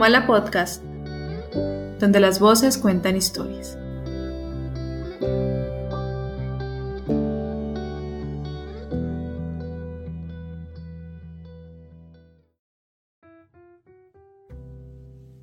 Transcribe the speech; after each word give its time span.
Comala 0.00 0.26
Podcast, 0.26 0.82
donde 1.98 2.20
las 2.20 2.40
voces 2.40 2.78
cuentan 2.78 3.16
historias. 3.16 3.76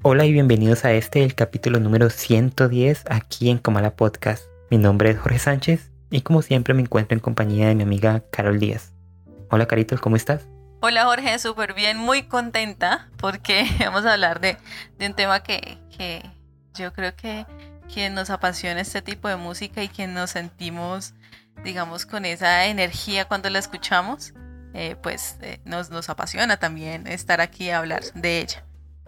Hola 0.02 0.25
y 0.25 0.34
bienvenidos 0.34 0.86
a 0.86 0.92
este, 0.94 1.24
el 1.24 1.36
capítulo 1.36 1.80
número 1.80 2.10
110 2.10 3.04
aquí 3.12 3.52
en 3.52 3.60
Comala 3.60 3.96
Podcast. 3.96 4.46
Mi 4.71 4.80
nombre 4.80 5.12
es 5.12 5.20
Jorge 5.20 5.38
Sánchez 5.38 5.92
y 6.10 6.21
como 6.21 6.42
siempre 6.42 6.74
me 6.74 6.82
encuentro 6.82 7.14
en 7.14 7.20
compañía 7.20 7.68
de 7.68 7.76
mi 7.76 7.84
amiga 7.84 8.24
Carol 8.32 8.58
Díaz. 8.60 8.92
Hola 9.52 9.68
Carito, 9.68 9.96
¿cómo 10.02 10.16
estás? 10.16 10.48
Hola 10.80 11.05
Jorge, 11.05 11.39
súper 11.39 11.73
bien, 11.73 11.98
muy 11.98 12.23
contenta 12.23 13.09
porque 13.17 13.66
vamos 13.80 14.05
a 14.05 14.13
hablar 14.13 14.40
de, 14.40 14.58
un 15.03 15.16
tema 15.16 15.41
que, 15.41 15.80
yo 16.76 16.94
creo 16.94 17.16
que, 17.16 17.48
que 17.94 18.12
nos 18.12 18.30
apasiona 18.30 18.80
este 18.81 19.02
tipo 19.02 19.27
de 19.27 19.38
música 19.38 19.81
y 19.81 19.88
que 19.88 20.05
nos 20.05 20.31
sentimos, 20.31 21.16
digamos, 21.63 22.05
con 22.05 22.26
esa 22.26 22.67
energía 22.67 23.26
cuando 23.26 23.50
la 23.50 23.58
escuchamos, 23.58 24.36
eh, 24.76 24.95
pues 25.02 25.38
eh, 25.41 25.59
nos, 25.66 25.90
nos 25.90 26.09
apasiona 26.09 26.58
también 26.58 27.08
estar 27.08 27.41
aquí 27.41 27.72
a 27.72 27.80
hablar 27.80 28.03
de 28.14 28.41
ella. 28.41 28.64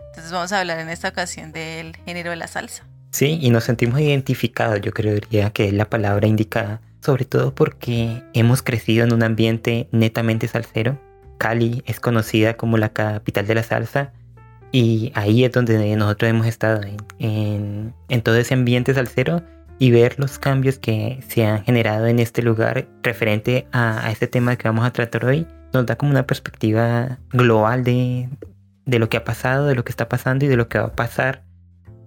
Entonces 0.07 0.31
vamos 0.31 0.51
a 0.51 0.61
hablar 0.61 0.79
en 0.79 0.89
esta 0.89 1.09
ocasión 1.09 1.51
del 1.51 1.95
género 1.97 2.31
de 2.31 2.37
la 2.37 2.47
salsa. 2.47 2.87
Sí, 3.11 3.37
y 3.39 3.51
nos 3.51 3.65
sentimos 3.65 3.99
identificados, 3.99 4.81
yo 4.81 4.91
creería 4.91 5.51
que 5.51 5.67
es 5.67 5.73
la 5.73 5.87
palabra 5.87 6.25
indicada, 6.25 6.81
sobre 6.99 7.25
todo 7.25 7.53
porque 7.53 8.23
hemos 8.33 8.63
crecido 8.63 9.03
en 9.03 9.13
un 9.13 9.21
ambiente 9.21 9.87
netamente 9.91 10.47
salsero. 10.47 10.99
Cali 11.39 11.81
es 11.87 11.99
conocida 11.99 12.55
como 12.55 12.77
la 12.77 12.89
capital 12.89 13.47
de 13.47 13.55
la 13.55 13.63
salsa 13.63 14.13
y 14.71 15.11
ahí 15.15 15.43
es 15.43 15.51
donde 15.51 15.95
nosotros 15.95 16.29
hemos 16.29 16.45
estado, 16.45 16.81
en, 17.17 17.93
todo 18.23 18.35
ese 18.35 18.53
ambiente 18.53 18.93
salsero 18.93 19.41
y 19.79 19.89
ver 19.89 20.19
los 20.19 20.37
cambios 20.37 20.77
que 20.77 21.23
se 21.27 21.47
han 21.47 21.63
generado 21.63 22.05
en 22.05 22.19
este 22.19 22.43
lugar 22.43 22.87
referente 23.01 23.67
a, 23.71 24.05
a 24.05 24.11
este 24.11 24.27
tema 24.27 24.55
que 24.57 24.67
vamos 24.67 24.85
a 24.85 24.91
tratar 24.91 25.25
hoy, 25.25 25.47
nos 25.73 25.87
da 25.87 25.95
como 25.95 26.11
una 26.11 26.27
perspectiva 26.27 27.17
global 27.31 27.83
de, 27.83 28.29
de 28.85 28.99
lo 28.99 29.09
que 29.09 29.17
ha 29.17 29.23
pasado, 29.23 29.65
de 29.65 29.75
lo 29.75 29.83
que 29.83 29.91
está 29.91 30.09
pasando 30.09 30.45
y 30.45 30.47
de 30.47 30.57
lo 30.57 30.67
que 30.67 30.77
va 30.77 30.85
a 30.85 30.95
pasar 30.95 31.43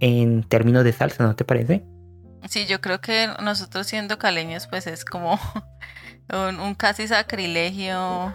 en 0.00 0.42
términos 0.42 0.84
de 0.84 0.92
salsa, 0.92 1.24
¿no 1.24 1.34
te 1.34 1.44
parece? 1.44 1.84
Sí, 2.48 2.66
yo 2.66 2.80
creo 2.80 3.00
que 3.00 3.28
nosotros 3.42 3.86
siendo 3.86 4.18
caleños 4.18 4.66
pues 4.66 4.86
es 4.86 5.04
como 5.04 5.38
un, 6.60 6.74
casi 6.74 7.06
sacrilegio 7.06 8.32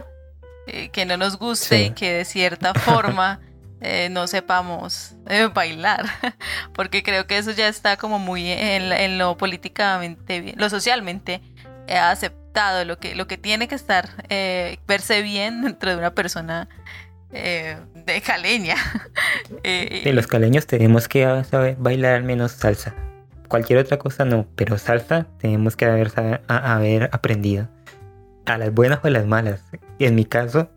eh, 0.68 0.90
que 0.90 1.06
no 1.06 1.16
nos 1.16 1.38
guste 1.38 1.86
y 1.86 1.90
que 1.92 2.12
de 2.12 2.26
cierta 2.26 2.74
forma 2.76 3.40
eh, 3.80 4.10
no 4.12 4.28
sepamos 4.28 5.16
eh, 5.30 5.50
bailar, 5.54 6.06
porque 6.74 7.04
creo 7.04 7.26
que 7.26 7.38
eso 7.38 7.52
ya 7.52 7.70
está 7.70 7.96
como 7.96 8.20
muy 8.20 8.52
en, 8.52 9.18
lo 9.18 9.38
políticamente, 9.38 10.54
lo 10.58 10.70
socialmente 10.70 11.42
aceptado, 11.88 12.84
lo 12.84 13.00
que, 13.00 13.16
lo 13.16 13.28
que 13.28 13.38
tiene 13.38 13.70
que 13.70 13.76
estar, 13.76 14.10
verse 14.88 15.22
bien 15.22 15.62
dentro 15.62 15.92
de 15.92 15.96
una 15.96 16.14
persona 16.14 16.68
de 17.32 18.22
caleña. 18.26 18.76
De 19.64 20.12
los 20.12 20.28
caleños 20.28 20.68
tenemos 20.68 21.08
que 21.08 21.24
saber 21.50 21.78
bailar 21.78 22.16
al 22.16 22.24
menos 22.24 22.52
salsa. 22.52 22.94
Cualquier 23.48 23.80
otra 23.80 23.98
cosa 23.98 24.26
no, 24.26 24.46
pero 24.58 24.78
salsa 24.78 25.28
tenemos 25.40 25.78
que 25.78 25.86
haber, 25.86 26.12
haber 26.48 27.10
aprendido. 27.14 27.70
A 28.48 28.58
las 28.58 28.74
buenas 28.74 29.00
o 29.04 29.08
a 29.08 29.10
las 29.10 29.26
malas. 29.26 29.62
Y 30.00 30.06
en 30.06 30.16
mi 30.16 30.26
caso, 30.26 30.70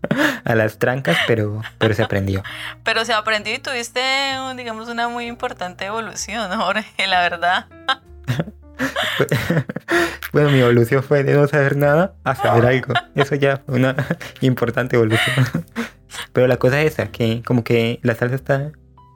a 0.44 0.54
las 0.54 0.78
trancas, 0.78 1.16
pero, 1.26 1.62
pero 1.78 1.94
se 1.94 2.02
aprendió. 2.02 2.42
Pero 2.84 3.04
se 3.04 3.12
aprendió 3.12 3.54
y 3.54 3.58
tuviste, 3.58 4.00
digamos, 4.56 4.88
una 4.88 5.08
muy 5.08 5.26
importante 5.26 5.84
evolución, 5.84 6.50
Jorge, 6.58 7.06
la 7.06 7.20
verdad. 7.20 7.66
bueno, 10.32 10.50
mi 10.50 10.60
evolución 10.60 11.02
fue 11.02 11.22
de 11.22 11.34
no 11.34 11.46
saber 11.46 11.76
nada 11.76 12.14
a 12.24 12.34
saber 12.34 12.64
algo. 12.64 12.94
Eso 13.14 13.34
ya 13.34 13.58
fue 13.58 13.76
una 13.76 13.94
importante 14.40 14.96
evolución. 14.96 15.46
Pero 16.32 16.46
la 16.46 16.56
cosa 16.56 16.80
es 16.80 16.94
esa, 16.94 17.10
que 17.10 17.42
como 17.44 17.62
que 17.62 18.00
la 18.02 18.14
salsa 18.14 18.36
está 18.36 18.72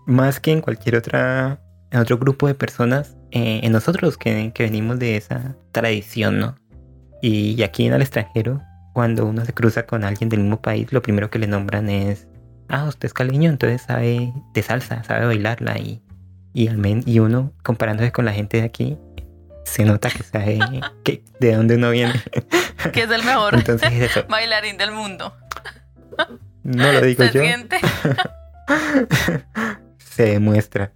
más 0.07 0.41
que 0.41 0.53
en 0.53 0.61
cualquier 0.61 0.97
otra, 0.97 1.61
en 1.91 2.01
otro 2.01 2.19
grupo 2.19 2.47
de 2.47 2.55
personas, 2.55 3.17
eh, 3.31 3.61
en 3.63 3.73
nosotros 3.73 4.19
que, 4.19 4.53
que, 4.55 4.65
venimos 4.65 4.99
de 4.99 5.17
esa 5.17 5.57
tradición, 5.73 6.39
¿no? 6.39 6.57
Y, 7.23 7.63
aquí 7.63 7.87
en 7.87 7.93
el 7.95 8.03
extranjero, 8.03 8.61
cuando 8.93 9.25
uno 9.25 9.45
se 9.45 9.55
cruza 9.55 9.87
con 9.87 10.03
alguien 10.03 10.29
del 10.29 10.41
mismo 10.41 10.61
país, 10.61 10.93
lo 10.93 11.03
primero 11.03 11.31
que 11.31 11.39
le 11.39 11.47
nombran 11.47 11.89
es, 11.89 12.27
ah, 12.69 12.85
usted 12.85 13.07
es 13.07 13.15
caleño, 13.15 13.49
entonces 13.49 13.83
sabe 13.83 14.33
de 14.53 14.63
salsa, 14.63 15.05
sabe 15.05 15.27
bailarla 15.27 15.79
y, 15.79 16.03
y, 16.53 16.69
y 17.07 17.19
uno 17.21 17.53
comparándose 17.63 18.11
con 18.11 18.25
la 18.25 18.33
gente 18.33 18.57
de 18.57 18.65
aquí, 18.65 18.99
se 19.65 19.85
nota 19.85 20.11
que 20.11 20.25
sabe 20.25 20.59
que, 21.05 21.23
de 21.39 21.55
dónde 21.55 21.77
uno 21.77 21.91
viene. 21.91 22.21
Que 22.93 23.05
es 23.05 23.11
el 23.11 23.23
mejor 23.23 23.55
bailarín 24.29 24.77
del 24.77 24.91
mundo. 24.91 25.33
No 26.65 26.93
lo 26.93 27.03
digo 27.03 27.25
yo. 27.27 27.41
Se 29.99 30.25
demuestra. 30.25 30.93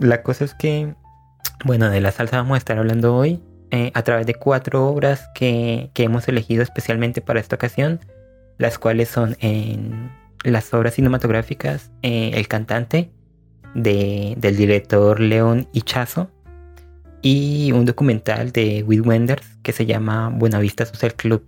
La 0.00 0.22
cosa 0.22 0.44
es 0.44 0.54
que, 0.54 0.94
bueno, 1.64 1.88
de 1.90 2.00
la 2.00 2.10
salsa 2.10 2.38
vamos 2.38 2.56
a 2.56 2.58
estar 2.58 2.76
hablando 2.76 3.14
hoy 3.14 3.40
eh, 3.70 3.90
a 3.94 4.02
través 4.02 4.26
de 4.26 4.34
cuatro 4.34 4.86
obras 4.86 5.28
que, 5.34 5.90
hemos 5.96 6.28
elegido 6.28 6.62
especialmente 6.62 7.20
para 7.20 7.40
esta 7.40 7.56
ocasión, 7.56 8.00
las 8.58 8.78
cuales 8.78 9.08
son 9.08 9.36
en 9.40 10.10
las 10.44 10.72
obras 10.72 10.94
cinematográficas 10.94 11.90
eh, 12.02 12.30
El 12.34 12.48
cantante 12.48 13.10
de, 13.74 14.34
del 14.38 14.56
director 14.56 15.20
León 15.20 15.68
Ichazo 15.72 16.30
y 17.22 17.72
un 17.72 17.84
documental 17.84 18.52
de 18.52 18.82
Will 18.86 19.02
Wenders 19.02 19.46
que 19.62 19.72
se 19.72 19.86
llama 19.86 20.30
Buenavista 20.30 20.86
Social 20.86 21.14
Club. 21.14 21.46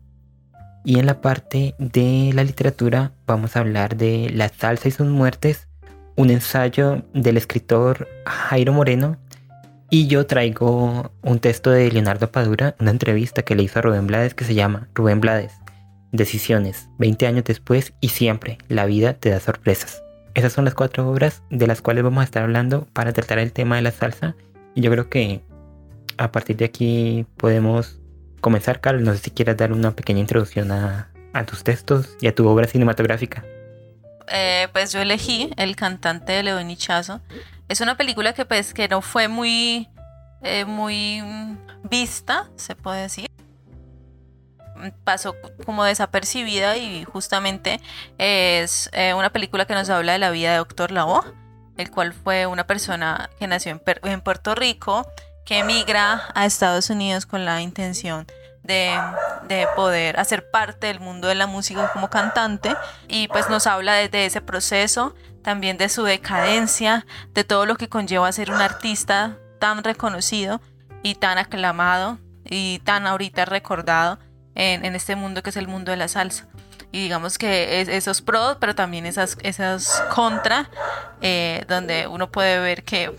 Y 0.84 0.98
en 0.98 1.06
la 1.06 1.20
parte 1.20 1.74
de 1.78 2.32
la 2.34 2.44
literatura 2.44 3.12
vamos 3.26 3.56
a 3.56 3.60
hablar 3.60 3.96
de 3.96 4.30
La 4.34 4.48
salsa 4.48 4.88
y 4.88 4.90
sus 4.90 5.06
muertes, 5.06 5.68
un 6.16 6.30
ensayo 6.30 7.04
del 7.14 7.36
escritor 7.36 8.08
Jairo 8.26 8.72
Moreno. 8.72 9.18
Y 9.94 10.06
yo 10.06 10.26
traigo 10.26 11.12
un 11.20 11.38
texto 11.38 11.70
de 11.70 11.92
Leonardo 11.92 12.32
Padura, 12.32 12.74
una 12.80 12.90
entrevista 12.90 13.42
que 13.42 13.54
le 13.54 13.64
hizo 13.64 13.78
a 13.78 13.82
Rubén 13.82 14.06
Blades 14.06 14.32
que 14.32 14.46
se 14.46 14.54
llama 14.54 14.88
Rubén 14.94 15.20
Blades, 15.20 15.52
Decisiones, 16.12 16.88
20 16.96 17.26
años 17.26 17.44
después 17.44 17.92
y 18.00 18.08
siempre, 18.08 18.56
la 18.68 18.86
vida 18.86 19.12
te 19.12 19.28
da 19.28 19.38
sorpresas. 19.38 20.02
Esas 20.32 20.54
son 20.54 20.64
las 20.64 20.72
cuatro 20.72 21.06
obras 21.10 21.42
de 21.50 21.66
las 21.66 21.82
cuales 21.82 22.04
vamos 22.04 22.22
a 22.22 22.24
estar 22.24 22.42
hablando 22.42 22.86
para 22.94 23.12
tratar 23.12 23.38
el 23.38 23.52
tema 23.52 23.76
de 23.76 23.82
la 23.82 23.90
salsa. 23.90 24.34
Y 24.74 24.80
yo 24.80 24.90
creo 24.90 25.10
que 25.10 25.42
a 26.16 26.32
partir 26.32 26.56
de 26.56 26.64
aquí 26.64 27.26
podemos 27.36 28.00
comenzar, 28.40 28.80
Carlos, 28.80 29.02
no 29.02 29.12
sé 29.12 29.18
si 29.18 29.30
quieres 29.30 29.58
dar 29.58 29.74
una 29.74 29.94
pequeña 29.94 30.20
introducción 30.20 30.72
a, 30.72 31.10
tus 31.46 31.64
textos 31.64 32.16
y 32.18 32.28
a 32.28 32.34
tu 32.34 32.48
obra 32.48 32.66
cinematográfica. 32.66 33.44
Eh, 34.28 34.68
pues 34.72 34.90
yo 34.90 35.02
elegí 35.02 35.50
El 35.58 35.76
cantante 35.76 36.32
de 36.32 36.44
León 36.44 36.74
Chazo. 36.76 37.20
Es 37.72 37.80
una 37.80 37.96
película 37.96 38.34
que 38.34 38.44
pues 38.44 38.74
que 38.74 38.86
no 38.86 39.00
fue 39.00 39.28
muy, 39.28 39.88
eh, 40.42 40.66
muy 40.66 41.22
vista, 41.84 42.50
se 42.54 42.76
puede 42.76 43.00
decir. 43.00 43.30
Pasó 45.04 45.34
como 45.64 45.82
desapercibida 45.82 46.76
y 46.76 47.04
justamente 47.04 47.80
es 48.18 48.90
eh, 48.92 49.14
una 49.14 49.30
película 49.32 49.64
que 49.64 49.72
nos 49.72 49.88
habla 49.88 50.12
de 50.12 50.18
la 50.18 50.30
vida 50.30 50.50
de 50.50 50.58
Doctor 50.58 50.92
Lavoe, 50.92 51.22
el 51.78 51.90
cual 51.90 52.12
fue 52.12 52.44
una 52.44 52.66
persona 52.66 53.30
que 53.38 53.46
nació 53.46 53.80
en 54.02 54.20
Puerto 54.20 54.54
Rico, 54.54 55.10
que 55.46 55.60
emigra 55.60 56.28
a 56.34 56.44
Estados 56.44 56.90
Unidos 56.90 57.24
con 57.24 57.46
la 57.46 57.62
intención 57.62 58.26
de, 58.62 59.66
poder 59.76 60.18
hacer 60.18 60.50
parte 60.50 60.86
del 60.86 61.00
mundo 61.00 61.28
de 61.28 61.34
la 61.34 61.46
música 61.46 61.90
como 61.92 62.08
cantante 62.08 62.74
y 63.08 63.28
pues 63.28 63.48
nos 63.50 63.66
habla 63.66 63.94
de, 63.94 64.26
ese 64.26 64.40
proceso, 64.40 65.14
también 65.42 65.78
de 65.78 65.88
su 65.88 66.04
decadencia, 66.04 67.06
de 67.34 67.44
todo 67.44 67.66
lo 67.66 67.76
que 67.76 67.88
conlleva 67.88 68.30
ser 68.32 68.50
un 68.50 68.60
artista 68.60 69.38
tan 69.58 69.84
reconocido 69.84 70.60
y 71.02 71.16
tan 71.16 71.38
aclamado 71.38 72.18
y 72.44 72.80
tan 72.80 73.06
ahorita 73.06 73.44
recordado 73.44 74.18
en, 74.54 74.94
este 74.94 75.16
mundo 75.16 75.42
que 75.42 75.50
es 75.50 75.56
el 75.56 75.68
mundo 75.68 75.90
de 75.90 75.96
la 75.96 76.08
salsa. 76.08 76.46
Y 76.90 77.02
digamos 77.02 77.38
que 77.38 77.80
es, 77.80 77.88
esos 77.88 78.20
pros, 78.20 78.58
pero 78.60 78.74
también 78.74 79.06
esas, 79.06 79.38
esas 79.42 80.02
contra, 80.14 80.68
eh, 81.22 81.64
donde 81.68 82.06
uno 82.06 82.30
puede 82.30 82.60
ver 82.60 82.84
que 82.84 83.16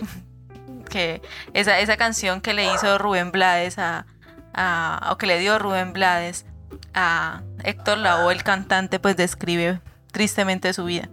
que 0.93 1.23
esa, 1.53 1.79
esa 1.79 1.97
canción 1.97 2.39
que 2.39 2.53
le 2.53 2.71
hizo 2.71 2.99
Rubén 2.99 3.31
Blades 3.31 3.79
a, 3.79 4.05
o 5.09 5.17
que 5.17 5.25
le 5.25 5.39
dio 5.39 5.57
Rubén 5.57 5.91
Blades 5.91 6.45
a 6.93 7.41
Héctor 7.63 7.97
Lavoe, 7.97 8.31
el 8.31 8.43
cantante, 8.43 8.99
pues 8.99 9.17
describe 9.17 9.81
tristemente 10.11 10.71
su 10.71 10.85
vida. 10.85 11.09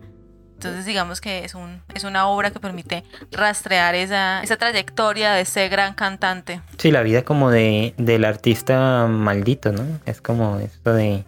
Entonces 0.60 0.84
digamos 0.84 1.22
que 1.22 1.46
es, 1.46 1.54
un, 1.54 1.80
es 1.94 2.04
una 2.04 2.28
obra 2.28 2.50
que 2.50 2.60
permite 2.60 3.02
rastrear 3.32 3.94
esa, 3.94 4.42
esa 4.42 4.58
trayectoria 4.58 5.32
de 5.32 5.40
ese 5.40 5.70
gran 5.70 5.94
cantante. 5.94 6.60
Sí, 6.76 6.90
la 6.90 7.00
vida 7.00 7.22
como 7.22 7.50
de, 7.50 7.94
del 7.96 8.26
artista 8.26 9.06
maldito, 9.06 9.72
¿no? 9.72 9.84
Es 10.04 10.20
como 10.20 10.58
esto 10.58 10.92
de 10.92 11.24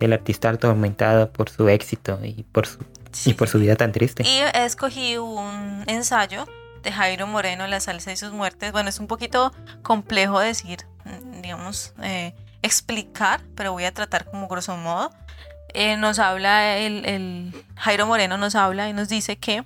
del 0.00 0.12
artista 0.12 0.50
atormentado 0.50 1.32
por 1.32 1.50
su 1.50 1.68
éxito 1.68 2.18
y 2.24 2.44
por 2.44 2.66
su 2.66 2.78
y 3.24 3.34
por 3.34 3.48
su 3.48 3.60
vida 3.60 3.76
tan 3.76 3.92
triste. 3.92 4.24
Y 4.26 4.40
escogí 4.54 5.16
un 5.18 5.84
ensayo 5.86 6.44
de 6.82 6.90
Jairo 6.90 7.28
Moreno, 7.28 7.66
La 7.68 7.78
salsa 7.78 8.10
y 8.12 8.16
sus 8.16 8.32
muertes. 8.32 8.72
Bueno, 8.72 8.88
es 8.88 8.98
un 8.98 9.06
poquito 9.06 9.52
complejo 9.82 10.40
decir, 10.40 10.80
mm, 11.04 11.42
digamos, 11.42 11.94
eh, 12.02 12.34
explicar, 12.62 13.40
pero 13.54 13.72
voy 13.72 13.84
a 13.84 13.94
tratar 13.94 14.24
como 14.24 14.48
grosso 14.48 14.76
modo. 14.76 15.12
Eh, 15.74 15.96
nos 15.96 16.18
habla, 16.18 16.78
el, 16.78 17.52
Jairo 17.76 18.06
Moreno 18.06 18.38
nos 18.38 18.54
habla 18.54 18.88
y 18.88 18.92
nos 18.92 19.08
dice 19.08 19.36
que 19.36 19.64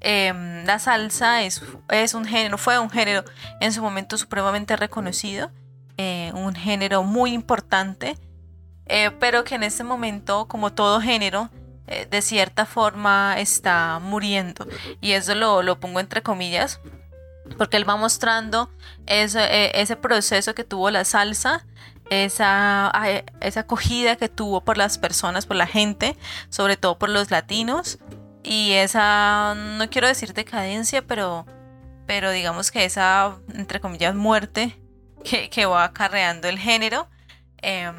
em, 0.00 0.64
la 0.64 0.78
salsa 0.78 1.42
es, 1.42 1.62
es 1.88 2.14
un 2.14 2.24
género, 2.24 2.58
fue 2.58 2.78
un 2.78 2.90
género 2.90 3.24
en 3.60 3.72
su 3.72 3.82
momento 3.82 4.18
supremamente 4.18 4.76
reconocido, 4.76 5.50
eh, 5.96 6.30
un 6.34 6.54
género 6.54 7.02
muy 7.02 7.32
importante, 7.32 8.16
pero 9.20 9.44
que 9.44 9.54
en 9.54 9.64
este 9.64 9.84
momento, 9.84 10.48
como 10.48 10.72
todo 10.72 11.00
género, 11.00 11.50
eh, 11.90 12.06
de 12.10 12.20
cierta 12.20 12.66
forma 12.66 13.36
está 13.38 13.98
muriendo. 13.98 14.66
Y 15.00 15.12
eso 15.12 15.34
lo, 15.34 15.80
pongo 15.80 16.00
entre 16.00 16.22
comillas, 16.22 16.80
porque 17.56 17.78
él 17.78 17.88
va 17.88 17.96
mostrando 17.96 18.70
ese, 19.06 19.42
eh, 19.42 19.70
ese 19.74 19.96
proceso 19.96 20.54
que 20.54 20.64
tuvo 20.64 20.90
la 20.90 21.06
salsa, 21.06 21.64
esa, 22.10 22.92
esa 23.40 23.60
acogida 23.60 24.16
que 24.16 24.28
tuvo 24.28 24.62
por 24.62 24.78
las 24.78 24.98
personas, 24.98 25.46
por 25.46 25.56
la 25.56 25.66
gente, 25.66 26.16
sobre 26.48 26.76
todo 26.76 26.98
por 26.98 27.08
los 27.08 27.30
latinos, 27.30 27.98
y 28.42 28.72
esa, 28.72 29.54
no 29.54 29.90
quiero 29.90 30.06
decir 30.06 30.32
decadencia, 30.32 31.02
pero, 31.02 31.46
pero 32.06 32.30
digamos 32.30 32.70
que 32.70 32.84
esa, 32.84 33.36
entre 33.52 33.80
comillas, 33.80 34.14
muerte 34.14 34.80
que, 35.24 35.50
que 35.50 35.66
va 35.66 35.84
acarreando 35.84 36.48
el 36.48 36.58
género. 36.58 37.08
Em, 37.58 37.94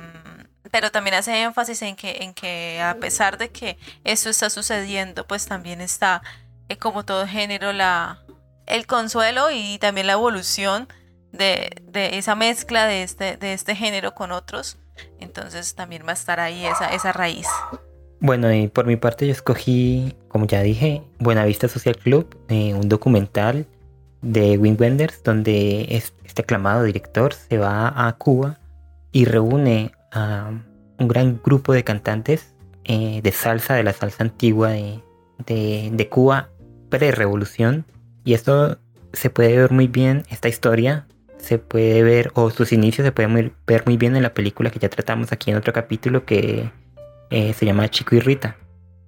pero 0.72 0.92
también 0.92 1.16
hace 1.16 1.42
énfasis 1.42 1.82
en 1.82 1.96
que, 1.96 2.18
en 2.22 2.34
que 2.34 2.82
a 2.82 2.96
pesar 2.96 3.38
de 3.38 3.52
que 3.52 3.78
eso 4.04 4.30
está 4.30 4.50
sucediendo, 4.50 5.26
pues 5.28 5.46
también 5.46 5.82
está, 5.82 6.22
eh, 6.70 6.78
como 6.78 7.06
todo 7.06 7.28
género, 7.28 7.74
la, 7.74 8.22
el 8.66 8.88
consuelo 8.88 9.52
y 9.52 9.78
también 9.80 10.08
la 10.08 10.14
evolución 10.14 10.88
de, 11.32 11.70
esa 11.94 12.36
mezcla 12.36 12.86
de 12.86 13.04
este, 13.04 13.38
de 13.38 13.54
este 13.54 13.76
género 13.76 14.14
con 14.14 14.32
otros. 14.32 14.78
Entonces 15.20 15.76
también 15.76 16.04
va 16.06 16.12
a 16.12 16.14
estar 16.14 16.40
ahí 16.40 16.66
esa, 16.66 16.94
esa 16.94 17.12
raíz. 17.12 17.48
Bueno, 18.20 18.54
y 18.54 18.68
por 18.68 18.86
mi 18.86 18.98
parte 18.98 19.26
yo 19.26 19.32
escogí, 19.32 20.16
como 20.28 20.46
ya 20.46 20.62
dije, 20.62 21.04
Buenavista 21.20 21.70
Social 21.70 21.96
Club, 21.96 22.38
eh, 22.50 22.74
un 22.74 22.90
documental 22.90 23.66
de 24.22 24.58
Wim 24.58 24.76
Wenders, 24.78 25.24
donde 25.24 25.88
este 25.90 26.42
aclamado 26.42 26.84
director 26.84 27.34
se 27.34 27.58
va 27.58 28.08
a 28.08 28.12
Cuba 28.14 28.60
y 29.14 29.24
reúne 29.24 29.92
a 30.12 30.52
un 30.98 31.08
gran 31.08 31.40
grupo 31.42 31.72
de 31.72 31.86
cantantes 31.86 32.54
eh, 32.84 33.22
de 33.24 33.32
salsa, 33.32 33.76
de 33.76 33.84
la 33.84 33.94
salsa 33.94 34.24
antigua 34.24 34.72
de, 34.72 35.02
de, 35.92 36.10
Cuba, 36.10 36.50
pre-revolución. 36.90 37.86
Y 38.26 38.34
esto 38.34 38.80
se 39.14 39.30
puede 39.30 39.56
ver 39.56 39.72
muy 39.72 39.88
bien, 39.88 40.26
esta 40.30 40.50
historia 40.50 41.08
se 41.50 41.58
puede 41.58 42.04
ver, 42.04 42.30
o 42.36 42.52
sus 42.52 42.72
inicios 42.72 43.04
se 43.04 43.12
pueden 43.12 43.52
ver 43.66 43.84
muy 43.88 43.98
bien 43.98 44.16
en 44.16 44.22
la 44.22 44.36
película 44.36 44.70
que 44.70 44.78
ya 44.78 44.88
tratamos 44.88 45.32
aquí 45.32 45.50
en 45.50 45.58
otro 45.58 45.74
capítulo 45.74 46.24
que 46.24 46.70
eh, 47.32 47.54
se 47.54 47.66
llama 47.66 47.90
Chico 47.90 48.16
y 48.16 48.20
Rita. 48.20 48.56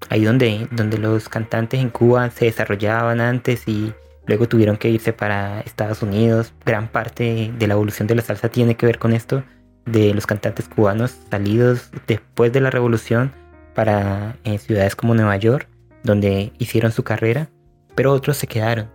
Ahí 0.10 0.24
donde, 0.24 0.68
donde 0.72 0.98
los 0.98 1.30
cantantes 1.30 1.80
en 1.80 1.92
Cuba 1.92 2.32
se 2.32 2.46
desarrollaban 2.46 3.22
antes 3.22 3.68
y 3.68 3.94
luego 4.26 4.48
tuvieron 4.48 4.78
que 4.78 4.90
irse 4.90 5.14
para 5.14 5.62
Estados 5.62 6.02
Unidos. 6.02 6.52
Gran 6.66 6.88
parte 6.88 7.54
de 7.56 7.68
la 7.68 7.76
evolución 7.76 8.08
de 8.08 8.16
la 8.16 8.24
salsa 8.24 8.50
tiene 8.50 8.74
que 8.74 8.88
ver 8.88 8.98
con 8.98 9.14
esto 9.14 9.44
de 9.86 10.12
los 10.16 10.26
cantantes 10.26 10.68
cubanos 10.68 11.16
salidos 11.30 11.92
después 12.08 12.52
de 12.52 12.62
la 12.62 12.72
revolución 12.72 13.32
para 13.76 14.36
en 14.44 14.58
ciudades 14.58 14.96
como 14.96 15.14
Nueva 15.14 15.38
York, 15.38 15.68
donde 16.02 16.54
hicieron 16.58 16.92
su 16.92 17.04
carrera, 17.04 17.50
pero 17.94 18.12
otros 18.12 18.38
se 18.38 18.48
quedaron. 18.48 18.90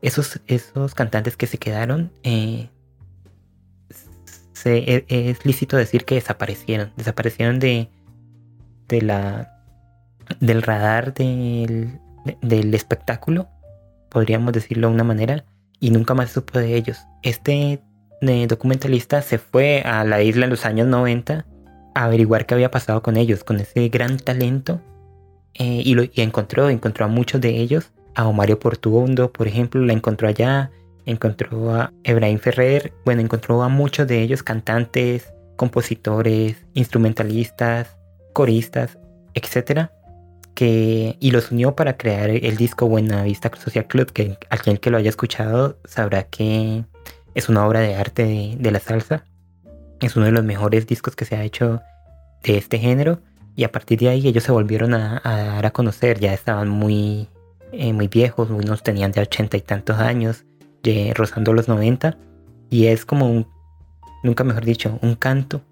Esos, 0.00 0.40
esos 0.46 0.94
cantantes 0.94 1.36
que 1.36 1.46
se 1.46 1.58
quedaron, 1.58 2.10
eh, 2.22 2.70
e, 4.66 5.04
es 5.08 5.44
lícito 5.44 5.76
decir 5.76 6.04
que 6.04 6.16
desaparecieron, 6.16 6.92
desaparecieron 6.96 7.58
de, 7.58 7.88
de 8.88 9.02
la, 9.02 9.52
del 10.40 10.62
radar 10.62 11.14
del, 11.14 11.98
del 12.42 12.74
espectáculo, 12.74 13.48
podríamos 14.10 14.52
decirlo 14.52 14.88
de 14.88 14.94
una 14.94 15.04
manera, 15.04 15.44
y 15.80 15.90
nunca 15.90 16.14
más 16.14 16.30
supo 16.30 16.58
de 16.58 16.76
ellos. 16.76 16.98
Este 17.22 17.80
documentalista 18.48 19.22
se 19.22 19.38
fue 19.38 19.82
a 19.82 20.04
la 20.04 20.22
isla 20.22 20.44
en 20.44 20.50
los 20.50 20.64
años 20.64 20.86
90 20.86 21.46
a 21.94 22.04
averiguar 22.04 22.46
qué 22.46 22.54
había 22.54 22.70
pasado 22.70 23.02
con 23.02 23.16
ellos, 23.16 23.44
con 23.44 23.60
ese 23.60 23.88
gran 23.88 24.18
talento. 24.18 24.80
Eh, 25.54 25.82
y, 25.84 25.94
lo, 25.94 26.04
encontró, 26.16 26.68
encontró 26.68 27.06
a 27.06 27.08
muchos 27.08 27.40
de 27.40 27.56
ellos. 27.60 27.92
A 28.14 28.26
Omario 28.26 28.58
Portuondo, 28.58 29.32
por 29.32 29.48
ejemplo, 29.48 29.80
la 29.82 29.92
encontró 29.92 30.28
allá. 30.28 30.70
Encontró 31.06 31.74
a 31.74 31.92
Ebrahim 32.04 32.38
Ferrer. 32.38 32.92
Bueno, 33.04 33.22
encontró 33.22 33.62
a 33.62 33.68
muchos 33.68 34.06
de 34.06 34.20
ellos 34.22 34.42
cantantes, 34.42 35.32
compositores, 35.56 36.66
instrumentalistas, 36.74 37.96
coristas, 38.32 38.98
etc. 39.34 39.88
Que, 40.54 41.16
y 41.20 41.30
los 41.30 41.50
unió 41.50 41.74
para 41.74 41.96
crear 41.96 42.30
el 42.30 42.56
disco 42.56 42.88
Buena 42.88 43.22
Vista 43.22 43.50
Social 43.56 43.86
Club, 43.86 44.12
que 44.12 44.38
quien 44.62 44.76
que 44.78 44.90
lo 44.90 44.98
haya 44.98 45.10
escuchado 45.10 45.78
sabrá 45.84 46.24
que 46.24 46.84
es 47.36 47.50
una 47.50 47.66
obra 47.66 47.80
de 47.80 47.94
arte 47.94 48.56
de, 48.58 48.70
la 48.70 48.80
salsa. 48.80 49.24
Es 50.00 50.16
uno 50.16 50.24
de 50.24 50.32
los 50.32 50.42
mejores 50.42 50.86
discos 50.86 51.14
que 51.14 51.26
se 51.26 51.36
ha 51.36 51.44
hecho 51.44 51.82
de 52.42 52.56
este 52.56 52.78
género. 52.78 53.20
Y 53.54 53.64
a 53.64 53.72
partir 53.72 53.98
de 53.98 54.08
ahí 54.08 54.26
ellos 54.26 54.42
se 54.42 54.52
volvieron 54.52 54.94
a, 54.94 55.20
dar 55.22 55.66
a 55.66 55.70
conocer. 55.70 56.18
Ya 56.18 56.32
estaban 56.32 56.70
muy, 56.70 57.28
eh, 57.72 57.92
muy 57.92 58.08
viejos. 58.08 58.48
Unos 58.48 58.82
tenían 58.82 59.12
ya 59.12 59.20
ochenta 59.20 59.58
y 59.58 59.60
tantos 59.60 59.98
años. 59.98 60.46
Rozando 61.14 61.52
los 61.52 61.68
90. 61.68 62.16
Y 62.70 62.86
es 62.86 63.04
como 63.04 63.30
un, 63.30 63.46
nunca 64.22 64.44
mejor 64.44 64.64
dicho, 64.64 64.98
un 65.02 65.14
canto 65.14 65.62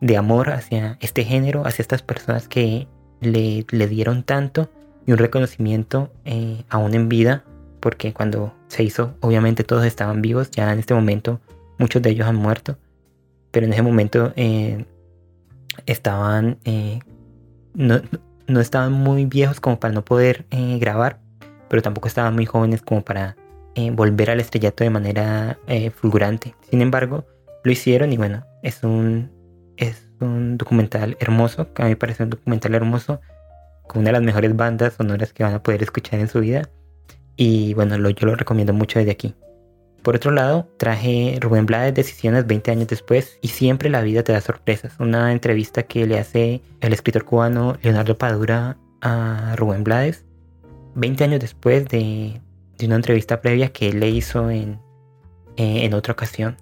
de 0.00 0.16
amor 0.16 0.50
hacia 0.50 0.96
este 1.00 1.24
género, 1.24 1.66
hacia 1.66 1.82
estas 1.82 2.02
personas 2.02 2.48
que 2.48 2.88
le, 3.20 3.64
dieron 3.88 4.22
tanto 4.22 4.70
y 5.06 5.12
un 5.12 5.18
reconocimiento 5.18 6.12
eh, 6.24 6.64
aún 6.68 6.94
en 6.94 7.08
vida 7.08 7.44
porque 7.80 8.12
cuando 8.12 8.54
se 8.68 8.82
hizo, 8.82 9.14
obviamente 9.20 9.64
todos 9.64 9.84
estaban 9.84 10.22
vivos, 10.22 10.50
ya 10.50 10.72
en 10.72 10.78
este 10.78 10.94
momento 10.94 11.40
muchos 11.78 12.02
de 12.02 12.10
ellos 12.10 12.26
han 12.26 12.36
muerto, 12.36 12.76
pero 13.50 13.66
en 13.66 13.72
ese 13.72 13.82
momento 13.82 14.32
eh, 14.36 14.84
estaban, 15.86 16.58
eh, 16.64 17.00
no, 17.74 18.00
estaban 18.60 18.92
muy 18.92 19.24
viejos 19.24 19.60
como 19.60 19.78
para 19.78 19.94
no 19.94 20.04
poder 20.04 20.46
eh, 20.50 20.78
grabar, 20.78 21.20
pero 21.68 21.82
tampoco 21.82 22.08
estaban 22.08 22.34
muy 22.34 22.46
jóvenes 22.46 22.82
como 22.82 23.02
para 23.02 23.36
volver 23.92 24.30
al 24.30 24.40
estrellato 24.40 24.84
de 24.84 24.90
manera 24.90 25.58
fulgurante. 25.94 26.54
Sin 26.70 26.82
embargo, 26.82 27.26
lo 27.64 27.72
hicieron 27.72 28.12
y 28.12 28.16
bueno, 28.16 28.44
es 28.62 28.82
un, 28.82 29.30
es 29.76 30.08
un 30.20 30.58
documental 30.58 31.16
hermoso, 31.20 31.68
a 31.76 31.82
mí 31.84 31.90
me 31.90 31.96
parece 31.96 32.24
un 32.24 32.30
documental 32.30 32.74
hermoso, 32.74 33.20
con 33.86 34.00
una 34.00 34.08
de 34.08 34.12
las 34.12 34.22
mejores 34.22 34.54
bandas 34.54 34.94
sonoras 34.94 35.32
que 35.32 35.42
van 35.42 35.54
a 35.54 35.62
poder 35.62 35.82
escuchar 35.82 36.20
en 36.20 36.28
su 36.28 36.40
vida. 36.40 36.68
Y 37.36 37.74
bueno, 37.74 37.96
yo 38.10 38.26
lo 38.26 38.34
recomiendo 38.34 38.72
mucho 38.72 38.98
desde 38.98 39.12
aquí. 39.12 39.34
Por 40.02 40.16
otro 40.16 40.30
lado, 40.30 40.68
traje 40.78 41.38
Rubén 41.40 41.66
Blades 41.66 41.94
Decisiones 41.94 42.46
20 42.46 42.70
años 42.70 42.88
después 42.88 43.38
y 43.42 43.48
siempre 43.48 43.90
la 43.90 44.02
vida 44.02 44.22
te 44.22 44.32
da 44.32 44.40
sorpresas. 44.40 44.94
Una 44.98 45.32
entrevista 45.32 45.82
que 45.82 46.06
le 46.06 46.18
hace 46.18 46.62
el 46.80 46.92
escritor 46.92 47.24
cubano 47.24 47.76
Leonardo 47.82 48.16
Padura 48.16 48.76
a 49.00 49.54
Rubén 49.56 49.84
Blades 49.84 50.24
20 50.94 51.24
años 51.24 51.40
después 51.40 51.86
de, 51.88 52.40
una 52.86 52.96
entrevista 52.96 53.40
previa 53.40 53.70
que 53.70 53.88
él 53.88 54.00
le 54.00 54.10
hizo 54.10 54.50
en, 54.50 54.80
eh, 55.56 55.84
en 55.84 55.94
otra 55.94 56.12
ocasión, 56.12 56.56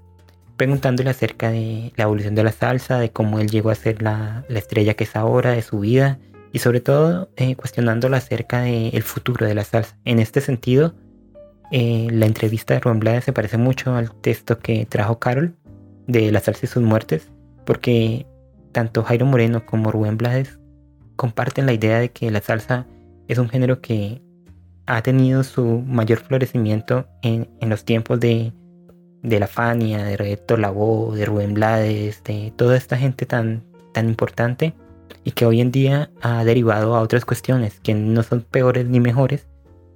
preguntándole 0.56 1.10
acerca 1.10 1.50
de 1.50 1.92
la 1.96 2.04
evolución 2.04 2.34
de 2.34 2.44
la 2.44 2.52
salsa, 2.52 2.98
de 2.98 3.10
cómo 3.10 3.38
él 3.40 3.50
llegó 3.50 3.70
a 3.70 3.74
ser 3.74 4.02
la, 4.02 4.44
la 4.48 4.58
estrella 4.58 4.94
que 4.94 5.04
es 5.04 5.16
ahora, 5.16 5.52
de 5.52 5.62
su 5.62 5.80
vida 5.80 6.18
y 6.52 6.58
sobre 6.58 6.80
todo 6.80 7.28
eh, 7.36 7.56
acerca 8.14 8.62
del 8.62 9.02
futuro 9.02 9.46
de 9.46 9.54
la 9.54 9.64
salsa. 9.64 9.98
En 10.04 10.18
este 10.18 10.40
sentido, 10.40 10.94
eh, 11.70 12.08
la 12.10 12.26
entrevista 12.26 12.74
de 12.74 12.80
Rubén 12.80 13.00
Blades 13.00 13.24
se 13.24 13.32
parece 13.32 13.58
mucho 13.58 13.94
al 13.94 14.14
texto 14.20 14.58
que 14.58 14.86
trajo 14.86 15.18
Carol 15.18 15.54
de 16.06 16.30
La 16.32 16.40
salsa 16.40 16.64
y 16.64 16.68
sus 16.68 16.82
muertes, 16.82 17.30
porque 17.64 18.26
tanto 18.72 19.02
Jairo 19.02 19.26
Moreno 19.26 19.66
como 19.66 19.90
Rubén 19.90 20.16
Blades 20.16 20.58
comparten 21.16 21.66
la 21.66 21.72
idea 21.72 21.98
de 21.98 22.10
que 22.10 22.30
la 22.30 22.40
salsa 22.40 22.86
es 23.28 23.38
un 23.38 23.48
género 23.48 23.80
que 23.80 24.22
ha 24.86 25.02
tenido 25.02 25.42
su 25.42 25.82
mayor 25.86 26.18
florecimiento 26.18 27.06
en, 27.22 27.48
los 27.60 27.84
tiempos 27.84 28.20
de, 28.20 28.52
de 29.22 29.40
la 29.40 29.46
Fania, 29.46 30.04
de 30.04 30.16
Reto 30.16 30.56
Lavoe, 30.56 31.16
de 31.16 31.24
Rubén 31.24 31.54
Blades, 31.54 32.22
de 32.24 32.52
toda 32.56 32.76
esta 32.76 32.96
gente 32.96 33.26
tan, 33.26 33.64
tan 33.92 34.08
importante 34.08 34.74
y 35.24 35.32
que 35.32 35.46
hoy 35.46 35.60
en 35.60 35.72
día 35.72 36.10
ha 36.22 36.44
derivado 36.44 36.94
a 36.94 37.00
otras 37.00 37.24
cuestiones 37.24 37.80
que 37.80 37.94
no 37.94 38.22
son 38.22 38.42
peores 38.42 38.86
ni 38.86 39.00
mejores, 39.00 39.48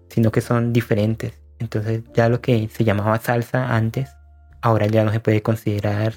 sino 0.08 0.32
que 0.32 0.40
son 0.40 0.72
diferentes. 0.72 1.40
Entonces 1.58 2.02
ya 2.14 2.28
lo 2.28 2.40
que 2.40 2.68
se 2.68 2.84
llamaba 2.84 3.18
salsa 3.18 3.76
antes, 3.76 4.10
ahora 4.62 4.86
ya 4.86 5.04
no 5.04 5.12
se 5.12 5.20
puede 5.20 5.42
considerar 5.42 6.14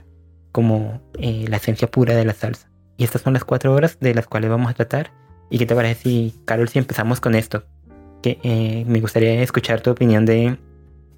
como 0.51 1.01
eh, 1.19 1.45
la 1.47 1.57
esencia 1.57 1.89
pura 1.89 2.15
de 2.15 2.25
la 2.25 2.33
salsa. 2.33 2.69
Y 2.97 3.03
estas 3.03 3.21
son 3.21 3.33
las 3.33 3.43
cuatro 3.43 3.73
horas 3.73 3.97
de 3.99 4.13
las 4.13 4.27
cuales 4.27 4.49
vamos 4.49 4.69
a 4.69 4.75
tratar 4.75 5.11
¿Y 5.53 5.59
qué 5.59 5.67
te 5.67 5.75
parece 5.75 6.01
si, 6.01 6.35
Carol, 6.45 6.67
si 6.67 6.79
empezamos 6.79 7.21
con 7.21 7.35
esto? 7.35 7.63
Eh, 8.25 8.85
me 8.87 8.99
gustaría 8.99 9.41
escuchar 9.41 9.81
tu 9.81 9.91
opinión 9.91 10.25
de 10.25 10.57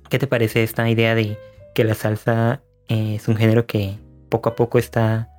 qué 0.09 0.19
te 0.19 0.27
parece 0.27 0.63
esta 0.63 0.89
idea 0.89 1.15
de 1.15 1.38
que 1.74 1.83
la 1.83 1.93
salsa 1.93 2.62
eh, 2.88 3.15
es 3.15 3.27
un 3.27 3.35
género 3.35 3.65
que 3.65 3.97
poco 4.29 4.50
a 4.50 4.55
poco 4.55 4.79
está 4.79 5.29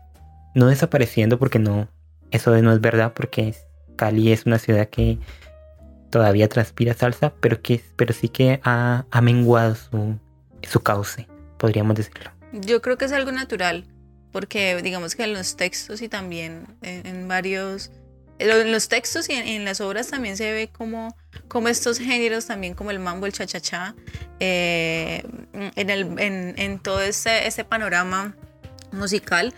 no 0.55 0.69
desapareciendo 0.69 1.39
porque 1.39 1.59
no, 1.59 1.89
eso 2.31 2.57
no 2.63 2.73
es 2.73 2.81
verdad 2.81 3.13
porque 3.15 3.55
Cali 3.97 4.33
es 4.33 4.47
una 4.47 4.59
ciudad 4.59 4.89
que 4.89 5.19
todavía 6.11 6.49
transpira 6.49 6.95
salsa, 6.95 7.33
pero 7.41 7.61
que 7.61 7.81
pero 7.97 8.13
sí 8.15 8.29
que 8.29 8.61
ha, 8.63 9.05
menguado 9.23 9.75
su, 9.75 10.19
su 10.63 10.81
cauce, 10.81 11.27
podríamos 11.59 11.97
decirlo. 11.97 12.31
Yo 12.53 12.81
creo 12.81 12.97
que 12.97 13.07
es 13.07 13.13
algo 13.13 13.33
natural, 13.33 13.87
porque 14.33 14.81
digamos 14.83 15.15
que 15.15 15.25
en 15.25 15.35
los 15.35 15.57
textos 15.57 16.01
y 16.03 16.09
también 16.09 16.67
en, 16.83 17.29
varios, 17.29 17.91
en 18.39 18.73
los 18.73 18.89
textos 18.89 19.29
y 19.29 19.35
en, 19.35 19.65
las 19.65 19.81
obras 19.81 20.09
también 20.09 20.37
se 20.37 20.53
ve 20.53 20.69
como, 20.69 21.17
como 21.49 21.69
estos 21.69 21.99
géneros, 21.99 22.47
también 22.47 22.75
como 22.75 22.91
el 22.91 22.99
mambo, 22.99 23.27
el 23.27 23.33
cha-cha-cha, 23.33 23.95
eh, 24.41 25.25
en, 25.53 25.91
el, 25.91 26.15
en, 26.19 26.79
todo 26.79 27.01
ese, 27.01 27.47
ese 27.47 27.65
panorama 27.65 28.35
musical, 28.93 29.55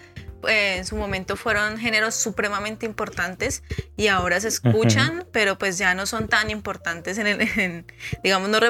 en 0.47 0.87
su 0.87 0.97
momento 0.97 1.37
fueron 1.37 1.79
géneros 1.79 2.15
supremamente 2.15 2.87
importantes 2.87 3.63
y 3.97 4.07
ahora 4.07 4.41
se 4.41 4.49
escuchan, 4.49 5.27
pero 5.33 5.59
pues 5.59 5.79
ya 5.79 5.95
no 5.95 6.07
son 6.07 6.29
tan 6.29 6.51
importantes 6.51 7.19
en 7.19 7.27
el, 7.27 7.85
digamos, 8.23 8.49
no, 8.49 8.61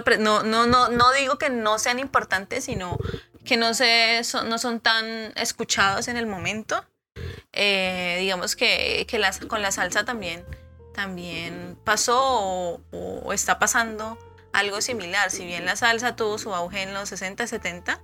no, 0.42 0.66
no, 0.66 0.88
no, 0.88 1.12
digo 1.12 1.38
que 1.38 1.50
no 1.50 1.78
sean 1.78 1.98
importantes, 1.98 2.64
sino 2.64 2.98
que 3.44 3.56
no, 3.56 3.74
se, 3.74 4.24
son, 4.24 4.48
no 4.48 4.58
son 4.58 4.80
tan 4.80 5.04
escuchados 5.36 6.08
en 6.08 6.16
el 6.16 6.26
momento. 6.26 6.84
Eh, 7.52 8.16
digamos 8.20 8.56
que, 8.56 9.06
que 9.08 9.20
con 9.48 9.62
la 9.62 9.72
salsa 9.72 10.04
también, 10.04 10.44
también 10.94 11.78
pasó 11.84 12.80
o, 12.90 13.32
está 13.32 13.58
pasando 13.58 14.18
algo 14.52 14.80
similar. 14.80 15.30
Si 15.30 15.44
bien 15.44 15.64
la 15.64 15.76
salsa 15.76 16.16
tuvo 16.16 16.38
su 16.38 16.54
auge 16.54 16.82
en 16.82 16.94
los 16.94 17.08
60, 17.08 17.46
70, 17.46 18.00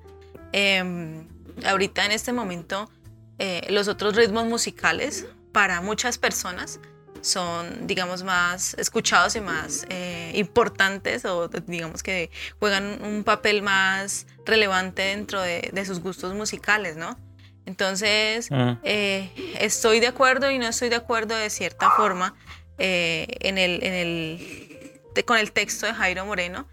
em, 0.53 1.29
ahorita 1.65 2.05
en 2.05 2.13
este 2.13 2.33
momento 2.33 2.91
eh, 3.39 3.67
los 3.71 3.89
otros 3.89 4.15
ritmos 4.15 4.45
musicales 4.47 5.27
para 5.53 5.81
muchas 5.81 6.19
personas 6.19 6.81
son, 7.25 7.87
digamos, 7.87 8.23
más 8.23 8.75
escuchados 8.75 9.35
y 9.35 9.41
más 9.41 9.87
eh, 9.89 10.33
importantes 10.35 11.25
o 11.25 11.49
digamos 11.49 12.03
que 12.03 12.31
juegan 12.59 13.03
un 13.03 13.25
papel 13.25 13.63
más 13.63 14.27
relevante 14.45 15.03
dentro 15.03 15.41
de, 15.41 15.85
sus 15.87 16.01
gustos 16.01 16.35
musicales, 16.35 16.97
¿no? 16.97 17.19
Entonces, 17.67 18.49
ah. 18.51 18.79
eh, 18.83 19.31
estoy 19.59 20.01
de 20.01 20.07
acuerdo 20.07 20.51
y 20.51 20.59
no 20.59 20.67
estoy 20.67 20.89
de 20.89 20.97
acuerdo 20.97 21.35
de 21.35 21.51
cierta 21.51 21.91
forma 21.91 22.35
en 22.77 23.57
el, 23.57 23.85
en 23.85 23.93
el, 23.93 25.25
con 25.25 25.39
el 25.39 25.53
texto 25.53 25.87
de 25.87 25.95
Jairo 25.95 26.27
Moreno, 26.27 26.67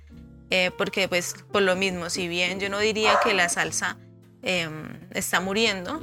porque 0.78 1.08
pues 1.08 1.36
por 1.52 1.62
lo 1.62 1.76
mismo, 1.76 2.10
si 2.10 2.28
bien 2.28 2.60
yo 2.60 2.70
no 2.70 2.80
diría 2.80 3.20
que 3.24 3.36
la 3.36 3.48
salsa 3.50 3.98
em, 4.42 5.00
está 5.14 5.40
muriendo, 5.40 6.02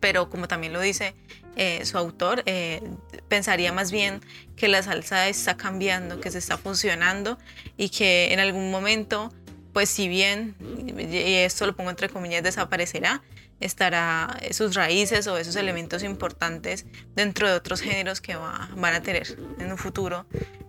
pero 0.00 0.30
como 0.30 0.48
también 0.48 0.72
lo 0.72 0.80
dice 0.80 1.14
eh, 1.56 1.84
su 1.84 1.98
autor, 1.98 2.44
eh, 2.46 2.80
pensaría 3.26 3.72
más 3.72 3.90
bien 3.90 4.20
que 4.54 4.68
la 4.68 4.82
salsa 4.82 5.28
está 5.28 5.56
cambiando, 5.56 6.20
que 6.20 6.30
se 6.30 6.38
está 6.38 6.56
funcionando 6.56 7.36
y 7.76 7.88
que 7.88 8.32
en 8.32 8.38
algún 8.38 8.70
momento, 8.70 9.32
pues 9.72 9.88
si 9.88 10.06
bien, 10.06 10.54
y 10.96 11.34
esto 11.34 11.66
lo 11.66 11.74
pongo 11.74 11.90
entre 11.90 12.08
comillas, 12.08 12.44
desaparecerá, 12.44 13.22
estará 13.60 14.38
sus 14.52 14.74
raíces 14.74 15.26
o 15.26 15.36
esos 15.36 15.56
elementos 15.56 16.02
importantes 16.02 16.86
dentro 17.14 17.48
de 17.48 17.54
otros 17.54 17.80
géneros 17.80 18.20
que 18.20 18.36
van 18.36 18.94
a 18.94 19.02
tener 19.02 19.36
en 19.58 19.70
un 19.70 19.78
futuro 19.78 20.26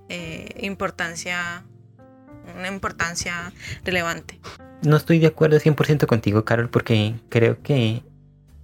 eh, 0.09 0.55
importancia, 0.61 1.63
una 2.55 2.67
importancia 2.67 3.53
relevante. 3.83 4.39
No 4.81 4.97
estoy 4.97 5.19
de 5.19 5.27
acuerdo 5.27 5.57
100% 5.57 6.05
contigo, 6.05 6.45
Carol, 6.45 6.69
porque 6.69 7.15
creo 7.29 7.61
que 7.61 8.01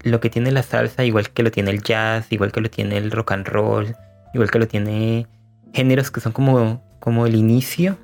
lo 0.01 0.19
que 0.19 0.29
tiene 0.29 0.51
la 0.51 0.63
salsa, 0.63 1.03
igual 1.03 1.29
que 1.31 1.43
lo 1.43 1.51
tiene 1.51 1.71
el 1.71 1.81
jazz, 1.81 2.27
igual 2.31 2.51
que 2.51 2.61
lo 2.61 2.69
tiene 2.69 2.97
el 2.97 3.11
rock 3.11 3.33
and 3.33 3.47
roll, 3.47 3.95
igual 4.33 4.49
que 4.49 4.59
lo 4.59 4.67
tiene 4.67 5.27
géneros 5.73 6.09
que 6.11 6.21
son 6.21 6.31
como, 6.31 6.83
como 6.99 7.25
el 7.25 7.35
inicio, 7.35 7.97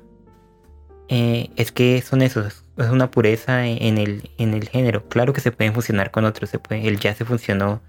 eh, 1.14 1.50
es 1.56 1.72
que 1.72 2.00
son 2.00 2.22
esos, 2.22 2.64
es 2.78 2.88
una 2.88 3.10
pureza 3.10 3.66
en 3.66 3.98
el, 3.98 4.30
en 4.38 4.54
el 4.54 4.66
género. 4.66 5.06
Claro 5.10 5.34
que 5.34 5.42
se 5.42 5.52
pueden 5.52 5.74
fusionar 5.74 6.10
con 6.10 6.24
otros, 6.24 6.48
se 6.48 6.58
puede, 6.58 6.88
el 6.88 6.98
jazz 6.98 7.18
se 7.18 7.26
funcionó 7.26 7.82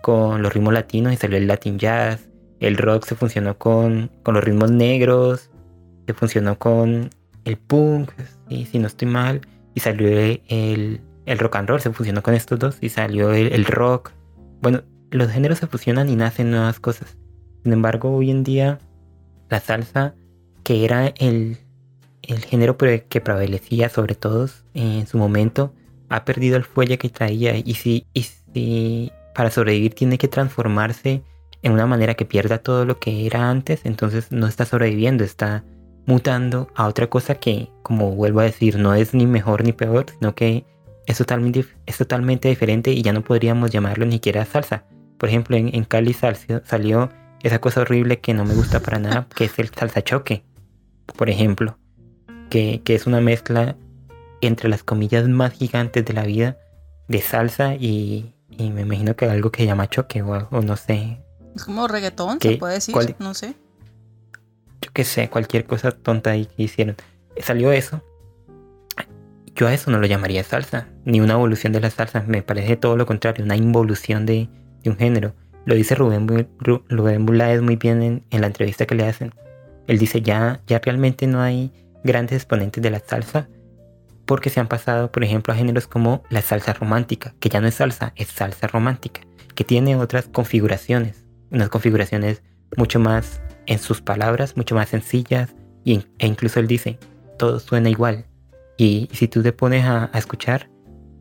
con 0.00 0.40
los 0.40 0.50
ritmos 0.50 0.72
latinos 0.72 1.12
y 1.12 1.16
salió 1.16 1.36
el 1.36 1.46
Latin 1.46 1.78
Jazz, 1.78 2.30
el 2.58 2.78
rock 2.78 3.04
se 3.04 3.16
funcionó 3.16 3.58
con, 3.58 4.10
con 4.22 4.32
los 4.32 4.42
ritmos 4.42 4.70
negros, 4.70 5.50
se 6.06 6.14
funcionó 6.14 6.58
con 6.58 7.10
el 7.44 7.58
punk, 7.58 8.12
si 8.48 8.78
no 8.78 8.86
estoy 8.86 9.08
mal, 9.08 9.42
y 9.74 9.80
salió 9.80 10.08
el, 10.08 11.02
el 11.26 11.38
rock 11.38 11.56
and 11.56 11.68
roll 11.68 11.82
se 11.82 11.92
fusionó 11.92 12.22
con 12.22 12.32
estos 12.32 12.58
dos 12.58 12.78
y 12.80 12.88
salió 12.88 13.30
el, 13.32 13.66
rock. 13.66 14.12
Bueno, 14.62 14.84
los 15.10 15.30
géneros 15.30 15.58
se 15.58 15.66
fusionan 15.66 16.08
y 16.08 16.16
nacen 16.16 16.50
nuevas 16.50 16.80
cosas. 16.80 17.18
Sin 17.62 17.74
embargo, 17.74 18.16
hoy 18.16 18.30
en 18.30 18.42
día 18.42 18.78
la 19.50 19.60
salsa, 19.60 20.14
que 20.64 20.86
era 20.86 21.08
el, 21.08 21.58
el 22.32 22.44
género 22.44 22.76
que 22.76 23.20
prevalecía 23.20 23.88
sobre 23.88 24.14
todos 24.14 24.64
en 24.74 25.06
su 25.06 25.18
momento, 25.18 25.74
ha 26.08 26.24
perdido 26.24 26.56
el 26.56 26.64
fuelle 26.64 26.98
que 26.98 27.08
traía 27.08 27.56
y 27.56 27.74
si, 27.74 28.06
y 28.14 28.22
si 28.22 29.12
para 29.34 29.50
sobrevivir 29.50 29.94
tiene 29.94 30.18
que 30.18 30.28
transformarse 30.28 31.22
en 31.62 31.72
una 31.72 31.86
manera 31.86 32.14
que 32.14 32.24
pierda 32.24 32.58
todo 32.58 32.84
lo 32.84 32.98
que 32.98 33.26
era 33.26 33.50
antes, 33.50 33.82
entonces 33.84 34.32
no 34.32 34.46
está 34.46 34.64
sobreviviendo, 34.64 35.24
está 35.24 35.64
mutando 36.06 36.68
a 36.74 36.86
otra 36.86 37.08
cosa 37.08 37.34
que, 37.34 37.70
como 37.82 38.12
vuelvo 38.12 38.40
a 38.40 38.44
decir, 38.44 38.78
no 38.78 38.94
es 38.94 39.14
ni 39.14 39.26
mejor 39.26 39.62
ni 39.64 39.72
peor, 39.72 40.06
sino 40.18 40.34
que 40.34 40.64
es 41.06 41.18
totalmente, 41.18 41.64
es 41.86 41.98
totalmente 41.98 42.48
diferente 42.48 42.92
y 42.92 43.02
ya 43.02 43.12
no 43.12 43.22
podríamos 43.22 43.70
llamarlo 43.70 44.06
ni 44.06 44.12
siquiera 44.12 44.44
salsa. 44.44 44.84
Por 45.18 45.28
ejemplo, 45.28 45.56
en, 45.56 45.84
Cali 45.84 46.14
salió 46.14 47.10
esa 47.42 47.60
cosa 47.60 47.82
horrible 47.82 48.20
que 48.20 48.34
no 48.34 48.44
me 48.44 48.54
gusta 48.54 48.80
para 48.80 48.98
nada, 48.98 49.26
que 49.34 49.44
es 49.44 49.58
el 49.58 49.68
salsa 49.68 50.02
choque, 50.02 50.42
por 51.16 51.28
ejemplo, 51.28 51.76
que, 52.50 52.82
es 52.84 53.06
una 53.06 53.20
mezcla 53.20 53.76
entre 54.42 54.68
las 54.68 54.82
comillas 54.82 55.26
más 55.28 55.52
gigantes 55.52 56.04
de 56.04 56.12
la 56.12 56.24
vida 56.24 56.58
de 57.08 57.20
salsa 57.22 57.74
y, 57.74 58.34
me 58.58 58.82
imagino 58.82 59.16
que 59.16 59.24
algo 59.24 59.50
que 59.50 59.62
se 59.62 59.66
llama 59.66 59.88
choque 59.88 60.20
o, 60.20 60.48
o 60.50 60.60
no 60.60 60.76
sé. 60.76 61.18
Es 61.56 61.64
como 61.64 61.88
reggaetón, 61.88 62.38
se 62.40 62.58
puede 62.58 62.74
decir, 62.74 62.94
no 63.18 63.32
sé. 63.32 63.54
Yo 64.82 64.90
qué 64.92 65.04
sé, 65.04 65.30
cualquier 65.30 65.64
cosa 65.64 65.92
tonta 65.92 66.30
ahí 66.30 66.44
que 66.44 66.64
hicieron. 66.64 66.96
Salió 67.38 67.72
eso 67.72 68.02
yo 69.60 69.66
a 69.66 69.74
eso 69.74 69.90
no 69.90 69.98
lo 69.98 70.06
llamaría 70.06 70.42
salsa, 70.42 70.88
ni 71.04 71.20
una 71.20 71.34
evolución 71.34 71.74
de 71.74 71.80
la 71.80 71.90
salsa, 71.90 72.24
me 72.26 72.42
parece 72.42 72.76
todo 72.76 72.96
lo 72.96 73.04
contrario, 73.04 73.44
una 73.44 73.56
involución 73.56 74.24
de, 74.24 74.48
un 74.86 74.96
género. 74.96 75.34
Lo 75.66 75.74
dice 75.74 75.94
Rubén, 75.94 76.48
Rubén 76.58 77.26
Bulaez 77.26 77.60
muy 77.60 77.76
bien 77.76 78.24
en, 78.30 78.40
la 78.40 78.46
entrevista 78.46 78.86
que 78.86 78.94
le 78.94 79.06
hacen. 79.06 79.34
Él 79.86 79.98
dice 79.98 80.22
ya, 80.22 80.62
ya 80.66 80.78
realmente 80.78 81.26
no 81.26 81.42
hay 81.42 81.70
grandes 82.04 82.36
exponentes 82.36 82.82
de 82.82 82.90
la 82.90 83.00
salsa 83.00 83.48
porque 84.26 84.50
se 84.50 84.60
han 84.60 84.68
pasado, 84.68 85.10
por 85.10 85.24
ejemplo, 85.24 85.52
a 85.52 85.56
géneros 85.56 85.88
como 85.88 86.22
la 86.30 86.40
salsa 86.40 86.72
romántica, 86.72 87.34
que 87.40 87.48
ya 87.48 87.60
no 87.60 87.66
es 87.66 87.74
salsa, 87.74 88.12
es 88.14 88.28
salsa 88.28 88.68
romántica, 88.68 89.22
que 89.56 89.64
tiene 89.64 89.96
otras 89.96 90.28
configuraciones, 90.28 91.26
unas 91.50 91.68
configuraciones 91.68 92.42
mucho 92.76 93.00
más 93.00 93.40
en 93.66 93.80
sus 93.80 94.00
palabras, 94.00 94.56
mucho 94.56 94.76
más 94.76 94.90
sencillas, 94.90 95.54
y, 95.84 96.04
e 96.18 96.28
incluso 96.28 96.60
él 96.60 96.68
dice, 96.68 96.98
todo 97.38 97.58
suena 97.58 97.90
igual, 97.90 98.26
y 98.80 99.10
si 99.12 99.28
tú 99.28 99.42
te 99.42 99.52
pones 99.52 99.84
a, 99.84 100.10
escuchar, 100.14 100.70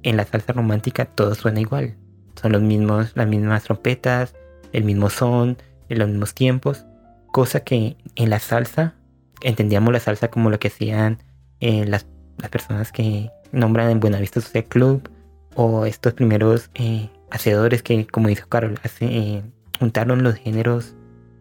en 0.03 0.15
la 0.15 0.23
salsa 0.23 0.53
romántica 0.53 1.03
todo 1.03 1.35
suena 1.35 1.59
igual. 1.59 1.97
Son 2.41 2.53
los 2.53 2.61
mismos, 2.61 3.11
las 3.15 3.27
mismas 3.27 3.65
trompetas, 3.65 4.33
el 4.71 4.85
mismo 4.85 5.09
son, 5.09 5.57
en 5.89 5.99
los 5.99 6.07
mismos 6.07 6.33
tiempos. 6.33 6.85
Cosa 7.33 7.59
que 7.59 7.97
en 8.15 8.29
la 8.29 8.39
salsa, 8.39 8.95
entendíamos 9.41 9.93
la 9.93 9.99
salsa 9.99 10.29
como 10.29 10.49
lo 10.49 10.59
que 10.59 10.69
hacían 10.69 11.19
eh, 11.59 11.85
las, 11.85 12.05
personas 12.51 12.91
que 12.91 13.29
nombran 13.51 13.89
en 13.89 13.99
Buenavista 13.99 14.39
Social 14.39 14.63
Club 14.63 15.09
o 15.55 15.85
estos 15.85 16.13
primeros 16.13 16.69
eh, 16.75 17.09
hacedores 17.31 17.83
que, 17.83 18.07
como 18.07 18.29
dijo 18.29 18.47
Carol, 18.47 18.79
eh, 19.01 19.41
juntaron 19.77 20.23
los 20.23 20.35
géneros, 20.35 20.95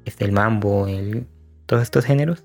este, 0.05 0.25
el 0.25 0.33
mambo, 0.33 0.89
el, 0.89 1.27
todos 1.67 1.83
estos 1.83 2.05
géneros 2.05 2.45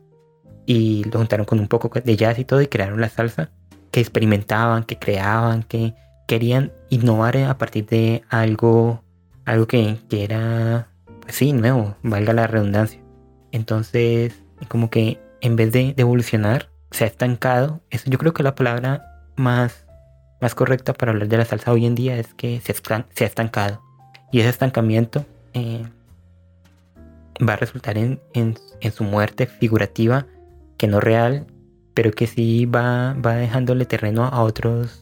y 0.65 1.03
lo 1.05 1.19
juntaron 1.19 1.45
con 1.45 1.59
un 1.59 1.67
poco 1.67 1.89
de 1.99 2.15
jazz 2.15 2.37
y 2.39 2.45
todo 2.45 2.61
y 2.61 2.67
crearon 2.67 3.01
la 3.01 3.09
salsa 3.09 3.49
que 3.91 3.99
experimentaban, 3.99 4.83
que 4.83 4.97
creaban, 4.97 5.63
que 5.63 5.93
querían 6.27 6.71
innovar 6.89 7.37
a 7.37 7.57
partir 7.57 7.85
de 7.85 8.23
algo, 8.29 9.03
algo 9.45 9.67
que, 9.67 9.97
era, 10.11 10.87
pues 11.21 11.35
sí, 11.35 11.53
nuevo, 11.53 11.95
valga 12.01 12.33
la 12.33 12.47
redundancia. 12.47 12.99
Entonces, 13.51 14.33
como 14.67 14.89
que 14.89 15.19
en 15.43 15.57
vez 15.57 15.73
de, 15.73 15.93
evolucionar, 15.97 16.69
se 16.89 17.03
ha 17.03 17.07
estancado. 17.07 17.81
Eso 17.89 18.09
yo 18.09 18.17
creo 18.17 18.33
que 18.33 18.43
la 18.43 18.55
palabra 18.55 19.27
más, 19.35 19.85
más 20.41 20.55
correcta 20.55 20.93
para 20.93 21.11
hablar 21.11 21.27
de 21.27 21.37
la 21.37 21.45
salsa 21.45 21.73
hoy 21.73 21.85
en 21.85 21.95
día 21.95 22.17
es 22.17 22.33
que 22.33 22.61
se, 22.61 22.73
se 22.73 23.23
ha 23.23 23.27
estancado. 23.27 23.81
Y 24.31 24.39
ese 24.39 24.49
estancamiento 24.49 25.25
eh, 25.53 25.85
va 27.47 27.53
a 27.53 27.57
resultar 27.57 27.97
en, 27.97 28.21
en, 28.33 28.55
su 28.93 29.03
muerte 29.03 29.45
figurativa, 29.45 30.25
que 30.77 30.87
no 30.87 31.01
real, 31.01 31.45
pero 31.93 32.11
que 32.11 32.25
sí 32.25 32.65
va, 32.65 33.13
va 33.13 33.35
dejándole 33.35 33.85
terreno 33.85 34.23
a 34.23 34.41
otros 34.41 35.01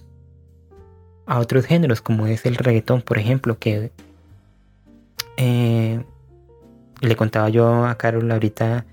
a 1.27 1.39
otros 1.39 1.65
géneros, 1.65 2.01
como 2.01 2.25
es 2.25 2.45
el 2.47 2.55
reggaetón, 2.55 3.03
por 3.03 3.19
ejemplo, 3.19 3.57
que 3.57 3.91
eh, 5.37 6.03
le 6.99 7.15
contaba 7.15 7.47
yo 7.49 7.85
a 7.85 7.95
Carol 7.95 8.29
ahorita 8.29 8.85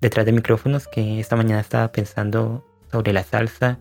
detrás 0.00 0.26
de 0.26 0.32
micrófonos 0.32 0.88
que 0.88 1.20
esta 1.20 1.36
mañana 1.36 1.60
estaba 1.60 1.92
pensando 1.92 2.64
sobre 2.90 3.12
la 3.12 3.22
salsa 3.22 3.78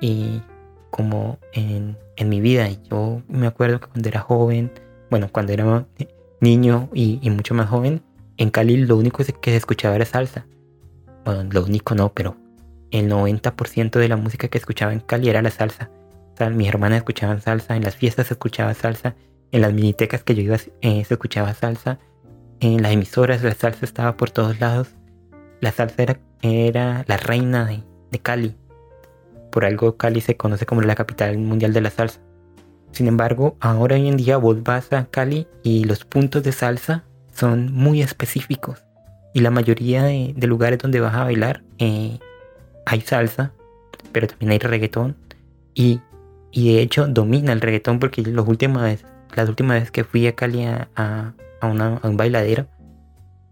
y 0.00 0.42
como 0.90 1.38
en, 1.52 1.96
mi 2.24 2.40
vida. 2.40 2.68
Y 2.68 2.78
yo 2.90 3.22
me 3.28 3.46
acuerdo 3.46 3.80
que 3.80 3.88
cuando 3.88 4.08
era 4.08 4.20
joven, 4.20 4.70
bueno, 5.10 5.28
cuando 5.30 5.52
era 5.52 5.86
niño 6.40 6.88
y, 6.92 7.18
mucho 7.30 7.54
más 7.54 7.68
joven, 7.68 8.02
en 8.36 8.50
Cali 8.50 8.76
lo 8.76 8.96
único 8.96 9.24
que 9.24 9.50
se 9.50 9.56
escuchaba 9.56 9.96
era 9.96 10.04
salsa. 10.04 10.46
Bueno, 11.24 11.48
lo 11.50 11.64
único 11.64 11.94
no, 11.94 12.12
pero 12.12 12.36
el 12.90 13.10
90% 13.10 13.98
de 13.98 14.08
la 14.08 14.16
música 14.16 14.48
que 14.48 14.58
escuchaba 14.58 14.92
en 14.92 15.00
Cali 15.00 15.28
era 15.28 15.42
la 15.42 15.50
salsa. 15.50 15.90
O 16.34 16.36
sea, 16.36 16.50
mis 16.50 16.68
hermanas 16.68 16.98
escuchaban 16.98 17.40
salsa, 17.40 17.76
en 17.76 17.84
las 17.84 17.96
fiestas 17.96 18.28
se 18.28 18.34
escuchaba 18.34 18.74
salsa, 18.74 19.14
en 19.52 19.60
las 19.62 19.72
minitecas 19.72 20.22
que 20.22 20.34
yo 20.34 20.42
iba 20.42 20.56
eh, 20.80 21.04
se 21.04 21.14
escuchaba 21.14 21.54
salsa, 21.54 21.98
en 22.60 22.82
las 22.82 22.92
emisoras 22.92 23.42
la 23.42 23.54
salsa 23.54 23.84
estaba 23.84 24.16
por 24.16 24.30
todos 24.30 24.60
lados. 24.60 24.94
La 25.64 25.72
salsa 25.72 26.18
era, 26.42 27.04
la 27.08 27.16
reina 27.16 27.64
de, 27.64 27.82
de 28.10 28.18
Cali. 28.18 28.54
Por 29.50 29.64
algo 29.64 29.96
Cali 29.96 30.20
se 30.20 30.36
conoce 30.36 30.66
como 30.66 30.82
la 30.82 30.94
capital 30.94 31.38
mundial 31.38 31.72
de 31.72 31.80
la 31.80 31.88
salsa. 31.88 32.20
Sin 32.92 33.08
embargo, 33.08 33.56
ahora 33.60 33.94
hoy 33.94 34.06
en 34.06 34.18
día 34.18 34.36
vos 34.36 34.62
vas 34.62 34.92
a 34.92 35.06
Cali 35.06 35.48
y 35.62 35.84
los 35.84 36.04
puntos 36.04 36.42
de 36.42 36.52
salsa 36.52 37.04
son 37.32 37.72
muy 37.72 38.02
específicos. 38.02 38.84
Y 39.32 39.40
la 39.40 39.50
mayoría 39.50 40.02
de, 40.02 40.34
lugares 40.42 40.80
donde 40.80 41.00
vas 41.00 41.14
a 41.14 41.24
bailar 41.24 41.62
eh, 41.78 42.18
hay 42.84 43.00
salsa, 43.00 43.54
pero 44.12 44.26
también 44.26 44.50
hay 44.52 44.58
reggaetón. 44.58 45.16
Y, 45.72 46.02
de 46.52 46.82
hecho 46.82 47.06
domina 47.06 47.54
el 47.54 47.62
reggaetón 47.62 48.00
porque 48.00 48.20
los 48.20 48.46
últimas, 48.46 49.02
las 49.34 49.48
últimas 49.48 49.76
veces 49.76 49.90
que 49.90 50.04
fui 50.04 50.26
a 50.26 50.34
Cali 50.34 50.64
a, 50.66 50.90
a, 50.94 51.32
un 51.62 52.18
bailadero 52.18 52.66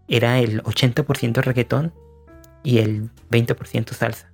era 0.07 0.37
el 0.37 0.61
80% 0.61 1.41
reggaetón 1.41 1.91
y 2.63 2.79
el 2.79 3.11
20% 3.29 3.93
salsa. 3.93 4.31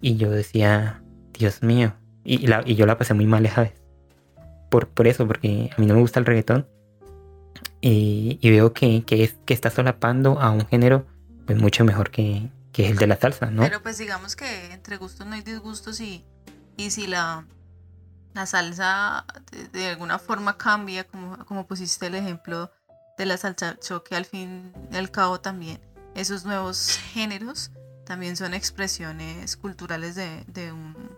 Y 0.00 0.16
yo 0.16 0.30
decía, 0.30 1.02
Dios 1.32 1.62
mío. 1.62 1.94
Y, 2.24 2.46
y 2.66 2.74
yo 2.74 2.86
la 2.86 2.98
pasé 2.98 3.14
muy 3.14 3.26
mal 3.26 3.44
esa 3.46 3.62
vez. 3.62 3.74
Por, 4.70 4.88
por 4.88 5.06
eso, 5.06 5.26
porque 5.26 5.70
a 5.76 5.80
mí 5.80 5.86
no 5.86 5.94
me 5.94 6.00
gusta 6.00 6.20
el 6.20 6.26
reggaetón. 6.26 6.68
Y, 7.80 8.38
veo 8.42 8.72
que, 8.72 9.04
que 9.04 9.54
está 9.54 9.70
solapando 9.70 10.40
a 10.40 10.50
un 10.50 10.66
género 10.66 11.06
pues 11.46 11.58
mucho 11.58 11.82
mejor 11.84 12.10
que, 12.10 12.50
que 12.72 12.88
el 12.88 12.96
de 12.96 13.06
la 13.06 13.16
salsa, 13.16 13.50
¿no? 13.50 13.62
Pero 13.62 13.82
pues 13.82 13.98
digamos 13.98 14.36
que 14.36 14.72
entre 14.72 14.98
gustos 14.98 15.26
no 15.26 15.34
hay 15.34 15.40
disgustos 15.40 16.00
y, 16.00 16.24
y 16.76 16.90
si 16.90 17.06
la, 17.06 17.46
la 18.34 18.46
salsa 18.46 19.24
de, 19.72 19.88
alguna 19.88 20.18
forma 20.18 20.58
cambia, 20.58 21.04
como, 21.04 21.44
como 21.46 21.66
pusiste 21.66 22.06
el 22.06 22.14
ejemplo 22.14 22.70
de 23.16 23.26
la 23.26 23.36
salsa 23.36 23.78
choque, 23.80 24.14
al 24.14 24.26
fin 24.26 24.72
y 24.92 24.96
al 24.96 25.10
cabo 25.10 25.40
también 25.40 25.80
esos 26.20 26.44
nuevos 26.44 26.98
géneros 27.12 27.70
también 28.04 28.36
son 28.36 28.54
expresiones 28.54 29.56
culturales 29.56 30.14
de, 30.14 30.72
un, 30.72 31.10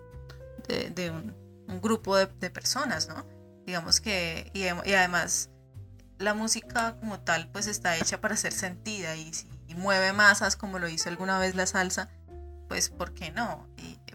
de, 0.69 1.11
un, 1.11 1.80
grupo 1.80 2.16
de, 2.16 2.50
personas, 2.50 3.09
¿no? 3.09 3.25
Digamos 3.64 4.00
que, 4.00 4.50
y, 4.54 4.66
además 4.66 5.50
la 6.19 6.35
música 6.35 6.97
como 7.00 7.21
tal 7.21 7.49
pues 7.50 7.66
está 7.66 7.97
hecha 7.97 8.21
para 8.21 8.37
ser 8.37 8.52
sentida 8.52 9.16
y 9.16 9.33
si 9.33 9.49
mueve 9.75 10.12
masas 10.12 10.54
como 10.54 10.78
lo 10.78 10.87
hizo 10.88 11.09
alguna 11.09 11.38
vez 11.38 11.54
la 11.54 11.64
salsa, 11.64 12.11
pues 12.69 12.90
¿por 12.90 13.14
qué 13.14 13.30
no? 13.30 13.66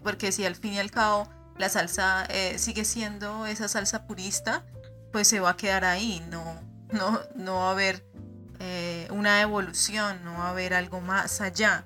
porque 0.03 0.31
si 0.31 0.45
al 0.45 0.55
fin 0.55 0.73
y 0.73 0.79
al 0.79 0.91
cabo 0.91 1.27
la 1.57 1.67
salsa 1.67 2.25
eh, 2.29 2.59
sigue 2.59 2.85
siendo 2.85 3.47
esa 3.47 3.67
salsa 3.67 4.05
purista, 4.05 4.63
pues 5.11 5.27
se 5.27 5.39
va 5.39 5.51
a 5.51 5.57
quedar 5.57 5.83
ahí, 5.83 6.23
no, 6.29 6.61
no, 6.91 7.21
no 7.35 7.55
va 7.55 7.69
a 7.69 7.71
haber 7.71 8.05
eh, 8.59 9.07
una 9.11 9.41
evolución, 9.41 10.23
no 10.23 10.33
va 10.33 10.47
a 10.47 10.49
haber 10.51 10.73
algo 10.73 11.01
más 11.01 11.41
allá 11.41 11.85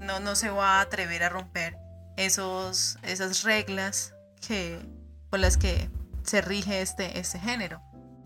no, 0.00 0.18
no 0.18 0.34
se 0.34 0.50
va 0.50 0.78
a 0.78 0.80
atrever 0.80 1.22
a 1.22 1.28
romper 1.28 1.78
esos, 2.16 2.98
esas 3.02 3.44
reglas 3.44 4.14
que, 4.46 4.80
por 5.28 5.38
las 5.40 5.56
que 5.56 5.88
se 6.24 6.40
rige 6.40 6.80
este, 6.80 7.18
este 7.18 7.38
género. 7.38 7.80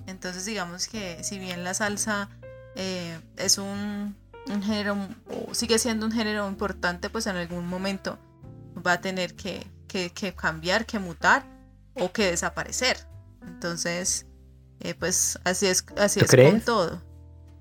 Entonces 0.06 0.44
digamos 0.44 0.88
que 0.88 1.22
si 1.24 1.38
bien 1.38 1.64
la 1.64 1.74
salsa 1.74 2.28
eh, 2.76 3.18
es 3.36 3.58
un, 3.58 4.16
género, 4.62 4.96
o 5.48 5.54
sigue 5.54 5.78
siendo 5.78 6.06
un 6.06 6.12
género 6.12 6.48
importante, 6.48 7.10
pues 7.10 7.26
en 7.26 7.36
algún 7.36 7.66
momento 7.66 8.18
va 8.86 8.92
a 8.92 9.00
tener 9.00 9.34
que, 9.34 9.66
cambiar, 10.36 10.86
que 10.86 10.98
mutar 10.98 11.44
o 11.94 12.12
que 12.12 12.30
desaparecer. 12.30 12.96
Entonces, 13.42 14.26
eh, 14.80 14.94
pues 14.94 15.38
así 15.44 15.66
es, 15.66 15.84
así 15.96 16.20
es 16.20 16.30
con 16.30 16.60
todo. 16.60 17.02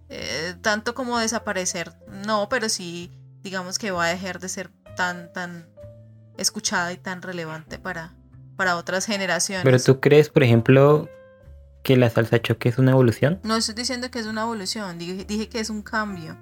Eh, 0.09 0.55
tanto 0.61 0.93
como 0.93 1.17
desaparecer, 1.19 1.93
no, 2.07 2.47
pero 2.49 2.69
sí 2.69 3.11
digamos 3.43 3.77
que 3.77 3.91
va 3.91 4.05
a 4.05 4.09
dejar 4.09 4.39
de 4.39 4.49
ser 4.49 4.71
tan, 4.95 5.31
tan 5.33 5.67
escuchada 6.37 6.91
y 6.93 6.97
tan 6.97 7.21
relevante 7.21 7.77
para, 7.77 8.15
para 8.55 8.77
otras 8.77 9.05
generaciones. 9.05 9.63
Pero 9.63 9.79
tú 9.79 9.99
crees, 9.99 10.29
por 10.29 10.43
ejemplo, 10.43 11.09
que 11.83 11.97
la 11.97 12.09
salsa 12.09 12.41
choque 12.41 12.69
es 12.69 12.77
una 12.77 12.91
evolución? 12.91 13.39
No 13.43 13.57
estoy 13.57 13.75
diciendo 13.75 14.09
que 14.09 14.19
es 14.19 14.25
una 14.25 14.43
evolución, 14.43 14.97
dije, 14.97 15.49
que 15.49 15.59
es 15.59 15.69
un 15.69 15.81
cambio, 15.81 16.37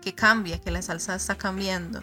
que 0.00 0.14
cambia, 0.14 0.60
que 0.60 0.70
la 0.70 0.82
salsa 0.82 1.14
está 1.14 1.36
cambiando. 1.36 2.02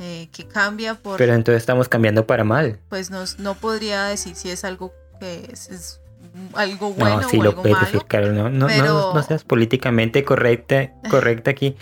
Eh, 0.00 0.28
que 0.30 0.46
cambia 0.46 0.94
por... 0.94 1.18
Pero 1.18 1.34
entonces 1.34 1.60
estamos 1.60 1.88
cambiando 1.88 2.24
para 2.24 2.44
mal. 2.44 2.78
Pues 2.88 3.10
no, 3.10 3.24
no 3.38 3.54
podría 3.54 4.04
decir 4.04 4.36
si 4.36 4.48
es 4.48 4.62
algo 4.62 4.94
que 5.18 5.50
es, 5.52 6.00
algo 6.54 6.92
bueno 6.92 7.20
no, 7.22 7.28
sí 7.28 7.38
lo 7.38 7.54
puedes 7.54 7.80
decir, 7.80 8.02
Carol. 8.06 8.34
No, 8.34 8.50
no, 8.50 8.68
no, 8.68 9.22
seas 9.22 9.44
políticamente 9.44 10.24
correcta, 10.24 10.92
correcta 11.10 11.50
aquí. 11.50 11.76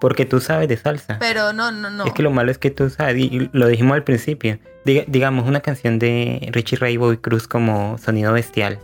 Porque 0.00 0.26
tú 0.26 0.40
sabes 0.40 0.68
de 0.68 0.76
salsa. 0.76 1.18
Pero 1.20 1.52
no, 1.52 1.70
no, 1.70 1.88
no. 1.88 2.04
Es 2.04 2.12
que 2.12 2.24
lo 2.24 2.32
malo 2.32 2.50
es 2.50 2.58
que 2.58 2.70
tú 2.70 2.90
sabes, 2.90 3.16
y 3.18 3.48
lo 3.52 3.68
dijimos 3.68 3.94
al 3.94 4.02
principio. 4.02 4.58
digamos, 4.84 5.46
una 5.46 5.60
canción 5.60 6.00
de 6.00 6.48
Richie 6.50 6.76
Ray 6.76 6.96
Bobby 6.96 7.18
Cruz 7.18 7.46
como 7.46 7.98
Sonido 7.98 8.32
Bestial. 8.32 8.80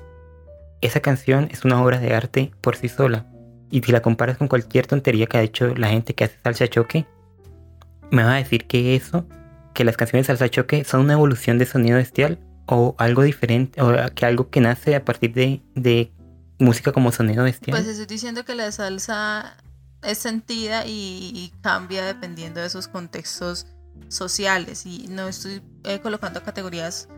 Esa 0.81 1.01
canción 1.01 1.49
es 1.51 1.65
una 1.65 1.83
obra 1.83 1.99
de 1.99 2.15
arte 2.15 2.53
por 2.61 2.77
sí 2.77 2.89
sola. 2.89 3.27
Y 3.71 3.83
si 3.83 3.91
la 3.91 4.01
comparas 4.01 4.39
con 4.39 4.47
cualquier 4.47 4.87
tontería 4.87 5.27
que 5.27 5.39
ha 5.39 5.43
hecho 5.43 5.75
la 5.75 5.89
gente 5.89 6.15
que 6.15 6.25
hace 6.25 6.37
salsa 6.43 6.69
choque, 6.69 7.05
me 8.11 8.23
vas 8.23 8.35
a 8.35 8.37
decir 8.37 8.67
que 8.67 8.95
eso, 8.95 9.27
que 9.75 9.85
las 9.85 9.97
canciones 9.97 10.27
de 10.27 10.37
salsa 10.37 10.49
choque 10.49 10.85
son 10.85 11.01
una 11.01 11.15
evolución 11.15 11.59
de 11.59 11.67
sonido 11.67 11.97
bestial 11.97 12.39
o 12.69 12.95
algo 12.99 13.23
diferente, 13.23 13.81
o 13.83 13.93
que 14.15 14.27
algo 14.27 14.51
que 14.51 14.61
nace 14.61 14.95
a 14.95 15.05
partir 15.05 15.33
de, 15.33 15.63
de 15.75 16.13
música 16.59 16.93
como 16.93 17.13
sonido 17.13 17.45
bestial. 17.45 17.77
Pues 17.77 17.89
estoy 17.89 18.07
diciendo 18.07 18.45
que 18.45 18.55
la 18.55 18.71
salsa 18.73 19.57
es 20.03 20.19
sentida 20.19 20.85
y, 20.87 21.53
cambia 21.63 22.05
dependiendo 22.05 22.61
de 22.61 22.71
sus 22.71 22.89
contextos 22.89 23.67
sociales. 24.09 24.87
Y 24.87 25.09
no 25.09 25.29
estoy 25.29 25.63
eh, 25.85 26.01
colocando 26.01 26.43
categorías 26.43 27.09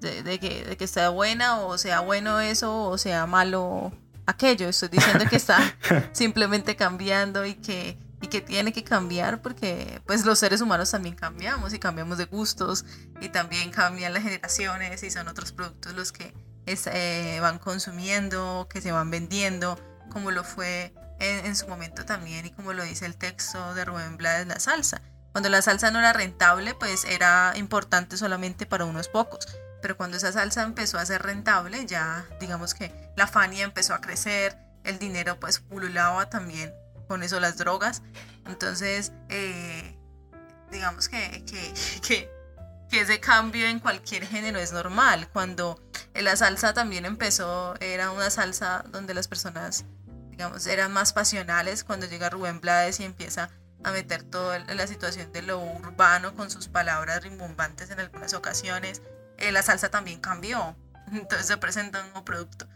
de, 0.00 0.38
que, 0.38 0.64
de, 0.64 0.76
que, 0.76 0.86
sea 0.86 1.08
buena 1.08 1.60
o 1.60 1.78
sea 1.78 2.00
bueno 2.00 2.38
eso 2.38 2.84
o 2.84 2.98
sea 2.98 3.26
malo 3.26 3.92
aquello. 4.26 4.68
Estoy 4.68 4.90
diciendo 4.90 5.24
que 5.28 5.36
está 5.36 5.58
simplemente 6.12 6.76
cambiando 6.76 7.44
y 7.46 7.54
que, 7.54 7.98
y 8.22 8.28
que 8.28 8.40
tiene 8.40 8.72
que 8.72 8.84
cambiar 8.84 9.40
porque 9.40 10.02
pues 10.06 10.24
los 10.24 10.38
seres 10.38 10.60
humanos 10.60 10.90
también 10.90 11.14
cambiamos 11.14 11.72
y 11.72 11.78
cambiamos 11.78 12.18
de 12.18 12.26
gustos 12.26 12.84
y 13.20 13.30
también 13.30 13.70
cambian 13.70 14.12
las 14.12 14.22
generaciones 14.22 15.02
y 15.02 15.10
son 15.10 15.28
otros 15.28 15.52
productos 15.52 15.94
los 15.94 16.12
que 16.12 16.34
eh, 16.66 17.38
van 17.40 17.58
consumiendo, 17.58 18.68
que 18.70 18.80
se 18.80 18.92
van 18.92 19.10
vendiendo, 19.10 19.78
como 20.10 20.30
lo 20.30 20.44
fue 20.44 20.94
en, 21.18 21.56
su 21.56 21.66
momento 21.66 22.04
también, 22.04 22.46
y 22.46 22.50
como 22.50 22.72
lo 22.72 22.82
dice 22.84 23.06
el 23.06 23.16
texto 23.16 23.74
de 23.74 23.84
Rubén 23.84 24.16
Blades, 24.16 24.46
la 24.46 24.60
salsa. 24.60 25.02
Cuando 25.32 25.48
la 25.48 25.62
salsa 25.62 25.90
no 25.90 25.98
era 25.98 26.12
rentable, 26.12 26.74
pues 26.74 27.04
era 27.04 27.52
importante 27.56 28.16
solamente 28.16 28.66
para 28.66 28.84
unos 28.84 29.08
pocos. 29.08 29.46
Pero 29.82 29.96
cuando 29.96 30.16
esa 30.16 30.32
salsa 30.32 30.62
empezó 30.62 30.98
a 30.98 31.06
ser 31.06 31.22
rentable, 31.22 31.86
ya 31.86 32.26
digamos 32.40 32.74
que 32.74 32.92
la 33.16 33.26
Fania 33.26 33.64
empezó 33.64 33.94
a 33.94 34.00
crecer, 34.00 34.56
el 34.84 34.98
dinero 34.98 35.38
pues 35.38 35.58
pululaba 35.60 36.30
también 36.30 36.72
con 37.10 37.24
eso 37.24 37.40
las 37.40 37.56
drogas. 37.56 38.02
Entonces, 38.46 39.10
eh, 39.30 39.98
digamos 40.70 41.08
que, 41.08 41.44
que, 41.44 41.74
que, 42.06 42.30
que, 42.88 43.00
ese 43.00 43.18
cambio 43.18 43.66
en 43.66 43.80
cualquier 43.80 44.24
género 44.24 44.60
es 44.60 44.72
normal. 44.72 45.28
Cuando 45.32 45.82
la 46.14 46.36
salsa 46.36 46.72
también 46.72 47.04
empezó, 47.04 47.74
era 47.80 48.12
una 48.12 48.30
salsa 48.30 48.84
donde 48.92 49.12
las 49.12 49.26
personas 49.26 49.84
digamos, 50.30 50.68
eran 50.68 50.92
más 50.92 51.12
pasionales 51.12 51.82
cuando 51.82 52.06
llega 52.06 52.30
Rubén 52.30 52.60
Blades 52.60 53.00
y 53.00 53.04
empieza 53.04 53.50
a 53.82 53.90
meter 53.90 54.22
toda 54.22 54.60
la 54.60 54.86
situación 54.86 55.32
de 55.32 55.42
lo 55.42 55.58
urbano 55.58 56.36
con 56.36 56.48
sus 56.48 56.68
palabras 56.68 57.24
rimbombantes 57.24 57.90
en 57.90 57.98
algunas 57.98 58.34
ocasiones. 58.34 59.02
Eh, 59.38 59.50
la 59.50 59.64
salsa 59.64 59.90
también 59.90 60.20
cambió, 60.20 60.76
entonces 61.12 61.48
se 61.48 61.56
presenta 61.56 62.02
un 62.02 62.10
nuevo 62.10 62.24
producto. 62.24 62.68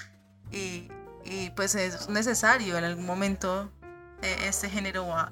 Y, 0.51 0.90
y, 1.25 1.51
pues 1.51 1.77
es 1.77 2.09
necesario 2.09 2.77
en 2.77 2.85
algún 2.85 3.07
momento 3.07 3.73
eh, 4.24 4.48
este 4.48 4.68
género 4.68 5.06
va, 5.06 5.30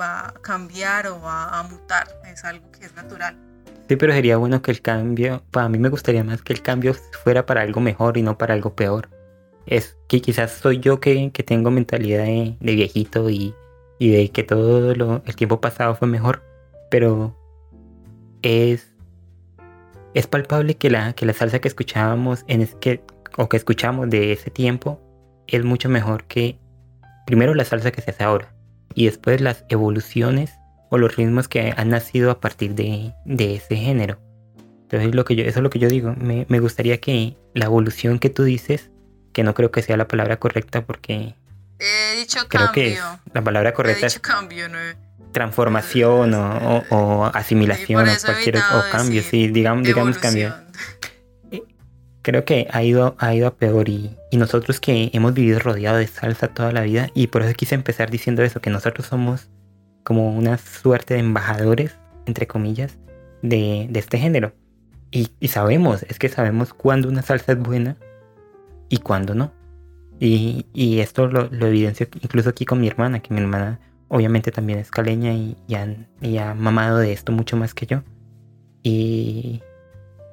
va 0.00 0.28
a 0.28 0.32
cambiar 0.40 1.06
o 1.06 1.20
va 1.20 1.58
a 1.58 1.62
mutar, 1.62 2.08
es 2.32 2.44
algo 2.44 2.70
que 2.72 2.86
es 2.86 2.94
natural. 2.94 3.36
Sí, 3.88 3.96
pero 3.96 4.12
sería 4.12 4.36
bueno 4.36 4.62
que 4.62 4.70
el 4.70 4.82
cambio, 4.82 5.42
para 5.50 5.68
mí 5.68 5.76
me 5.78 5.88
gustaría 5.88 6.22
más 6.22 6.42
que 6.42 6.52
el 6.52 6.62
cambio 6.62 6.94
fuera 7.24 7.44
para 7.44 7.62
algo 7.62 7.80
mejor 7.80 8.16
y 8.16 8.22
no 8.22 8.38
para 8.38 8.54
algo 8.54 8.74
peor. 8.74 9.08
Es 9.66 9.98
que 10.06 10.22
quizás 10.22 10.52
soy 10.52 10.78
yo 10.78 11.00
que, 11.00 11.32
que 11.32 11.42
tengo 11.42 11.72
mentalidad 11.72 12.24
de, 12.24 12.56
de 12.60 12.74
viejito 12.74 13.28
y, 13.30 13.52
y, 13.98 14.10
de 14.12 14.30
que 14.30 14.44
todo 14.44 14.94
lo, 14.94 15.22
el 15.26 15.34
tiempo 15.36 15.60
pasado 15.60 15.96
fue 15.96 16.06
mejor, 16.06 16.40
pero 16.88 17.36
es, 18.42 18.94
es 20.14 20.28
palpable 20.28 20.76
que 20.76 20.88
la, 20.88 21.12
que 21.12 21.26
la 21.26 21.32
salsa 21.32 21.58
que 21.58 21.66
escuchábamos 21.66 22.44
en 22.46 22.62
es 22.62 22.76
que, 22.76 23.02
o 23.36 23.48
que 23.48 23.56
escuchamos 23.56 24.08
de 24.08 24.32
ese 24.32 24.50
tiempo 24.50 25.00
es 25.48 25.64
mucho 25.64 25.88
mejor 25.88 26.24
que 26.24 26.59
primero 27.30 27.54
la 27.54 27.64
salsa 27.64 27.92
que 27.92 28.02
se 28.02 28.10
hace 28.10 28.24
ahora 28.24 28.52
y 28.92 29.06
después 29.06 29.40
las 29.40 29.64
evoluciones 29.68 30.50
o 30.90 30.98
los 30.98 31.14
ritmos 31.14 31.46
que 31.46 31.72
han 31.76 31.90
nacido 31.90 32.32
a 32.32 32.40
partir 32.40 32.74
de, 32.74 33.14
de 33.24 33.54
ese 33.54 33.76
género. 33.76 34.18
Entonces 34.82 35.14
lo 35.14 35.24
que 35.24 35.36
yo, 35.36 35.44
eso 35.44 35.60
es 35.60 35.62
lo 35.62 35.70
que 35.70 35.78
yo 35.78 35.88
digo. 35.88 36.12
Me, 36.18 36.44
me, 36.48 36.58
gustaría 36.58 37.00
que 37.00 37.36
la 37.54 37.66
evolución 37.66 38.18
que 38.18 38.30
tú 38.30 38.42
dices, 38.42 38.90
que 39.32 39.44
no 39.44 39.54
creo 39.54 39.70
que 39.70 39.82
sea 39.82 39.96
la 39.96 40.08
palabra 40.08 40.38
correcta 40.38 40.84
porque... 40.84 41.36
He 41.78 42.16
dicho 42.16 42.40
creo 42.48 42.66
cambio. 42.66 42.72
que 42.72 42.92
es, 42.94 43.00
la 43.32 43.42
palabra 43.44 43.72
correcta 43.72 44.06
He 44.06 44.08
dicho 44.08 44.20
cambio, 44.20 44.68
¿no? 44.68 44.78
transformación 45.32 46.34
o, 46.34 46.84
o, 46.90 46.96
o 46.96 47.24
asimilación 47.26 48.08
o 48.08 48.12
cualquier 48.24 48.56
o 48.58 48.90
cambio, 48.90 49.22
sí, 49.22 49.46
digamos, 49.46 49.84
digamos 49.84 50.18
cambio. 50.18 50.52
Creo 52.30 52.44
que 52.44 52.68
ha 52.70 52.84
ido, 52.84 53.16
ha 53.18 53.34
ido 53.34 53.48
a 53.48 53.56
peor 53.56 53.88
y, 53.88 54.16
y 54.30 54.36
nosotros 54.36 54.78
que 54.78 55.10
hemos 55.12 55.34
vivido 55.34 55.58
rodeado 55.58 55.98
de 55.98 56.06
salsa 56.06 56.46
toda 56.46 56.70
la 56.70 56.82
vida 56.82 57.08
y 57.12 57.26
por 57.26 57.42
eso 57.42 57.52
quise 57.54 57.74
empezar 57.74 58.08
diciendo 58.08 58.44
eso, 58.44 58.60
que 58.60 58.70
nosotros 58.70 59.08
somos 59.08 59.48
como 60.04 60.32
una 60.32 60.56
suerte 60.56 61.14
de 61.14 61.20
embajadores, 61.20 61.98
entre 62.26 62.46
comillas, 62.46 62.98
de, 63.42 63.88
de 63.90 63.98
este 63.98 64.16
género. 64.16 64.52
Y, 65.10 65.32
sabemos, 65.48 66.04
es 66.04 66.20
que 66.20 66.28
sabemos 66.28 66.72
cuándo 66.72 67.08
una 67.08 67.22
salsa 67.22 67.50
es 67.50 67.58
buena 67.58 67.96
y 68.88 68.98
cuándo 68.98 69.34
no. 69.34 69.52
Y, 70.20 70.66
y 70.72 71.00
esto 71.00 71.26
lo, 71.26 71.48
lo, 71.50 71.66
evidencio 71.66 72.06
incluso 72.22 72.50
aquí 72.50 72.64
con 72.64 72.80
mi 72.80 72.86
hermana, 72.86 73.18
que 73.18 73.34
mi 73.34 73.40
hermana 73.40 73.80
obviamente 74.06 74.52
también 74.52 74.78
es 74.78 74.92
caleña 74.92 75.32
y, 75.32 75.56
y, 75.66 75.74
han, 75.74 76.06
ha 76.38 76.54
mamado 76.54 76.98
de 76.98 77.12
esto 77.12 77.32
mucho 77.32 77.56
más 77.56 77.74
que 77.74 77.86
yo. 77.86 78.04
Y 78.84 79.62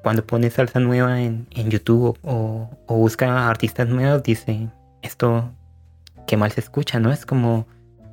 cuando 0.04 0.26
pone 0.26 0.50
salsa 0.50 0.80
nueva 0.80 1.22
en, 1.22 1.48
en 1.52 1.70
YouTube 1.70 2.18
o, 2.24 2.70
o, 2.86 2.96
busca 2.96 3.50
artistas 3.50 3.88
nuevos, 3.88 4.24
dice, 4.24 4.70
esto 5.02 5.52
qué 6.28 6.38
mal 6.38 6.52
se 6.52 6.62
escucha, 6.62 7.00
¿no? 7.00 7.12
Es 7.12 7.26
como 7.26 7.68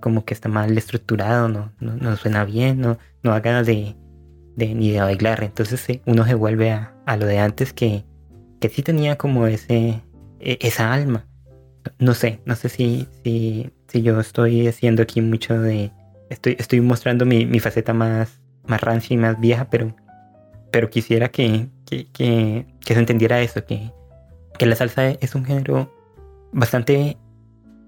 como 0.04 0.26
que 0.26 0.34
está 0.34 0.50
mal 0.50 0.76
estructurado, 0.76 1.48
no, 1.48 1.72
no, 1.80 2.16
suena 2.16 2.44
bien, 2.44 2.78
no, 2.78 2.98
no 3.22 3.30
da 3.30 3.40
ganas 3.40 3.66
de, 3.66 3.96
de, 4.54 4.74
ni 4.74 4.90
de 4.90 5.00
bailar. 5.00 5.42
Entonces 5.42 5.82
uno 6.04 6.26
se 6.26 6.34
vuelve 6.34 6.72
a, 6.72 6.94
a, 7.06 7.16
lo 7.16 7.24
de 7.24 7.38
antes 7.38 7.72
que, 7.72 8.04
que 8.60 8.68
sí 8.68 8.82
tenía 8.82 9.16
como 9.16 9.46
ese, 9.46 10.02
e, 10.40 10.58
esa 10.60 10.92
alma. 10.92 11.24
No 11.98 12.12
sé, 12.12 12.42
no 12.44 12.54
sé 12.54 12.68
si, 12.68 13.08
si, 13.22 13.70
si 13.88 14.02
yo 14.02 14.20
estoy 14.20 14.68
haciendo 14.68 15.02
aquí 15.02 15.22
mucho 15.22 15.58
de... 15.58 15.90
Estoy, 16.28 16.56
estoy 16.58 16.82
mostrando 16.82 17.24
mi, 17.24 17.46
mi 17.46 17.58
faceta 17.58 17.94
más, 17.94 18.42
más 18.66 18.82
rancia 18.82 19.14
y 19.14 19.16
más 19.16 19.40
vieja, 19.40 19.68
pero, 19.70 19.96
pero 20.70 20.90
quisiera 20.90 21.30
que, 21.30 21.68
que, 21.84 22.06
que, 22.12 22.66
que 22.84 22.94
se 22.94 23.00
entendiera 23.00 23.40
eso, 23.40 23.64
que, 23.64 23.90
que 24.58 24.66
la 24.66 24.76
salsa 24.76 25.10
es 25.10 25.34
un 25.34 25.44
género 25.44 25.92
bastante, 26.52 27.16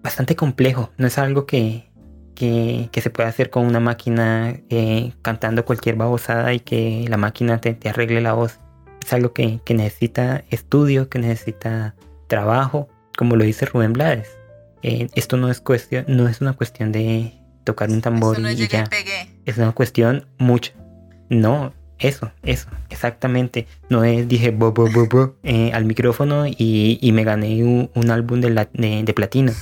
bastante 0.02 0.36
complejo. 0.36 0.90
No 0.98 1.06
es 1.06 1.18
algo 1.18 1.46
que, 1.46 1.90
que, 2.34 2.88
que, 2.92 3.00
se 3.00 3.10
puede 3.10 3.28
hacer 3.28 3.50
con 3.50 3.66
una 3.66 3.80
máquina 3.80 4.60
eh, 4.68 5.12
cantando 5.22 5.64
cualquier 5.64 5.96
babosada 5.96 6.52
y 6.52 6.60
que 6.60 7.06
la 7.08 7.16
máquina 7.16 7.60
te, 7.60 7.74
te 7.74 7.88
arregle 7.88 8.20
la 8.20 8.34
voz. 8.34 8.58
Es 9.04 9.12
algo 9.12 9.32
que, 9.32 9.60
que, 9.64 9.74
necesita 9.74 10.44
estudio, 10.50 11.08
que 11.08 11.18
necesita 11.18 11.94
trabajo, 12.26 12.88
como 13.16 13.36
lo 13.36 13.44
dice 13.44 13.66
Rubén 13.66 13.92
Blades. 13.92 14.28
Eh, 14.82 15.08
esto 15.14 15.36
no 15.36 15.50
es, 15.50 15.60
cuestión, 15.60 16.04
no 16.08 16.28
es 16.28 16.40
una 16.40 16.52
cuestión 16.52 16.92
de 16.92 17.32
tocar 17.64 17.90
un 17.90 18.00
tambor 18.00 18.38
no 18.38 18.50
y 18.50 18.68
ya. 18.68 18.84
Pegué. 18.84 19.40
Es 19.44 19.58
una 19.58 19.72
cuestión 19.72 20.26
mucho. 20.38 20.72
No, 21.28 21.72
eso, 21.98 22.30
eso, 22.42 22.68
exactamente. 22.90 23.66
No 23.88 24.04
es, 24.04 24.28
dije, 24.28 24.50
bo, 24.50 24.72
bo, 24.72 24.88
bo, 24.90 25.06
bo 25.06 25.36
eh, 25.42 25.72
al 25.72 25.84
micrófono 25.84 26.46
y, 26.46 26.98
y, 27.00 27.12
me 27.12 27.24
gané 27.24 27.64
un, 27.64 27.90
un 27.94 28.10
álbum 28.10 28.40
de, 28.40 28.50
la, 28.50 28.68
de, 28.72 29.02
de 29.02 29.14
platino. 29.14 29.52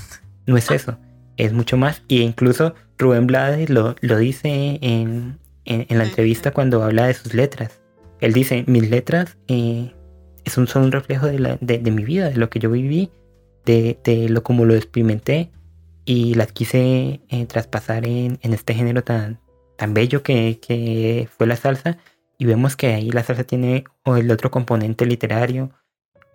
No 0.47 0.57
es 0.57 0.71
eso 0.71 0.99
es 1.37 1.53
mucho 1.53 1.77
más. 1.77 2.03
Y 2.09 2.21
incluso 2.21 2.75
Rubén 2.99 3.27
Blades 3.27 3.71
lo, 3.71 3.97
lo 4.01 4.19
dice 4.19 4.79
en, 4.81 5.39
en, 5.65 5.87
en, 5.89 5.99
la 5.99 6.05
entrevista 6.05 6.53
cuando 6.53 6.83
habla 6.83 7.07
de 7.07 7.15
sus 7.15 7.35
letras. 7.35 7.81
Él 8.21 8.33
dice, 8.33 8.65
mis 8.67 8.89
letras 8.89 9.37
eh, 9.49 9.93
es 10.45 10.57
un, 10.57 10.67
son 10.67 10.85
un 10.85 10.93
reflejo 10.93 11.27
de, 11.27 11.39
la, 11.39 11.59
de, 11.61 11.79
de, 11.79 11.91
mi 11.91 12.05
vida, 12.05 12.31
de 12.31 12.37
lo 12.37 12.49
que 12.49 12.59
yo 12.59 12.71
viví, 12.71 13.11
de, 13.65 13.99
de, 14.05 14.29
lo 14.29 14.43
como 14.43 14.65
lo 14.65 14.75
experimenté 14.75 15.51
y 16.05 16.35
las 16.35 16.53
quise 16.53 17.21
eh, 17.29 17.47
traspasar 17.47 18.07
en, 18.07 18.39
en, 18.43 18.55
este 18.55 18.75
género 18.75 19.03
tan, 19.03 19.41
tan 19.77 19.95
bello 19.95 20.23
que, 20.23 20.59
que, 20.61 21.29
fue 21.37 21.47
la 21.47 21.57
salsa. 21.57 21.99
Y 22.39 22.47
vemos 22.47 22.77
que 22.77 22.89
ahí 22.89 23.11
la 23.11 23.23
salsa 23.23 23.45
tiene 23.45 23.85
el 24.05 24.31
otro 24.31 24.51
componente 24.51 25.07
literario, 25.07 25.71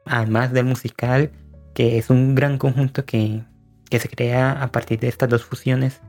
además 0.05 0.53
del 0.53 0.65
musical, 0.65 1.31
que 1.73 1.97
es 1.97 2.09
un 2.09 2.35
gran 2.35 2.57
conjunto 2.57 3.05
que, 3.05 3.43
que 3.89 3.99
se 3.99 4.09
crea 4.09 4.51
a 4.63 4.71
partir 4.71 4.99
de 4.99 5.07
estas 5.07 5.29
dos 5.29 5.43
fusiones 5.43 6.01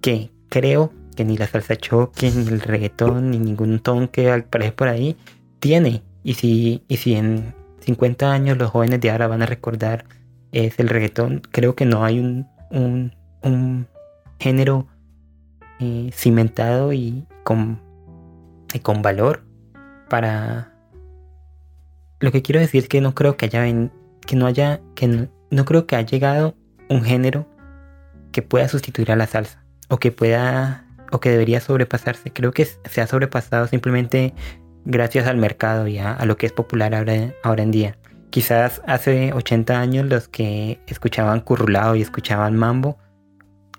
que 0.00 0.30
creo 0.48 0.92
que 1.16 1.24
ni 1.24 1.36
la 1.36 1.46
salsa 1.46 1.76
choque, 1.76 2.30
ni 2.30 2.46
el 2.46 2.60
reggaetón, 2.60 3.30
ni 3.30 3.38
ningún 3.38 3.80
ton 3.80 4.08
que 4.08 4.30
aparece 4.30 4.72
por 4.72 4.88
ahí 4.88 5.16
tiene. 5.58 6.02
Y 6.22 6.34
si, 6.34 6.84
y 6.88 6.98
si 6.98 7.14
en 7.14 7.54
50 7.80 8.32
años 8.32 8.58
los 8.58 8.70
jóvenes 8.70 9.00
de 9.00 9.10
ahora 9.10 9.26
van 9.26 9.42
a 9.42 9.46
recordar 9.46 10.04
es 10.52 10.78
el 10.78 10.88
reggaetón, 10.88 11.42
creo 11.50 11.74
que 11.74 11.86
no 11.86 12.04
hay 12.04 12.18
un, 12.20 12.46
un, 12.70 13.14
un 13.42 13.86
género 14.38 14.86
eh, 15.80 16.10
cimentado 16.12 16.92
y 16.92 17.24
con, 17.44 17.80
y 18.76 18.80
con 18.80 19.02
valor 19.02 19.42
para... 20.08 20.72
Lo 22.20 22.32
que 22.32 22.42
quiero 22.42 22.60
decir 22.60 22.82
es 22.82 22.88
que 22.88 23.00
no 23.00 23.14
creo 23.14 23.36
que 23.36 23.46
haya... 23.46 23.64
que 24.26 24.36
no 24.36 24.46
haya... 24.46 24.80
que 24.94 25.28
no, 25.50 25.64
creo 25.64 25.86
que 25.86 25.96
haya 25.96 26.06
llegado 26.06 26.54
un 26.88 27.02
género 27.02 27.48
que 28.32 28.42
pueda 28.42 28.68
sustituir 28.68 29.10
a 29.10 29.16
la 29.16 29.26
salsa 29.26 29.64
o 29.88 29.98
que 29.98 30.12
pueda 30.12 30.84
o 31.10 31.20
que 31.20 31.30
debería 31.30 31.60
sobrepasarse. 31.60 32.32
Creo 32.32 32.52
que 32.52 32.64
se 32.64 33.00
ha 33.00 33.06
sobrepasado 33.06 33.66
simplemente 33.66 34.34
gracias 34.84 35.26
al 35.26 35.36
mercado 35.36 35.86
y 35.86 35.98
a, 35.98 36.12
a 36.12 36.26
lo 36.26 36.36
que 36.36 36.46
es 36.46 36.52
popular 36.52 36.94
ahora, 36.94 37.32
ahora, 37.42 37.62
en 37.62 37.70
día. 37.70 37.96
Quizás 38.30 38.82
hace 38.86 39.32
80 39.32 39.80
años 39.80 40.06
los 40.06 40.28
que 40.28 40.80
escuchaban 40.86 41.40
currulado 41.40 41.94
y 41.94 42.02
escuchaban 42.02 42.56
mambo 42.56 42.98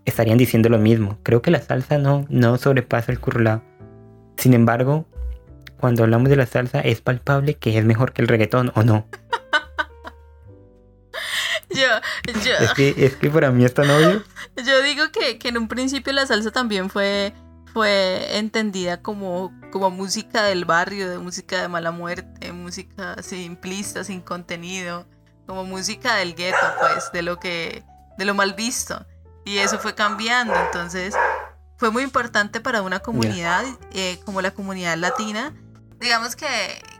estarían 0.06 0.38
diciendo 0.38 0.70
lo 0.70 0.80
mismo. 0.80 1.20
Creo 1.22 1.42
que 1.42 1.52
la 1.52 1.62
salsa 1.62 1.98
no, 1.98 2.26
no 2.30 2.58
sobrepasa 2.58 3.12
el 3.12 3.20
currulado. 3.20 3.62
Sin 4.38 4.54
embargo, 4.54 5.06
cuando 5.80 6.04
hablamos 6.04 6.30
de 6.30 6.36
la 6.36 6.46
salsa 6.46 6.80
es 6.82 7.02
palpable 7.02 7.56
que 7.56 7.78
es 7.78 7.86
mejor 7.86 8.14
que 8.14 8.22
el 8.22 8.28
reggaetón 8.28 8.72
o 8.76 8.84
no. 8.84 9.08
Yo, 11.70 11.88
yo. 12.46 12.54
Es 12.62 12.74
que, 12.74 12.96
es 12.98 13.18
que 13.18 13.30
para 13.30 13.52
mí 13.52 13.66
está 13.66 13.84
novio. 13.84 14.24
Yo 14.66 14.82
digo 14.82 15.04
que, 15.12 15.38
que, 15.38 15.50
en 15.50 15.58
un 15.58 15.68
principio 15.68 16.14
la 16.14 16.26
salsa 16.26 16.50
también 16.50 16.90
fue, 16.90 17.34
fue 17.74 18.38
entendida 18.38 19.02
como, 19.02 19.52
como 19.72 19.92
música 19.92 20.44
del 20.44 20.66
barrio, 20.66 21.10
de 21.10 21.20
música 21.20 21.62
de 21.62 21.68
mala 21.68 21.92
muerte, 21.92 22.52
música 22.54 23.22
simplista, 23.22 24.04
sin 24.04 24.22
contenido, 24.22 25.06
como 25.46 25.66
música 25.66 26.16
del 26.16 26.36
gueto, 26.36 26.58
pues, 26.80 27.12
de 27.12 27.22
lo 27.22 27.38
que, 27.38 27.84
de 28.18 28.26
lo 28.26 28.34
mal 28.34 28.54
visto. 28.54 29.06
Y 29.46 29.60
eso 29.60 29.78
fue 29.78 29.94
cambiando. 29.94 30.56
Entonces, 30.56 31.16
fue 31.78 31.92
muy 31.92 32.04
importante 32.04 32.60
para 32.60 32.82
una 32.82 33.00
comunidad 33.00 33.64
eh, 33.94 34.20
como 34.26 34.42
la 34.42 34.52
comunidad 34.52 34.98
latina. 34.98 35.54
Digamos 36.00 36.36
que, 36.36 36.48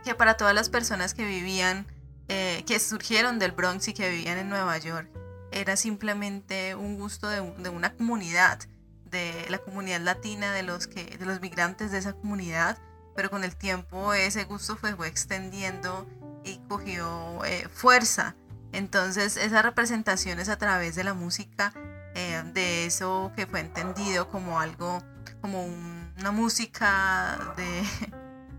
que 0.04 0.14
para 0.14 0.36
todas 0.36 0.54
las 0.54 0.68
personas 0.70 1.14
que 1.14 1.24
vivían 1.24 1.86
eh, 2.30 2.62
que 2.66 2.78
surgieron 2.78 3.38
del 3.38 3.52
Bronx 3.52 3.88
y 3.88 3.94
que 3.94 4.10
vivían 4.10 4.36
en 4.36 4.50
Nueva 4.50 4.76
York. 4.76 5.08
Era 5.50 5.76
simplemente 5.76 6.74
un 6.74 6.98
gusto 6.98 7.26
de, 7.26 7.40
de, 7.40 7.70
una 7.70 7.94
comunidad, 7.94 8.58
de 9.06 9.46
la 9.48 9.56
comunidad 9.56 10.00
latina, 10.02 10.52
de 10.52 10.62
los, 10.62 10.86
que, 10.86 11.16
de 11.16 11.24
los 11.24 11.40
migrantes 11.40 11.90
de 11.90 11.96
esa 11.96 12.12
comunidad, 12.12 12.76
pero 13.16 13.30
con 13.30 13.44
el 13.44 13.56
tiempo 13.56 14.12
ese 14.12 14.44
gusto 14.44 14.76
fue, 14.76 14.94
fue 14.94 15.08
extendiendo 15.08 16.06
y 16.44 16.58
cogió 16.68 17.42
eh, 17.46 17.66
fuerza. 17.72 18.36
Entonces 18.72 19.38
esas 19.38 19.62
representaciones 19.62 20.50
a 20.50 20.58
través 20.58 20.96
de 20.96 21.04
la 21.04 21.14
música, 21.14 21.72
eh, 22.18 22.42
de 22.52 22.84
eso 22.84 23.30
que 23.36 23.46
fue 23.46 23.60
entendido 23.60 24.28
como 24.28 24.58
algo, 24.58 25.00
como 25.40 25.64
un, 25.64 26.12
una 26.18 26.32
música 26.32 27.54
de, 27.56 27.84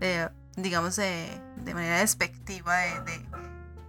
de 0.00 0.30
digamos, 0.56 0.96
de, 0.96 1.28
de, 1.56 1.74
manera 1.74 1.98
despectiva, 1.98 2.78
de, 2.78 3.26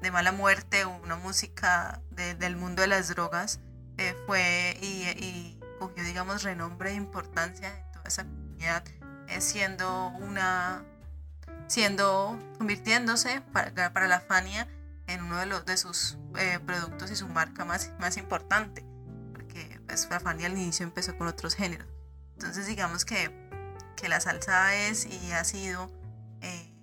de 0.01 0.11
mala 0.11 0.33
muerte, 0.33 0.83
una 0.85 1.15
música 1.15 2.01
de, 2.09 2.35
del 2.35 2.57
mundo 2.57 2.81
de 2.81 2.89
las 2.89 3.07
drogas, 3.07 3.61
eh, 3.97 4.13
fue 4.25 4.77
y, 4.81 5.03
y, 5.23 5.59
cogió, 5.79 6.03
digamos, 6.03 6.43
renombre 6.43 6.91
e 6.91 6.95
importancia 6.95 7.69
en 7.69 7.91
toda 7.93 8.03
esa 8.07 8.23
comunidad, 8.25 8.83
eh, 9.29 9.39
siendo 9.39 10.09
una, 10.19 10.83
siendo, 11.67 12.37
convirtiéndose 12.57 13.39
para, 13.53 13.93
para 13.93 14.09
la 14.09 14.19
Fania 14.19 14.67
en 15.07 15.23
uno 15.23 15.37
de, 15.37 15.45
los, 15.45 15.65
de 15.65 15.77
sus 15.77 16.17
eh, 16.37 16.59
productos 16.65 17.09
y 17.09 17.15
su 17.15 17.29
marca 17.29 17.63
más, 17.63 17.91
más 17.99 18.17
importante, 18.17 18.85
la 20.09 20.19
Fania 20.19 20.47
al 20.47 20.53
inicio 20.53 20.85
empezó 20.85 21.17
con 21.17 21.27
otros 21.27 21.55
géneros. 21.55 21.87
Entonces 22.33 22.67
digamos 22.67 23.05
que, 23.05 23.29
que 23.95 24.09
la 24.09 24.19
salsa 24.19 24.75
es 24.75 25.05
y 25.05 25.31
ha 25.31 25.43
sido, 25.43 25.91
eh, 26.41 26.73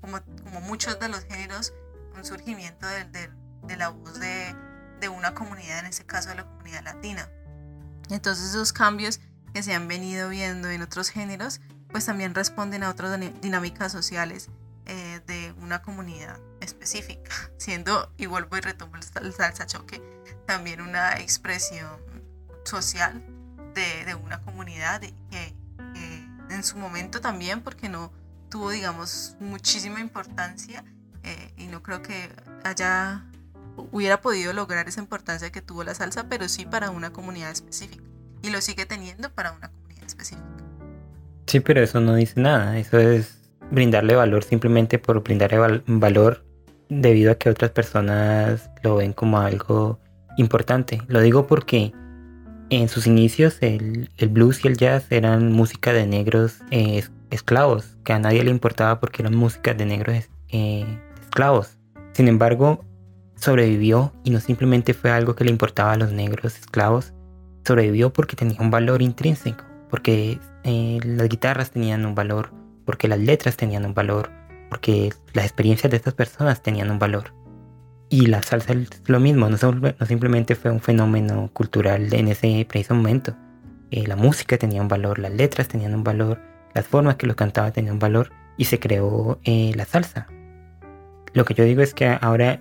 como, 0.00 0.20
como 0.44 0.60
muchos 0.60 0.98
de 1.00 1.08
los 1.08 1.24
géneros, 1.24 1.72
un 2.14 2.24
surgimiento 2.24 2.86
de, 2.86 3.04
de, 3.06 3.30
de 3.64 3.76
la 3.76 3.88
voz 3.88 4.20
de, 4.20 4.54
de 5.00 5.08
una 5.08 5.34
comunidad, 5.34 5.80
en 5.80 5.86
este 5.86 6.04
caso 6.04 6.28
de 6.28 6.36
la 6.36 6.44
comunidad 6.44 6.82
latina. 6.84 7.28
Entonces 8.10 8.50
esos 8.50 8.72
cambios 8.72 9.20
que 9.52 9.62
se 9.62 9.74
han 9.74 9.88
venido 9.88 10.28
viendo 10.28 10.70
en 10.70 10.82
otros 10.82 11.08
géneros, 11.08 11.60
pues 11.90 12.06
también 12.06 12.34
responden 12.34 12.82
a 12.82 12.90
otras 12.90 13.18
dinámicas 13.40 13.92
sociales 13.92 14.48
eh, 14.86 15.20
de 15.26 15.52
una 15.60 15.82
comunidad 15.82 16.38
específica, 16.60 17.30
siendo, 17.58 18.12
y 18.16 18.26
vuelvo 18.26 18.56
y 18.56 18.60
retomo 18.60 18.96
el 18.96 19.32
salsa 19.32 19.66
choque, 19.66 20.02
también 20.46 20.80
una 20.80 21.18
expresión 21.18 22.11
social 22.72 23.22
de, 23.74 24.14
una 24.14 24.40
comunidad 24.42 25.00
que, 25.00 25.12
que, 25.30 26.26
en 26.50 26.64
su 26.64 26.76
momento 26.76 27.20
también, 27.20 27.60
porque 27.60 27.88
no 27.88 28.12
tuvo, 28.50 28.70
digamos, 28.70 29.36
muchísima 29.40 30.00
importancia 30.00 30.84
eh, 31.22 31.52
y 31.56 31.66
no 31.66 31.82
creo 31.82 32.02
que 32.02 32.30
haya 32.64 33.24
hubiera 33.90 34.20
podido 34.20 34.52
lograr 34.52 34.88
esa 34.88 35.00
importancia 35.00 35.50
que 35.50 35.62
tuvo 35.62 35.84
la 35.84 35.94
salsa, 35.94 36.28
pero 36.28 36.48
sí 36.48 36.66
para 36.66 36.90
una 36.90 37.12
comunidad 37.12 37.50
específica. 37.50 38.04
Y 38.42 38.50
lo 38.50 38.60
sigue 38.60 38.86
teniendo 38.86 39.30
para 39.30 39.52
una 39.52 39.68
comunidad 39.70 40.04
específica. 40.04 40.46
Sí, 41.46 41.60
pero 41.60 41.82
eso 41.82 42.00
no 42.00 42.14
dice 42.14 42.40
nada. 42.40 42.78
Eso 42.78 42.98
es 42.98 43.38
brindarle 43.70 44.14
valor 44.14 44.44
simplemente 44.44 44.98
por 44.98 45.22
brindarle 45.22 45.58
val 45.58 45.84
valor 45.86 46.44
debido 46.88 47.32
a 47.32 47.36
que 47.36 47.48
otras 47.48 47.70
personas 47.70 48.70
lo 48.82 48.96
ven 48.96 49.12
como 49.12 49.38
algo 49.38 49.98
importante. 50.36 51.00
Lo 51.08 51.20
digo 51.20 51.46
porque 51.46 51.92
en 52.72 52.88
sus 52.88 53.06
inicios 53.06 53.58
el, 53.60 54.08
el 54.16 54.28
blues 54.30 54.64
y 54.64 54.68
el 54.68 54.78
jazz 54.78 55.04
eran 55.10 55.52
música 55.52 55.92
de 55.92 56.06
negros 56.06 56.62
eh, 56.70 57.04
esclavos, 57.30 57.98
que 58.02 58.14
a 58.14 58.18
nadie 58.18 58.42
le 58.42 58.50
importaba 58.50 58.98
porque 58.98 59.20
eran 59.20 59.36
música 59.36 59.74
de 59.74 59.84
negros 59.84 60.30
eh, 60.48 60.86
esclavos. 61.20 61.76
Sin 62.14 62.28
embargo, 62.28 62.82
sobrevivió 63.36 64.14
y 64.24 64.30
no 64.30 64.40
simplemente 64.40 64.94
fue 64.94 65.10
algo 65.10 65.34
que 65.34 65.44
le 65.44 65.50
importaba 65.50 65.92
a 65.92 65.96
los 65.96 66.12
negros 66.12 66.58
esclavos, 66.58 67.12
sobrevivió 67.66 68.10
porque 68.10 68.36
tenía 68.36 68.60
un 68.60 68.70
valor 68.70 69.02
intrínseco, 69.02 69.64
porque 69.90 70.38
eh, 70.64 70.98
las 71.04 71.28
guitarras 71.28 71.72
tenían 71.72 72.06
un 72.06 72.14
valor, 72.14 72.52
porque 72.86 73.06
las 73.06 73.18
letras 73.18 73.58
tenían 73.58 73.84
un 73.84 73.92
valor, 73.92 74.30
porque 74.70 75.12
las 75.34 75.44
experiencias 75.44 75.90
de 75.90 75.98
estas 75.98 76.14
personas 76.14 76.62
tenían 76.62 76.90
un 76.90 76.98
valor. 76.98 77.34
Y 78.12 78.26
la 78.26 78.42
salsa 78.42 78.74
es 78.74 78.90
lo 79.06 79.20
mismo, 79.20 79.48
no, 79.48 79.56
no 79.56 80.06
simplemente 80.06 80.54
fue 80.54 80.70
un 80.70 80.80
fenómeno 80.80 81.48
cultural 81.54 82.12
en 82.12 82.28
ese 82.28 82.66
preciso 82.68 82.94
momento. 82.94 83.34
Eh, 83.90 84.06
la 84.06 84.16
música 84.16 84.58
tenía 84.58 84.82
un 84.82 84.88
valor, 84.88 85.18
las 85.18 85.32
letras 85.32 85.66
tenían 85.66 85.94
un 85.94 86.04
valor, 86.04 86.38
las 86.74 86.86
formas 86.86 87.16
que 87.16 87.26
lo 87.26 87.34
cantaba 87.36 87.70
tenían 87.70 87.94
un 87.94 87.98
valor 87.98 88.30
y 88.58 88.66
se 88.66 88.78
creó 88.78 89.40
eh, 89.44 89.72
la 89.76 89.86
salsa. 89.86 90.26
Lo 91.32 91.46
que 91.46 91.54
yo 91.54 91.64
digo 91.64 91.80
es 91.80 91.94
que 91.94 92.06
ahora 92.20 92.60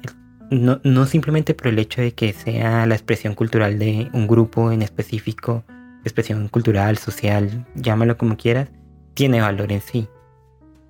no, 0.50 0.80
no 0.86 1.06
simplemente 1.06 1.54
por 1.54 1.68
el 1.68 1.80
hecho 1.80 2.00
de 2.02 2.14
que 2.14 2.32
sea 2.32 2.86
la 2.86 2.96
expresión 2.96 3.36
cultural 3.36 3.78
de 3.78 4.08
un 4.14 4.28
grupo 4.28 4.72
en 4.72 4.82
específico, 4.82 5.66
expresión 6.06 6.48
cultural, 6.48 6.98
social, 6.98 7.68
llámalo 7.76 8.18
como 8.18 8.38
quieras, 8.38 8.70
tiene 9.16 9.42
valor 9.42 9.74
en 9.74 9.82
sí. 9.82 10.08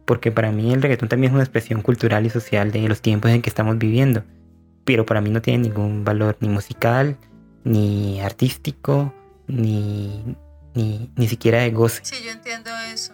Porque 0.06 0.32
para 0.32 0.52
mí 0.52 0.72
el 0.72 0.84
reggaetón 0.84 1.10
también 1.10 1.32
es 1.32 1.34
una 1.34 1.44
expresión 1.44 1.82
cultural 1.82 2.28
y 2.28 2.30
social 2.30 2.72
de 2.72 2.88
los 2.88 3.02
tiempos 3.02 3.32
en 3.32 3.42
que 3.42 3.50
estamos 3.50 3.80
viviendo. 3.80 4.24
Pero 4.92 5.06
para 5.06 5.22
mí 5.22 5.30
no 5.30 5.42
tiene 5.42 5.70
ningún 5.70 6.04
valor 6.04 6.36
ni 6.42 6.50
musical, 6.50 7.16
ni 7.64 8.20
artístico, 8.20 9.14
ni, 9.48 10.36
ni, 10.74 11.10
ni 11.16 11.28
siquiera 11.30 11.60
de 11.60 11.72
goce. 11.72 12.02
Sí, 12.04 12.18
yo 12.26 12.32
entiendo 12.32 12.70
eso. 12.94 13.14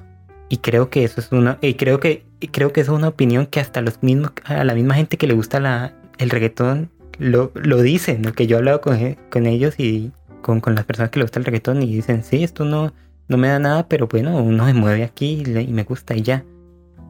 Y 0.49 0.57
creo 0.57 0.89
que 0.89 1.03
eso 1.03 1.21
es 1.21 1.31
una, 1.31 1.59
y 1.61 1.75
creo 1.75 1.99
que, 1.99 2.25
creo 2.51 2.73
que 2.73 2.81
eso 2.81 2.93
es 2.93 2.97
una 2.97 3.09
opinión 3.09 3.45
que 3.45 3.59
hasta 3.59 3.81
los 3.81 4.01
mismos, 4.01 4.31
a 4.45 4.63
la 4.63 4.73
misma 4.73 4.95
gente 4.95 5.17
que 5.17 5.27
le 5.27 5.35
gusta 5.35 5.59
la, 5.59 5.93
el 6.17 6.31
reggaetón 6.31 6.89
lo, 7.19 7.51
lo 7.53 7.83
dicen, 7.83 8.23
¿no? 8.23 8.33
que 8.33 8.47
yo 8.47 8.55
he 8.55 8.57
hablado 8.57 8.81
con, 8.81 9.15
con 9.29 9.45
ellos 9.45 9.75
y 9.77 10.11
con, 10.41 10.59
con, 10.59 10.73
las 10.73 10.85
personas 10.85 11.11
que 11.11 11.19
le 11.19 11.25
gusta 11.25 11.37
el 11.37 11.45
reggaetón 11.45 11.83
y 11.83 11.93
dicen, 11.93 12.23
sí, 12.23 12.43
esto 12.43 12.65
no, 12.65 12.91
no 13.27 13.37
me 13.37 13.49
da 13.49 13.59
nada, 13.59 13.87
pero 13.87 14.07
bueno, 14.07 14.35
uno 14.41 14.65
se 14.65 14.73
mueve 14.73 15.03
aquí 15.03 15.43
y, 15.45 15.67
me 15.67 15.83
gusta 15.83 16.15
y 16.15 16.23
ya. 16.23 16.43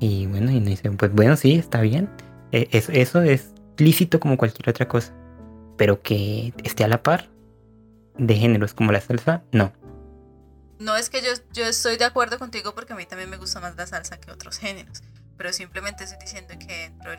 Y 0.01 0.25
bueno, 0.25 0.51
y 0.51 0.59
me 0.59 0.71
dicen, 0.71 0.97
pues 0.97 1.13
bueno, 1.13 1.37
sí, 1.37 1.53
está 1.53 1.79
bien. 1.79 2.09
E, 2.51 2.67
eso, 2.73 2.91
eso 2.91 3.21
es 3.21 3.53
lícito 3.77 4.19
como 4.19 4.37
cualquier 4.37 4.69
otra 4.69 4.87
cosa. 4.87 5.13
Pero 5.77 6.01
que 6.01 6.53
esté 6.63 6.83
a 6.83 6.87
la 6.87 7.03
par 7.03 7.29
de 8.17 8.35
géneros 8.35 8.73
como 8.73 8.91
la 8.91 9.01
salsa, 9.01 9.43
no. 9.51 9.71
No 10.79 10.95
es 10.95 11.09
que 11.09 11.21
yo, 11.21 11.29
yo 11.53 11.65
estoy 11.65 11.97
de 11.97 12.05
acuerdo 12.05 12.39
contigo 12.39 12.73
porque 12.75 12.93
a 12.93 12.95
mí 12.95 13.05
también 13.05 13.29
me 13.29 13.37
gusta 13.37 13.59
más 13.59 13.75
la 13.75 13.87
salsa 13.87 14.19
que 14.19 14.31
otros 14.31 14.57
géneros 14.57 15.01
pero 15.37 15.53
simplemente 15.53 16.03
estoy 16.03 16.19
diciendo 16.19 16.55
que 16.59 16.89
dentro 16.89 17.11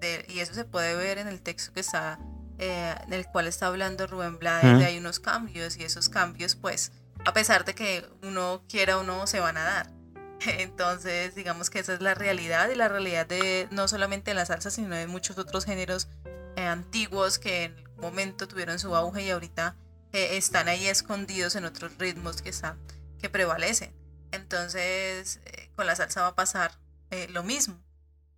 de, 0.00 0.24
y 0.28 0.38
eso 0.38 0.54
se 0.54 0.64
puede 0.64 0.94
ver 0.94 1.18
en 1.18 1.26
el 1.26 1.42
texto 1.42 1.72
que 1.72 1.80
está, 1.80 2.18
eh, 2.58 2.94
en 3.06 3.12
el 3.12 3.26
cual 3.26 3.48
está 3.48 3.66
hablando 3.66 4.06
Rubén 4.06 4.38
Blades, 4.38 4.84
hay 4.84 4.98
unos 4.98 5.18
cambios 5.18 5.76
y 5.76 5.82
esos 5.82 6.08
cambios 6.08 6.54
pues, 6.54 6.92
a 7.24 7.32
pesar 7.32 7.64
de 7.64 7.74
que 7.74 8.04
uno 8.22 8.62
quiera 8.68 8.98
o 8.98 9.02
no, 9.02 9.26
se 9.26 9.40
van 9.40 9.56
a 9.56 9.64
dar. 9.64 9.95
Entonces, 10.46 11.34
digamos 11.34 11.70
que 11.70 11.78
esa 11.78 11.94
es 11.94 12.00
la 12.00 12.14
realidad 12.14 12.68
y 12.70 12.74
la 12.74 12.88
realidad 12.88 13.26
de 13.26 13.68
no 13.70 13.88
solamente 13.88 14.30
de 14.30 14.34
la 14.34 14.46
salsa, 14.46 14.70
sino 14.70 14.94
de 14.94 15.06
muchos 15.06 15.38
otros 15.38 15.64
géneros 15.64 16.08
eh, 16.56 16.66
antiguos 16.66 17.38
que 17.38 17.64
en 17.64 17.88
un 17.96 18.00
momento 18.00 18.48
tuvieron 18.48 18.78
su 18.78 18.94
auge 18.94 19.24
y 19.24 19.30
ahorita 19.30 19.76
eh, 20.12 20.36
están 20.36 20.68
ahí 20.68 20.86
escondidos 20.86 21.56
en 21.56 21.64
otros 21.64 21.98
ritmos 21.98 22.42
que, 22.42 22.50
están, 22.50 22.78
que 23.18 23.28
prevalecen. 23.28 23.94
Entonces, 24.32 25.40
con 25.76 25.86
la 25.86 25.96
salsa 25.96 26.22
va 26.22 26.28
a 26.28 26.34
pasar 26.34 26.72
eh, 27.10 27.28
lo 27.30 27.42
mismo. 27.42 27.78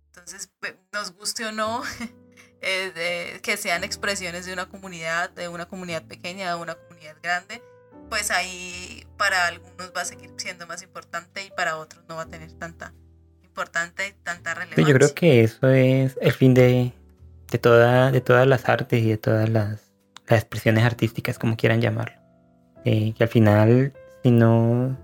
Entonces, 0.07 0.49
nos 0.91 1.11
guste 1.13 1.45
o 1.45 1.51
no, 1.51 1.83
eh, 2.61 3.39
que 3.41 3.57
sean 3.57 3.83
expresiones 3.83 4.45
de 4.45 4.53
una 4.53 4.67
comunidad, 4.67 5.29
de 5.31 5.47
una 5.47 5.67
comunidad 5.67 6.03
pequeña, 6.05 6.49
de 6.49 6.61
una 6.61 6.75
comunidad 6.75 7.15
grande, 7.21 7.63
pues 8.09 8.31
ahí 8.31 9.05
para 9.17 9.47
algunos 9.47 9.91
va 9.95 10.01
a 10.01 10.05
seguir 10.05 10.31
siendo 10.37 10.67
más 10.67 10.81
importante 10.83 11.45
y 11.45 11.51
para 11.51 11.77
otros 11.77 12.03
no 12.07 12.15
va 12.15 12.23
a 12.23 12.27
tener 12.27 12.51
tanta 12.53 12.93
importante 13.43 14.15
tanta 14.23 14.53
relevancia. 14.53 14.87
Yo 14.87 14.93
creo 14.93 15.13
que 15.13 15.43
eso 15.43 15.69
es 15.69 16.17
el 16.21 16.31
fin 16.31 16.53
de, 16.53 16.93
de, 17.51 17.57
toda, 17.57 18.11
de 18.11 18.21
todas 18.21 18.47
las 18.47 18.67
artes 18.67 19.01
y 19.01 19.09
de 19.09 19.17
todas 19.17 19.49
las, 19.49 19.91
las 20.27 20.39
expresiones 20.39 20.83
artísticas, 20.83 21.37
como 21.37 21.57
quieran 21.57 21.81
llamarlo. 21.81 22.17
Eh, 22.85 23.13
que 23.13 23.23
al 23.23 23.29
final, 23.29 23.93
si 24.23 24.31
no 24.31 24.97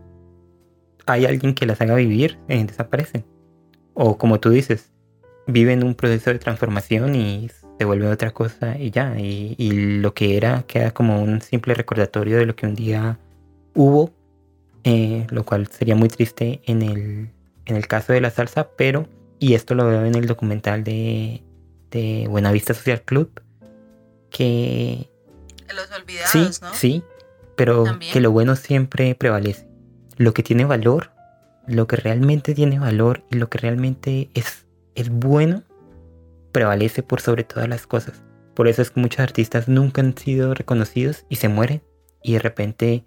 hay 1.05 1.25
alguien 1.25 1.53
que 1.53 1.65
las 1.65 1.81
haga 1.81 1.95
vivir, 1.95 2.39
desaparecen 2.47 3.25
o 3.95 4.17
como 4.17 4.39
tú 4.39 4.51
dices, 4.51 4.91
viven 5.47 5.83
un 5.83 5.95
proceso 5.95 6.29
de 6.29 6.37
transformación 6.37 7.15
y 7.15 7.49
se 7.77 7.85
vuelve 7.85 8.07
otra 8.07 8.31
cosa 8.31 8.77
y 8.77 8.91
ya. 8.91 9.15
Y, 9.19 9.71
lo 9.99 10.13
que 10.13 10.38
era 10.38 10.63
queda 10.63 10.91
como 10.91 11.21
un 11.21 11.41
simple 11.41 11.73
recordatorio 11.73 12.38
de 12.38 12.45
lo 12.45 12.55
que 12.55 12.65
un 12.65 12.75
día 12.75 13.17
hubo, 13.73 14.11
eh, 14.83 15.25
lo 15.29 15.43
cual 15.43 15.67
sería 15.67 15.95
muy 15.95 16.09
triste 16.09 16.61
en 16.65 16.81
el, 16.81 17.29
en 17.65 17.75
el 17.75 17.88
caso 17.88 18.13
de 18.13 18.21
la 18.21 18.29
salsa, 18.29 18.69
pero, 18.77 19.07
y 19.39 19.53
esto 19.53 19.75
lo 19.75 19.88
veo 19.88 20.05
en 20.05 20.15
el 20.15 20.27
documental 20.27 20.83
de, 20.83 21.43
de 21.91 22.27
Buenavista 22.29 22.73
Social 22.73 23.01
Club, 23.01 23.41
que... 24.29 25.09
Los 25.73 25.91
olvidados, 25.91 26.31
sí, 26.31 26.61
Sí, 26.73 27.03
pero 27.55 27.85
que 28.13 28.21
lo 28.21 28.31
bueno 28.31 28.55
siempre 28.55 29.15
prevalece. 29.15 29.67
Lo 30.17 30.33
que 30.33 30.43
tiene 30.43 30.63
valor 30.63 31.15
lo 31.67 31.88
que 31.88 31.95
realmente 31.95 32.53
tiene 32.53 32.79
valor 32.79 33.23
y 33.31 33.35
lo 33.35 33.49
que 33.49 33.57
realmente 33.57 34.29
es, 34.33 34.65
es 34.95 35.09
bueno 35.09 35.63
prevalece 36.55 37.03
por 37.03 37.19
sobre 37.19 37.43
todas 37.43 37.67
las 37.67 37.85
cosas. 37.85 38.23
Por 38.53 38.69
eso 38.69 38.81
es 38.81 38.89
que 38.89 39.01
muchos 39.01 39.19
artistas 39.19 39.67
nunca 39.67 40.01
han 40.01 40.17
sido 40.17 40.53
reconocidos 40.53 41.25
y 41.27 41.35
se 41.35 41.49
mueren 41.49 41.83
y 42.23 42.31
de 42.31 42.39
repente 42.39 43.03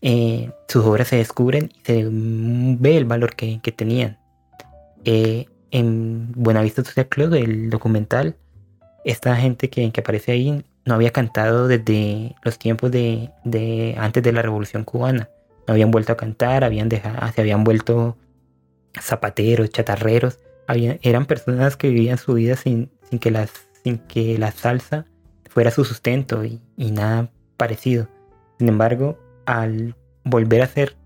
eh, 0.00 0.52
sus 0.68 0.84
obras 0.84 1.08
se 1.08 1.16
descubren 1.16 1.72
y 1.74 1.80
se 1.84 2.06
ve 2.08 2.96
el 2.96 3.04
valor 3.04 3.34
que, 3.34 3.58
tenían. 3.76 4.20
Eh, 5.04 5.46
en 5.72 6.30
Buenavista 6.36 6.84
Social 6.84 7.08
Club, 7.08 7.34
el 7.34 7.68
documental, 7.68 8.36
esta 9.04 9.34
gente 9.34 9.68
que, 9.68 9.90
aparece 9.98 10.30
ahí 10.30 10.64
no 10.84 10.94
había 10.94 11.10
cantado 11.10 11.66
desde 11.66 12.36
los 12.44 12.60
tiempos 12.60 12.92
de, 12.92 13.32
de 13.42 13.96
antes 13.98 14.22
de 14.22 14.30
la 14.30 14.42
Revolución 14.42 14.84
Cubana 14.84 15.30
no 15.66 15.72
habían 15.72 15.90
vuelto 15.90 16.12
a 16.12 16.16
cantar, 16.16 16.62
habían 16.62 16.88
dejado, 16.88 17.32
se 17.32 17.40
habían 17.40 17.64
vuelto 17.64 18.16
zapateros, 19.00 19.70
chatarreros, 19.70 20.38
eran 20.68 21.26
personas 21.26 21.76
que 21.76 21.88
vivían 21.88 22.18
su 22.18 22.34
vida 22.34 22.56
sin, 22.56 22.90
sin, 23.08 23.18
que, 23.18 23.30
las, 23.30 23.50
sin 23.82 23.98
que 23.98 24.38
la 24.38 24.50
salsa 24.52 25.04
fuera 25.50 25.70
su 25.70 25.84
sustento 25.84 26.44
y, 26.44 26.60
nada 26.76 27.30
parecido. 27.56 28.08
Sin 28.58 28.68
embargo, 28.68 29.18
al 29.46 29.94
volver 30.24 30.62
a 30.62 30.66
ser 30.66 30.96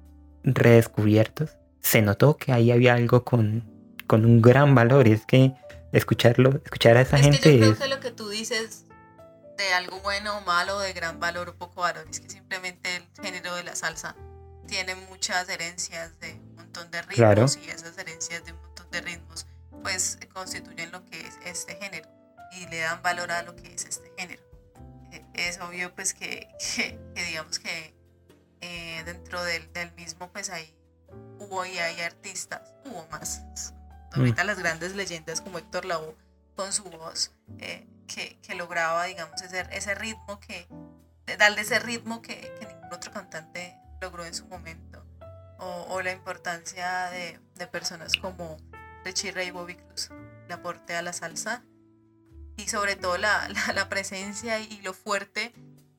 redescubiertos, 0.44 1.50
se 1.80 2.02
notó 2.02 2.36
que 2.36 2.52
ahí 2.52 2.70
había 2.70 2.94
algo 2.94 3.24
con, 3.24 3.64
con 4.06 4.24
un 4.24 4.40
gran 4.42 4.74
valor. 4.74 5.06
Y 5.08 5.12
es 5.12 5.24
que 5.26 5.52
escucharlo, 5.92 6.60
escuchar 6.64 6.96
a 6.96 7.00
esa 7.02 7.16
Es 7.16 7.22
gente 7.22 7.38
que 7.40 7.52
yo 7.54 7.58
creo 7.60 7.72
es- 7.72 7.78
que 7.78 7.88
lo 7.88 8.00
que 8.00 8.10
tú 8.10 8.28
dices 8.28 8.84
de 9.56 9.72
algo 9.74 9.98
bueno 10.00 10.38
o 10.38 10.40
malo, 10.42 10.78
de 10.80 10.92
gran 10.92 11.18
valor 11.18 11.48
o 11.48 11.54
poco 11.56 11.80
valor, 11.80 12.06
es 12.10 12.20
que 12.20 12.28
simplemente 12.30 12.88
el 12.96 13.02
género 13.24 13.54
de 13.56 13.64
la 13.64 13.74
salsa 13.74 14.14
tiene 14.68 14.94
muchas 15.10 15.48
herencias 15.48 16.18
de 16.20 16.34
un 16.34 16.54
montón 16.56 16.90
de 16.90 17.00
ritmos 17.02 17.16
Claro. 17.16 17.46
y 17.64 17.70
esas 17.70 17.96
herencias 17.98 18.44
de 18.44 18.52
un 18.52 18.60
montón 18.60 18.86
de 18.92 19.00
ritmos 19.00 19.46
pues 19.82 20.18
constituyen 20.32 20.90
lo 20.92 21.04
que 21.06 21.20
es 21.20 21.34
este 21.44 21.76
género 21.76 22.08
y 22.52 22.66
le 22.68 22.80
dan 22.80 23.02
valor 23.02 23.30
a 23.32 23.42
lo 23.42 23.54
que 23.56 23.74
es 23.74 23.84
este 23.84 24.12
género. 24.18 24.42
Eh, 25.12 25.24
Es 25.34 25.60
obvio 25.60 25.94
pues 25.94 26.14
que, 26.14 26.48
que- 26.76 26.98
que 27.14 27.24
digamos 27.24 27.58
que 27.58 27.94
eh, 28.60 29.02
dentro 29.04 29.42
del, 29.44 29.72
del 29.72 29.92
mismo 29.92 30.30
pues 30.32 30.50
hay 30.50 30.74
hubo 31.38 31.64
y 31.64 31.78
hay 31.78 32.00
artistas, 32.00 32.74
hubo 32.84 33.06
más. 33.08 33.42
Ahorita 34.12 34.42
las 34.44 34.58
grandes 34.58 34.94
leyendas 34.94 35.40
como 35.40 35.58
Héctor 35.58 35.84
Lavoe 35.84 36.16
con 36.56 36.72
su 36.72 36.84
voz 36.84 37.32
eh, 37.58 37.86
que, 38.06 38.38
que 38.40 38.54
lograba 38.54 39.04
digamos 39.04 39.40
ese, 39.42 39.64
ese 39.70 39.94
ritmo 39.94 40.40
que 40.40 40.66
darle 41.38 41.60
ese 41.60 41.78
ritmo 41.78 42.20
que, 42.22 42.52
que 42.58 42.66
ningún 42.66 42.92
otro 42.92 43.12
cantante 43.12 43.76
logró 44.00 44.24
en 44.24 44.34
su 44.34 44.46
momento 44.46 45.04
o, 45.58 45.86
o 45.90 46.02
la 46.02 46.10
importancia 46.12 47.10
de, 47.10 47.38
de 47.54 47.66
personas 47.66 48.14
como 48.16 48.56
Ray 49.32 49.48
y 49.48 49.50
Bobby 49.50 49.76
Cruz. 49.76 50.10
El 50.46 50.52
aporte 50.52 50.94
a 50.94 51.02
la 51.02 51.12
salsa. 51.12 51.64
Y 52.56 52.68
sobre 52.68 52.96
todo 52.96 53.18
la, 53.18 53.48
la, 53.48 53.72
la 53.72 53.88
presencia 53.88 54.60
y 54.60 54.80
lo 54.82 54.92
fuerte 54.92 55.52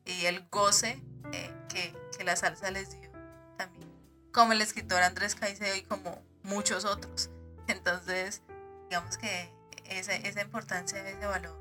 y 0.04 0.26
el 0.26 0.46
goce 0.50 1.02
eh, 1.32 1.50
que, 1.68 1.94
que 2.16 2.24
la 2.24 2.36
salsa 2.36 2.70
les 2.70 2.90
dio 2.90 3.10
también. 3.56 3.88
Como 4.32 4.52
el 4.52 4.60
escritor 4.60 5.02
Andrés 5.02 5.34
Caicedo 5.34 5.74
y 5.76 5.82
como 5.82 6.22
muchos 6.42 6.84
otros. 6.84 7.30
Entonces 7.66 8.42
digamos 8.90 9.16
que 9.18 9.50
esa, 9.84 10.14
esa 10.14 10.42
importancia 10.42 11.08
ese 11.08 11.26
valor 11.26 11.56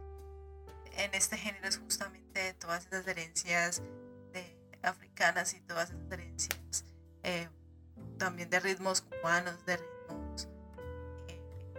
en 0.98 1.14
este 1.14 1.38
género 1.38 1.68
es 1.68 1.78
justamente 1.78 2.54
todas 2.56 2.86
esas 2.88 3.08
herencias 3.08 3.82
de, 4.34 4.58
africanas 4.82 5.54
y 5.54 5.62
todas 5.62 5.92
esas 5.92 6.12
herencias 6.12 6.86
eh, 7.24 7.48
también 8.18 8.50
de 8.50 8.60
ritmos 8.60 9.02
cubanos, 9.02 9.66
de 9.66 9.78
ritmos 9.78 9.99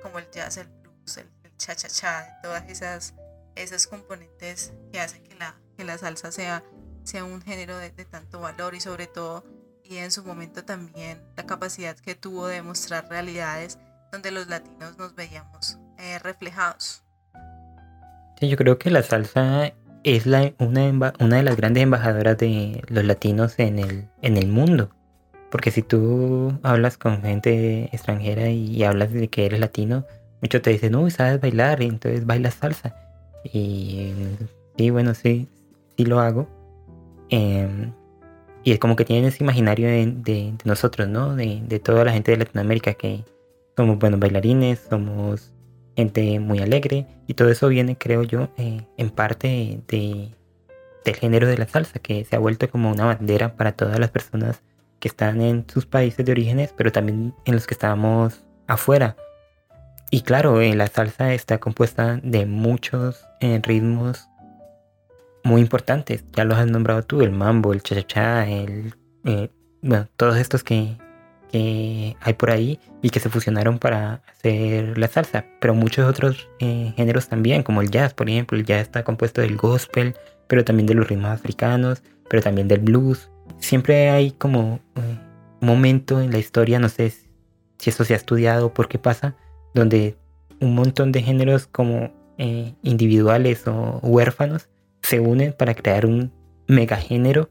como 0.01 0.19
el 0.19 0.31
jazz, 0.31 0.57
el 0.57 0.69
blues, 0.69 1.17
el, 1.17 1.27
el 1.45 1.57
cha-cha-cha, 1.57 2.41
todas 2.43 2.69
esas, 2.69 3.15
esas 3.55 3.87
componentes 3.87 4.73
que 4.93 5.01
hacen 5.01 5.23
que 5.23 5.35
la, 5.37 5.55
que 5.77 5.85
la 5.85 5.99
salsa 5.99 6.33
sea, 6.33 6.63
sea 7.05 7.25
un 7.25 7.43
género 7.43 7.77
de, 7.79 7.91
de 7.91 8.05
tanto 8.05 8.41
valor 8.41 8.75
y 8.75 8.81
sobre 8.81 9.07
todo, 9.07 9.45
y 9.85 9.97
en 9.97 10.11
su 10.11 10.25
momento 10.25 10.65
también 10.65 11.21
la 11.37 11.47
capacidad 11.47 11.97
que 11.97 12.15
tuvo 12.15 12.47
de 12.47 12.63
mostrar 12.63 13.09
realidades 13.09 13.79
donde 14.13 14.31
los 14.31 14.49
latinos 14.49 14.99
nos 14.99 15.15
veíamos 15.15 15.79
eh, 15.99 16.19
reflejados. 16.21 17.05
Sí, 18.39 18.49
yo 18.49 18.57
creo 18.57 18.79
que 18.79 18.91
la 18.91 19.03
salsa 19.03 19.73
es 20.03 20.27
la, 20.27 20.53
una, 20.59 21.13
una 21.19 21.37
de 21.37 21.43
las 21.43 21.57
grandes 21.57 21.83
embajadoras 21.83 22.39
de 22.39 22.83
los 22.89 23.05
latinos 23.05 23.55
en 23.59 23.79
el, 23.79 24.09
en 24.23 24.37
el 24.37 24.49
mundo. 24.49 24.91
Porque 25.51 25.71
si 25.71 25.83
tú 25.83 26.53
hablas 26.63 26.97
con 26.97 27.23
gente 27.23 27.91
extranjera 27.93 28.51
y 28.51 28.83
hablas 28.85 29.13
de 29.13 29.29
que 29.29 29.47
eres 29.47 29.61
latino, 29.61 30.05
muchos 30.41 30.63
te 30.63 30.71
dicen, 30.71 30.95
uy, 30.95 31.11
sabes 31.11 31.41
bailar, 31.41 31.83
y 31.83 31.87
entonces 31.87 32.25
bailas 32.27 32.55
salsa. 32.55 32.95
Y 33.45 34.13
sí, 34.77 34.91
bueno, 34.91 35.15
sí, 35.15 35.49
sí 35.97 36.05
lo 36.05 36.21
hago. 36.21 36.49
Em, 37.31 37.93
y 38.65 38.73
es 38.73 38.79
como 38.79 38.97
que 38.97 39.05
tienen 39.05 39.25
ese 39.27 39.43
imaginario 39.43 39.89
de, 39.89 40.55
nosotros, 40.65 41.09
¿no? 41.09 41.35
De, 41.35 41.81
toda 41.83 42.05
la 42.05 42.13
gente 42.13 42.33
de 42.33 42.39
Latinoamérica 42.39 42.95
que 42.95 43.25
somos 43.77 43.99
buenos 43.99 44.21
bailarines, 44.21 44.87
somos 44.89 45.53
gente 45.97 46.41
muy 46.41 46.61
alegre 46.61 47.07
y 47.27 47.35
todo 47.35 47.51
eso 47.51 47.69
viene, 47.69 47.97
creo 47.97 48.23
yo, 48.23 48.49
eh, 48.57 48.83
en 48.97 49.11
parte 49.11 49.83
de, 49.89 50.31
del 51.05 51.17
género 51.17 51.47
de 51.49 51.59
la 51.59 51.67
salsa, 51.67 51.99
que 51.99 52.25
se 52.25 52.37
ha 52.37 52.39
vuelto 52.39 52.69
como 52.71 52.91
una 52.91 53.07
bandera 53.07 53.57
para 53.57 53.73
todas 53.73 53.99
las 53.99 54.11
personas 54.11 54.63
que 55.01 55.09
están 55.09 55.41
en 55.41 55.67
sus 55.69 55.87
países 55.87 56.25
de 56.25 56.33
orígenes, 56.33 56.73
pero 56.77 56.93
también 56.93 57.35
en 57.47 57.55
los 57.55 57.67
que 57.67 57.75
estamos 57.75 58.45
afuera. 58.67 59.17
Y 60.11 60.23
claro, 60.23 60.61
eh, 60.61 60.75
la 60.75 60.89
salsa 60.89 61.33
está 61.35 61.59
compuesta 61.59 62.21
de 62.23 62.45
muchos 62.45 63.25
eh, 63.41 63.61
ritmos 63.63 64.29
muy 65.45 65.61
importantes. 65.63 66.25
Ya 66.33 66.45
los 66.45 66.59
has 66.59 66.67
nombrado 66.67 67.03
tú, 67.03 67.23
el 67.23 67.31
mambo, 67.31 67.73
el 67.73 67.83
cha-cha-cha, 67.83 68.49
el... 68.49 68.95
eh, 69.25 69.51
bueno, 69.83 70.09
todos 70.17 70.37
estos 70.37 70.63
que, 70.63 70.99
que 71.51 72.17
hay 72.21 72.35
por 72.35 72.51
ahí 72.51 72.79
y 73.03 73.11
que 73.11 73.21
se 73.21 73.31
fusionaron 73.31 73.79
para 73.79 74.23
hacer 74.31 74.99
la 74.99 75.09
salsa, 75.09 75.47
pero 75.61 75.75
muchos 75.75 76.07
otros 76.07 76.49
géneros 76.59 77.29
también, 77.29 77.63
como 77.63 77.81
el 77.81 77.91
jazz, 77.91 78.13
por 78.13 78.29
ejemplo, 78.29 78.59
el 78.59 78.67
jazz 78.67 78.83
está 78.83 79.05
compuesto 79.05 79.41
del 79.41 79.57
gospel, 79.57 80.15
pero 80.49 80.65
también 80.65 80.87
de 80.87 80.95
los 80.95 81.09
ritmos 81.09 81.31
africanos, 81.31 82.03
pero 82.29 82.43
también 82.43 82.69
del 82.69 82.81
blues. 82.81 83.31
Siempre 83.61 84.11
hay 84.11 84.33
como 84.33 84.81
un 84.97 85.21
momento 85.61 86.21
en 86.21 86.33
la 86.33 86.39
historia, 86.39 86.79
no 86.79 86.89
sé 86.89 87.11
si- 87.11 87.31
eso 87.91 88.05
se 88.05 88.15
ha 88.15 88.17
estudiado 88.17 88.67
o 88.67 88.75
por 88.75 88.89
qué 88.89 88.99
pasa, 88.99 89.37
donde 89.75 90.17
un 90.61 90.75
montón 90.75 91.13
de 91.13 91.23
géneros 91.23 91.67
como 91.67 92.13
eh, 92.39 92.75
individuales 92.83 93.67
o 93.67 94.01
huérfanos 94.03 94.69
se 95.03 95.21
unen 95.21 95.53
para 95.53 95.75
crear 95.75 96.07
un 96.07 96.33
megagénero, 96.69 97.51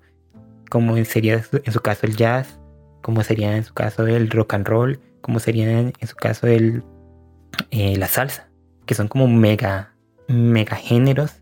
como 0.70 1.04
sería 1.06 1.44
en 1.52 1.74
su 1.74 1.80
caso 1.82 2.08
el 2.08 2.16
jazz, 2.16 2.60
como 3.02 3.24
sería 3.24 3.56
en 3.56 3.64
su 3.64 3.74
caso 3.74 4.08
el 4.08 4.30
rock 4.30 4.56
and 4.56 4.68
roll, 4.68 5.00
como 5.22 5.40
sería 5.40 5.80
en, 5.80 5.94
su 6.08 6.16
caso 6.16 6.48
el, 6.48 6.84
eh, 7.72 7.98
la 7.98 8.08
salsa, 8.08 8.50
que 8.86 8.96
son 8.96 9.08
como 9.08 9.28
mega, 9.28 9.94
mega 10.28 10.76
géneros 10.76 11.42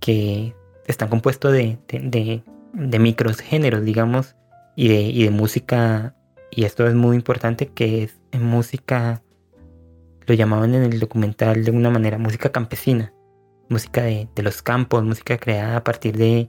que 0.00 0.54
están 0.86 1.08
compuestos 1.08 1.52
de, 1.52 1.78
de 2.74 2.98
micros 2.98 3.38
géneros, 3.40 3.84
digamos, 3.84 4.36
y 4.76 4.88
de, 4.88 5.00
y 5.02 5.24
de 5.24 5.30
música, 5.30 6.14
y 6.50 6.64
esto 6.64 6.86
es 6.86 6.94
muy 6.94 7.16
importante, 7.16 7.68
que 7.68 8.04
es 8.04 8.16
en 8.32 8.44
música, 8.44 9.22
lo 10.26 10.34
llamaban 10.34 10.74
en 10.74 10.82
el 10.84 10.98
documental 11.00 11.64
de 11.64 11.70
una 11.70 11.90
manera, 11.90 12.18
música 12.18 12.50
campesina, 12.50 13.12
música 13.68 14.02
de, 14.02 14.28
de 14.34 14.42
los 14.42 14.62
campos, 14.62 15.04
música 15.04 15.38
creada 15.38 15.76
a 15.76 15.84
partir 15.84 16.16
de, 16.16 16.48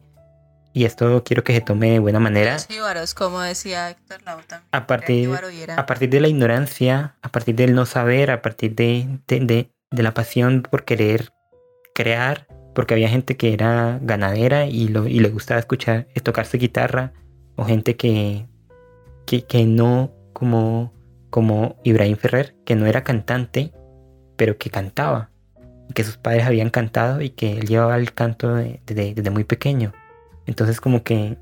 y 0.73 0.85
esto 0.85 1.23
quiero 1.23 1.43
que 1.43 1.53
se 1.53 1.61
tome 1.61 1.91
de 1.91 1.99
buena 1.99 2.19
manera, 2.19 2.57
Los 2.95 3.13
como 3.13 3.41
decía 3.41 3.89
Héctor 3.91 4.21
también. 4.23 4.67
a 4.71 4.87
partir, 4.87 5.29
a 5.77 5.85
partir 5.85 6.09
de 6.09 6.19
la 6.19 6.27
ignorancia, 6.27 7.15
a 7.21 7.29
partir 7.29 7.55
del 7.55 7.75
no 7.75 7.85
saber, 7.85 8.31
a 8.31 8.41
partir 8.41 8.75
de, 8.75 9.19
de, 9.27 9.39
de- 9.41 9.71
de 9.91 10.03
la 10.03 10.13
pasión 10.13 10.63
por 10.69 10.83
querer 10.83 11.31
crear, 11.93 12.47
porque 12.75 12.93
había 12.93 13.09
gente 13.09 13.35
que 13.37 13.53
era 13.53 13.99
ganadera 14.03 14.67
y, 14.67 14.89
le 14.89 15.29
gustaba 15.29 15.59
escuchar, 15.59 16.07
tocarse 16.21 16.57
guitarra, 16.57 17.13
o 17.55 17.63
gente 17.63 17.95
que, 17.95 18.45
que, 19.25 19.43
que 19.43 19.65
no, 19.65 20.11
como, 20.33 20.93
como 21.29 21.77
Ibrahim 21.83 22.17
Ferrer, 22.17 22.53
que 22.65 22.75
no 22.75 22.85
era 22.85 23.03
cantante, 23.03 23.71
pero 24.35 24.57
que 24.57 24.69
cantaba, 24.69 25.31
que 25.93 26.03
sus 26.03 26.17
padres 26.17 26.45
habían 26.45 26.69
cantado 26.69 27.21
y 27.21 27.29
que 27.29 27.53
él 27.53 27.67
llevaba 27.67 27.95
el 27.97 28.13
canto 28.13 28.53
de- 28.53 28.81
de- 28.85 29.13
desde 29.15 29.29
muy 29.29 29.45
pequeño. 29.45 29.93
Entonces 30.45 30.81
como 30.81 31.01
que 31.03 31.37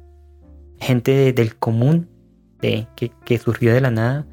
gente 0.79 1.11
de- 1.11 1.33
del 1.33 1.55
común 1.55 2.07
que, 2.61 2.87
que 3.25 3.37
surgió 3.39 3.73
de 3.73 3.81
la 3.81 3.91
nada 3.91 4.25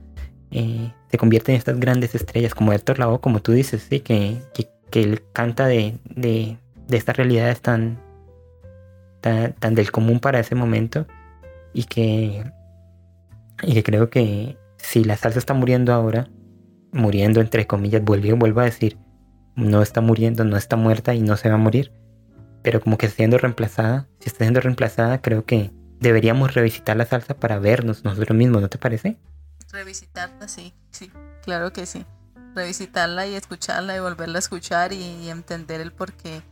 eh, 0.53 0.93
se 1.11 1.19
convierte 1.19 1.53
en 1.53 1.59
estas 1.59 1.81
grandes 1.81 2.15
estrellas 2.15 2.55
como 2.55 2.73
Héctor 2.73 2.99
Lavoe, 2.99 3.21
como 3.21 3.41
tú 3.41 3.53
dices, 3.53 3.87
sí, 3.89 4.01
que, 4.01 4.37
que, 4.55 4.69
que 4.91 5.01
él 5.03 5.23
canta 5.33 5.67
de, 5.67 5.95
de 6.91 6.97
estas 6.97 7.17
realidades 7.17 7.61
tan, 7.61 7.99
tan, 9.21 9.53
tan 9.55 9.75
del 9.75 9.91
común 9.93 10.21
para 10.21 10.41
ese 10.41 10.55
momento 10.55 11.07
y 11.73 11.85
que, 11.85 12.53
y 13.63 13.75
que 13.75 13.83
creo 13.83 14.11
que 14.11 14.59
si 14.77 15.05
la 15.05 15.17
salsa 15.17 15.39
está 15.39 15.55
muriendo 15.55 15.93
ahora, 15.93 16.29
muriendo 16.93 17.41
entre 17.41 17.67
comillas, 17.67 18.03
vuelvo, 18.03 18.37
vuelvo 18.37 18.61
a 18.61 18.65
decir, 18.65 18.99
no 19.55 19.83
está 19.83 20.01
muriendo, 20.01 20.45
no 20.45 20.57
está 20.57 20.77
muerta 20.77 21.15
y 21.15 21.21
no 21.21 21.37
se 21.37 21.49
va 21.49 21.55
a 21.55 21.59
morir, 21.59 21.93
pero 22.63 22.81
como 22.81 22.99
que 22.99 23.07
está 23.07 23.19
siendo 23.19 23.39
reemplazada, 23.39 24.09
si 24.19 24.29
está 24.29 24.45
siendo 24.45 24.61
reemplazada, 24.61 25.23
creo 25.23 25.45
que 25.45 25.71
deberíamos 26.01 26.55
revisitar 26.55 26.97
la 26.97 27.07
salsa 27.07 27.35
para 27.35 27.59
vernos 27.59 28.05
nosotros 28.05 28.37
mismos, 28.37 28.63
¿no 28.63 28.69
te 28.69 28.79
parece? 28.79 29.17
Revisitarla, 29.71 30.49
sí, 30.49 30.75
sí, 30.91 31.13
claro 31.43 31.73
que 31.73 31.87
sí. 31.87 32.05
Revisitarla 32.57 33.29
y 33.29 33.37
escucharla 33.37 33.97
y 33.97 34.01
volverla 34.01 34.39
a 34.39 34.41
escuchar 34.41 34.93
y, 34.93 34.97
y 34.97 35.31
entender 35.31 35.81
el 35.81 35.93
porqué 35.93 36.43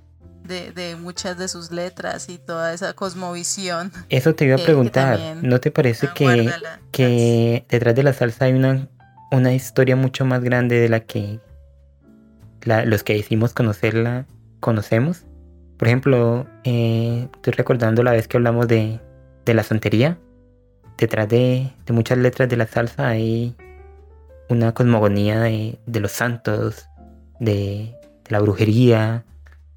de, 0.48 0.72
de 0.72 0.96
muchas 0.96 1.38
de 1.38 1.46
sus 1.48 1.70
letras 1.70 2.28
y 2.28 2.38
toda 2.38 2.72
esa 2.74 2.94
cosmovisión. 2.94 3.92
Eso 4.08 4.34
te 4.34 4.46
iba 4.46 4.54
a 4.54 4.58
que 4.58 4.64
preguntar, 4.64 5.20
¿no 5.42 5.60
te 5.60 5.70
parece 5.70 6.08
Ah, 6.08 6.14
que, 6.90 7.64
detrás 7.68 7.94
de 7.94 8.02
la 8.02 8.12
salsa 8.12 8.46
hay 8.46 8.54
una, 8.54 8.88
una 9.30 9.52
historia 9.54 9.94
mucho 9.94 10.24
más 10.24 10.42
grande 10.42 10.80
de 10.80 10.88
la 10.88 11.00
que 11.00 11.38
la- 12.62 12.84
los 12.84 13.02
que 13.04 13.14
decimos 13.14 13.52
conocerla 13.54 14.26
conocemos? 14.60 15.24
Por 15.76 15.86
ejemplo, 15.86 16.46
eh, 16.64 17.28
estoy 17.34 17.52
recordando 17.52 18.02
la 18.02 18.10
vez 18.12 18.26
que 18.26 18.36
hablamos 18.36 18.66
de, 18.66 18.98
de 19.44 19.54
la 19.54 19.62
santería, 19.62 20.18
detrás 20.96 21.28
de, 21.28 21.70
muchas 21.90 22.18
letras 22.18 22.48
de 22.48 22.56
la 22.56 22.66
salsa 22.66 23.08
hay 23.08 23.54
una 24.48 24.72
cosmogonía 24.74 25.40
de, 25.40 25.78
los 26.00 26.10
santos, 26.10 26.88
de, 27.38 27.94
la 28.28 28.40
brujería, 28.40 29.24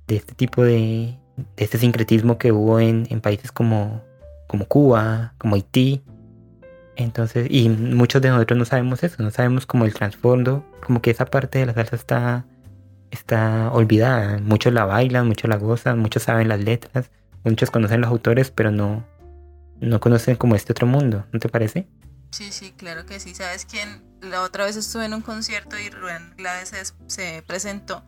de 0.07 0.15
este 0.15 0.33
tipo 0.33 0.63
de, 0.63 1.17
de 1.55 1.63
este 1.63 1.77
sincretismo 1.77 2.37
que 2.37 2.51
hubo 2.51 2.79
en, 2.79 3.05
países 3.21 3.51
como, 3.51 4.03
como 4.47 4.65
Cuba, 4.65 5.33
como 5.37 5.55
Haití. 5.55 6.03
Entonces, 6.95 7.47
y 7.49 7.69
muchos 7.69 8.21
de 8.21 8.29
nosotros 8.29 8.57
no 8.57 8.65
sabemos 8.65 9.03
eso, 9.03 9.23
no 9.23 9.31
sabemos 9.31 9.65
como 9.65 9.85
el 9.85 9.93
trasfondo, 9.93 10.65
como 10.85 11.01
que 11.01 11.11
esa 11.11 11.25
parte 11.25 11.59
de 11.59 11.65
la 11.65 11.73
salsa 11.73 11.95
está, 11.95 12.45
está 13.09 13.71
olvidada. 13.71 14.39
Muchos 14.39 14.73
la 14.73 14.85
bailan, 14.85 15.27
muchos 15.27 15.49
la 15.49 15.57
gozan, 15.57 15.99
muchos 15.99 16.23
saben 16.23 16.47
las 16.47 16.59
letras, 16.59 17.09
muchos 17.43 17.71
conocen 17.71 18.01
los 18.01 18.09
autores, 18.09 18.51
pero 18.51 18.71
no, 18.71 19.05
no 19.79 19.99
conocen 19.99 20.35
como 20.35 20.55
este 20.55 20.73
otro 20.73 20.85
mundo, 20.85 21.25
¿no 21.31 21.39
te 21.39 21.49
parece? 21.49 21.87
Sí, 22.31 22.51
sí, 22.51 22.73
claro 22.77 23.05
que 23.05 23.19
sí. 23.19 23.33
¿Sabes 23.33 23.65
quién? 23.65 24.03
La 24.21 24.43
otra 24.43 24.65
vez 24.65 24.75
estuve 24.75 25.05
en 25.05 25.13
un 25.13 25.21
concierto 25.21 25.77
y 25.79 25.89
Rubén 25.89 26.35
Blades 26.37 26.93
se 27.07 27.43
presentó 27.47 28.03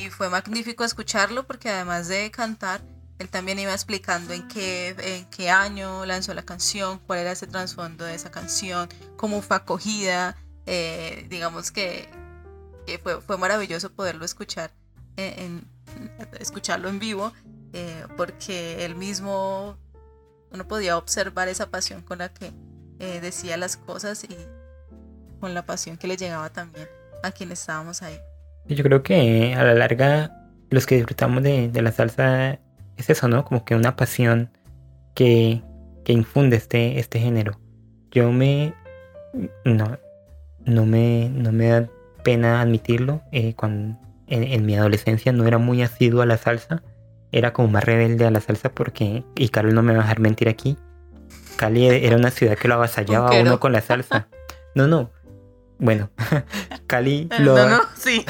y 0.00 0.10
fue 0.10 0.30
magnífico 0.30 0.84
escucharlo 0.84 1.46
porque 1.46 1.68
además 1.68 2.08
de 2.08 2.30
cantar, 2.30 2.80
él 3.18 3.28
también 3.28 3.58
iba 3.58 3.72
explicando 3.72 4.32
en 4.32 4.48
qué, 4.48 4.94
en 4.98 5.26
qué 5.26 5.50
año 5.50 6.06
lanzó 6.06 6.32
la 6.32 6.42
canción, 6.42 6.98
cuál 7.06 7.18
era 7.18 7.32
ese 7.32 7.46
trasfondo 7.46 8.04
de 8.04 8.14
esa 8.14 8.30
canción, 8.30 8.88
cómo 9.16 9.42
fue 9.42 9.56
acogida. 9.56 10.36
Eh, 10.66 11.26
digamos 11.28 11.70
que, 11.70 12.08
fue, 13.02 13.20
fue, 13.20 13.36
maravilloso 13.36 13.92
poderlo 13.92 14.24
escuchar, 14.24 14.70
en, 15.16 15.68
escucharlo 16.38 16.88
en 16.88 16.98
vivo, 16.98 17.32
eh, 17.72 18.06
porque 18.16 18.84
él 18.84 18.94
mismo, 18.94 19.76
uno 20.50 20.66
podía 20.66 20.96
observar 20.96 21.48
esa 21.48 21.70
pasión 21.70 22.02
con 22.02 22.18
la 22.18 22.32
que 22.32 22.52
eh, 23.00 23.20
decía 23.20 23.56
las 23.56 23.76
cosas 23.76 24.24
y 24.24 24.36
con 25.40 25.52
la 25.52 25.66
pasión 25.66 25.98
que 25.98 26.06
le 26.06 26.16
llegaba 26.16 26.50
también 26.50 26.88
a 27.22 27.32
quienes 27.32 27.60
estábamos 27.60 28.02
ahí. 28.02 28.18
Yo 28.66 28.84
creo 28.84 29.02
que 29.02 29.54
a 29.54 29.64
la 29.64 29.74
larga 29.74 30.40
los 30.70 30.86
que 30.86 30.96
disfrutamos 30.96 31.42
de, 31.42 31.70
la 31.74 31.92
salsa 31.92 32.60
es 32.96 33.10
eso, 33.10 33.28
¿no? 33.28 33.44
Como 33.44 33.64
que 33.64 33.74
una 33.74 33.96
pasión 33.96 34.50
que, 35.14 35.62
infunde 36.06 36.56
este, 36.56 36.98
este 36.98 37.20
género. 37.20 37.60
Yo 38.10 38.32
me... 38.32 38.74
No, 39.64 39.96
no 40.64 40.86
me, 40.86 41.30
no 41.32 41.52
me 41.52 41.68
da 41.68 41.88
pena 42.24 42.60
admitirlo. 42.60 43.22
Eh, 43.30 43.54
cuando 43.54 43.96
en, 44.26 44.66
mi 44.66 44.76
adolescencia 44.76 45.32
no 45.32 45.46
era 45.46 45.58
muy 45.58 45.82
asiduo 45.82 46.22
a 46.22 46.26
la 46.26 46.36
salsa. 46.36 46.82
Era 47.30 47.52
como 47.52 47.68
más 47.68 47.84
rebelde 47.84 48.26
a 48.26 48.30
la 48.30 48.40
salsa 48.40 48.72
porque... 48.72 49.24
Y 49.36 49.50
Carlos 49.50 49.74
no 49.74 49.82
me 49.82 49.92
va 49.92 50.00
a 50.00 50.02
dejar 50.02 50.18
mentir 50.18 50.48
aquí. 50.48 50.76
Cali 51.56 51.86
era 51.86 52.16
una 52.16 52.30
ciudad 52.30 52.56
que 52.56 52.66
lo 52.66 52.74
avasallaba 52.74 53.30
a 53.30 53.40
uno 53.40 53.60
con 53.60 53.72
la 53.72 53.80
salsa. 53.82 54.28
No, 54.74 54.86
no. 54.86 55.10
Bueno, 55.80 56.10
Cali 56.86 57.28
lo... 57.38 57.56
No, 57.56 57.68
no, 57.68 57.80
sí. 57.96 58.24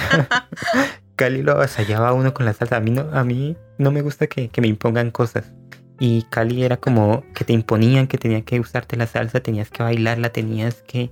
Cali 1.17 1.43
lo 1.43 1.53
avasallaba 1.53 2.09
a 2.09 2.13
uno 2.15 2.33
con 2.33 2.47
la 2.47 2.55
salsa. 2.55 2.77
A 2.77 2.81
mí 2.81 2.93
no, 2.93 3.03
a 3.13 3.25
mí 3.25 3.57
no 3.77 3.91
me 3.91 4.01
gusta 4.03 4.29
que, 4.29 4.51
me 4.59 4.69
impongan 4.69 5.11
cosas. 5.11 5.53
Y 5.99 6.23
Cali 6.31 6.65
era 6.65 6.79
como 6.79 7.25
que 7.35 7.45
te 7.45 7.53
imponían 7.53 8.07
que 8.07 8.17
tenías 8.17 8.45
que 8.45 8.59
usarte 8.59 8.97
la 8.97 9.07
salsa, 9.07 9.41
tenías 9.41 9.69
que 9.69 9.83
bailarla, 9.83 10.31
tenías 10.31 10.77
que, 10.87 11.11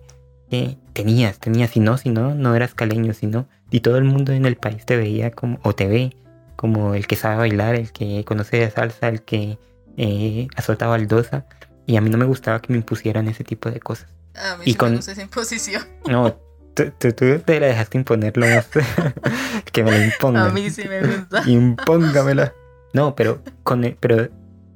tenías, 0.95 1.39
tenías, 1.41 1.71
si 1.71 1.81
no, 1.81 1.99
si 1.99 2.09
no, 2.09 2.35
no 2.35 2.55
eras 2.55 2.73
caleño, 2.73 3.13
si 3.13 3.27
no. 3.27 3.49
Y 3.71 3.81
todo 3.81 3.99
el 3.99 4.05
mundo 4.05 4.33
en 4.33 4.47
el 4.47 4.57
país 4.57 4.87
te 4.87 4.97
veía 4.97 5.33
como, 5.33 5.59
o 5.63 5.75
te 5.75 5.89
ve 5.89 6.17
como 6.57 6.95
el 6.95 7.07
que 7.07 7.17
sabe 7.17 7.37
bailar, 7.37 7.75
el 7.75 7.93
que 7.93 8.25
conoce 8.25 8.59
de 8.59 8.71
salsa, 8.71 9.09
el 9.09 9.23
que 9.23 9.59
eh, 9.99 10.49
azota 10.57 10.87
baldosa. 10.87 11.45
Y 11.85 11.97
a 11.97 12.01
mí 12.01 12.09
no 12.09 12.17
me 12.17 12.25
gustaba 12.25 12.63
que 12.63 12.73
me 12.73 12.79
impusieran 12.79 13.29
ese 13.29 13.45
tipo 13.45 13.71
de 13.71 13.81
cosas. 13.81 14.18
A 14.41 14.57
mí 14.57 14.65
y 14.67 14.75
con... 14.75 14.91
me 14.91 14.97
gusta 14.97 15.13
esa 15.13 15.23
imposición. 15.23 15.83
No, 16.09 16.37
tú, 16.75 16.91
te 16.99 17.61
la 17.61 17.67
dejaste 17.67 17.99
imponerlo 17.99 18.47
que 19.73 19.83
me 19.83 19.91
la 19.91 20.05
impongan. 20.05 20.47
A 20.47 20.51
mí 20.51 20.71
sí 20.71 20.85
me 20.89 21.01
gusta. 21.01 21.43
Impóngamela. 21.47 22.55
No, 22.95 23.15
pero, 23.15 23.43
con 23.65 23.97
pero 24.01 24.29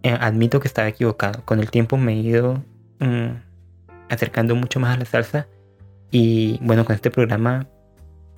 eh, 0.02 0.16
admito 0.20 0.60
que 0.60 0.68
estaba 0.68 0.88
equivocado. 0.88 1.44
Con 1.44 1.60
el 1.60 1.70
tiempo 1.70 1.96
me 1.96 2.12
he 2.12 2.16
ido 2.16 2.62
mm, 2.98 3.28
acercando 4.10 4.54
mucho 4.54 4.80
más 4.80 4.96
a 4.96 4.98
la 4.98 5.04
salsa. 5.04 5.46
Y 6.10 6.58
bueno, 6.62 6.84
con 6.84 6.94
este 6.94 7.10
programa 7.10 7.66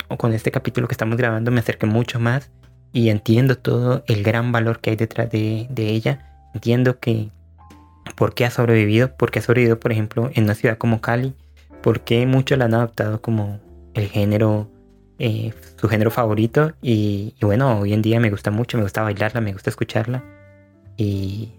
o 0.08 0.16
con 0.16 0.32
este 0.32 0.50
capítulo 0.50 0.86
que 0.86 0.94
estamos 0.94 1.16
grabando 1.16 1.50
me 1.50 1.60
acerqué 1.60 1.86
mucho 1.86 2.20
más 2.20 2.50
y 2.92 3.08
entiendo 3.08 3.58
todo 3.58 4.04
el 4.06 4.22
gran 4.22 4.52
valor 4.52 4.80
que 4.80 4.90
hay 4.90 4.96
detrás 4.96 5.30
de, 5.30 5.66
de 5.70 5.88
ella. 5.88 6.50
Entiendo 6.54 7.00
que 7.00 7.30
por 8.16 8.34
qué 8.34 8.44
ha 8.44 8.50
sobrevivido, 8.50 9.14
por 9.16 9.30
qué 9.30 9.38
ha 9.38 9.42
sobrevivido, 9.42 9.80
por 9.80 9.92
ejemplo, 9.92 10.30
en 10.34 10.44
una 10.44 10.54
ciudad 10.54 10.78
como 10.78 11.00
Cali, 11.00 11.34
por 11.82 12.00
qué 12.00 12.26
muchos 12.26 12.58
la 12.58 12.66
han 12.66 12.74
adoptado 12.74 13.20
como 13.20 13.60
el 13.94 14.08
género, 14.08 14.70
eh, 15.18 15.52
su 15.76 15.88
género 15.88 16.10
favorito. 16.10 16.72
Y, 16.82 17.34
bueno, 17.40 17.80
hoy 17.80 17.92
en 17.92 18.02
día 18.02 18.20
me 18.20 18.30
gusta 18.30 18.50
mucho, 18.50 18.76
me 18.76 18.84
gusta 18.84 19.02
bailarla, 19.02 19.40
me 19.40 19.52
gusta 19.52 19.70
escucharla. 19.70 20.24
Y 20.96 21.52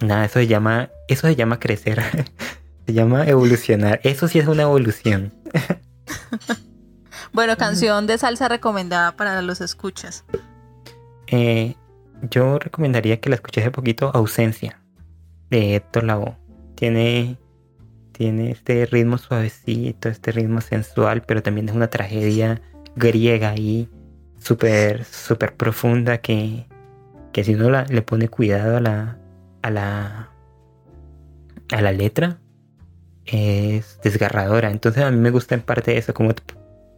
nada, 0.00 0.24
eso 0.24 0.40
se 0.40 0.46
llama, 0.46 0.90
eso 1.08 1.26
se 1.26 1.36
llama 1.36 1.60
crecer, 1.60 2.02
se 2.86 2.92
llama 2.92 3.26
evolucionar. 3.26 4.00
Eso 4.02 4.28
sí 4.28 4.38
es 4.38 4.46
una 4.46 4.62
evolución. 4.62 5.32
bueno, 7.32 7.56
canción 7.56 8.06
de 8.06 8.18
salsa 8.18 8.48
recomendada 8.48 9.16
para 9.16 9.40
los 9.42 9.60
escuchas. 9.60 10.24
Eh, 11.28 11.76
yo 12.30 12.58
recomendaría 12.58 13.20
que 13.20 13.30
la 13.30 13.36
escuché 13.36 13.62
hace 13.62 13.70
poquito, 13.70 14.10
Ausencia 14.14 14.81
de 15.52 15.76
Héctor 15.76 16.04
Lavoe. 16.04 16.36
Tiene, 16.74 17.36
tiene 18.12 18.50
este 18.50 18.86
ritmo 18.86 19.18
suavecito, 19.18 20.08
este 20.08 20.32
ritmo 20.32 20.60
sensual, 20.60 21.22
pero 21.22 21.42
también 21.42 21.68
es 21.68 21.74
una 21.74 21.88
tragedia 21.88 22.60
griega 22.96 23.50
ahí, 23.50 23.88
súper, 24.38 25.04
súper 25.04 25.54
profunda 25.54 26.18
que, 26.18 26.66
que 27.32 27.44
si 27.44 27.54
uno 27.54 27.70
le 27.70 28.02
pone 28.02 28.28
cuidado 28.28 28.78
a 28.78 28.80
la, 28.80 29.18
a 29.62 29.70
la, 29.70 30.30
a 31.70 31.82
la 31.82 31.92
letra, 31.92 32.40
es 33.26 34.00
desgarradora. 34.02 34.70
Entonces 34.70 35.04
a 35.04 35.10
mí 35.10 35.18
me 35.18 35.30
gusta 35.30 35.54
en 35.54 35.60
parte 35.60 35.96
eso, 35.98 36.14
como 36.14 36.30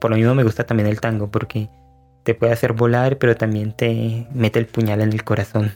por 0.01 0.11
lo 0.11 0.17
mismo 0.17 0.35
me 0.35 0.45
gusta 0.45 0.65
también 0.65 0.89
el 0.89 1.01
tango, 1.01 1.31
porque 1.31 1.69
te 2.23 2.35
puede 2.35 2.53
hacer 2.53 2.73
volar, 2.73 3.19
pero 3.19 3.37
también 3.37 3.73
te 3.73 4.29
mete 4.33 4.61
el 4.61 4.67
puñal 4.67 5.01
en 5.01 5.13
el 5.13 5.25
corazón. 5.25 5.73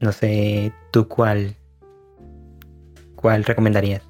No 0.00 0.12
sé 0.12 0.72
tú 0.90 1.06
cuál, 1.08 1.56
¿Cuál 3.22 3.44
recomendarías? 3.44 4.02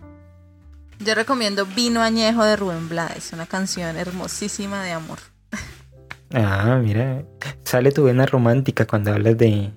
Yo 0.98 1.14
recomiendo 1.14 1.66
Vino 1.66 2.00
Añejo 2.00 2.44
de 2.44 2.56
Rubén 2.56 2.88
Blades, 2.88 3.32
una 3.32 3.46
canción 3.46 3.96
hermosísima 3.96 4.82
de 4.82 4.92
amor. 4.92 5.18
Ah, 6.34 6.80
mira, 6.82 7.22
sale 7.62 7.92
tu 7.92 8.04
vena 8.04 8.24
romántica 8.24 8.86
cuando 8.86 9.12
hablas 9.12 9.36
de, 9.36 9.70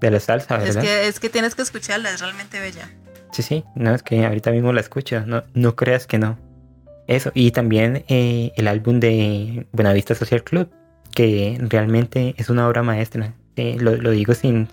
de 0.00 0.10
la 0.10 0.20
salsa, 0.20 0.58
¿verdad? 0.58 0.76
Es 0.76 0.88
que, 0.88 1.08
es 1.08 1.20
que 1.20 1.28
tienes 1.28 1.56
que 1.56 1.62
escucharla, 1.62 2.12
es 2.12 2.20
realmente 2.20 2.60
bella. 2.60 2.88
Sí, 3.32 3.42
sí, 3.42 3.64
no, 3.74 3.92
es 3.92 4.04
que 4.04 4.24
ahorita 4.24 4.52
mismo 4.52 4.72
la 4.72 4.80
escucho, 4.80 5.26
no, 5.26 5.42
no 5.54 5.74
creas 5.74 6.06
que 6.06 6.18
no. 6.18 6.38
Eso, 7.08 7.32
y 7.34 7.50
también 7.50 8.04
eh, 8.06 8.52
el 8.56 8.68
álbum 8.68 9.00
de 9.00 9.66
Buenavista 9.72 10.14
Social 10.14 10.44
Club, 10.44 10.70
que 11.12 11.58
realmente 11.68 12.36
es 12.38 12.48
una 12.48 12.68
obra 12.68 12.84
maestra. 12.84 13.34
Eh, 13.56 13.76
lo, 13.80 13.96
lo, 13.96 14.10
digo 14.10 14.34
sin, 14.34 14.68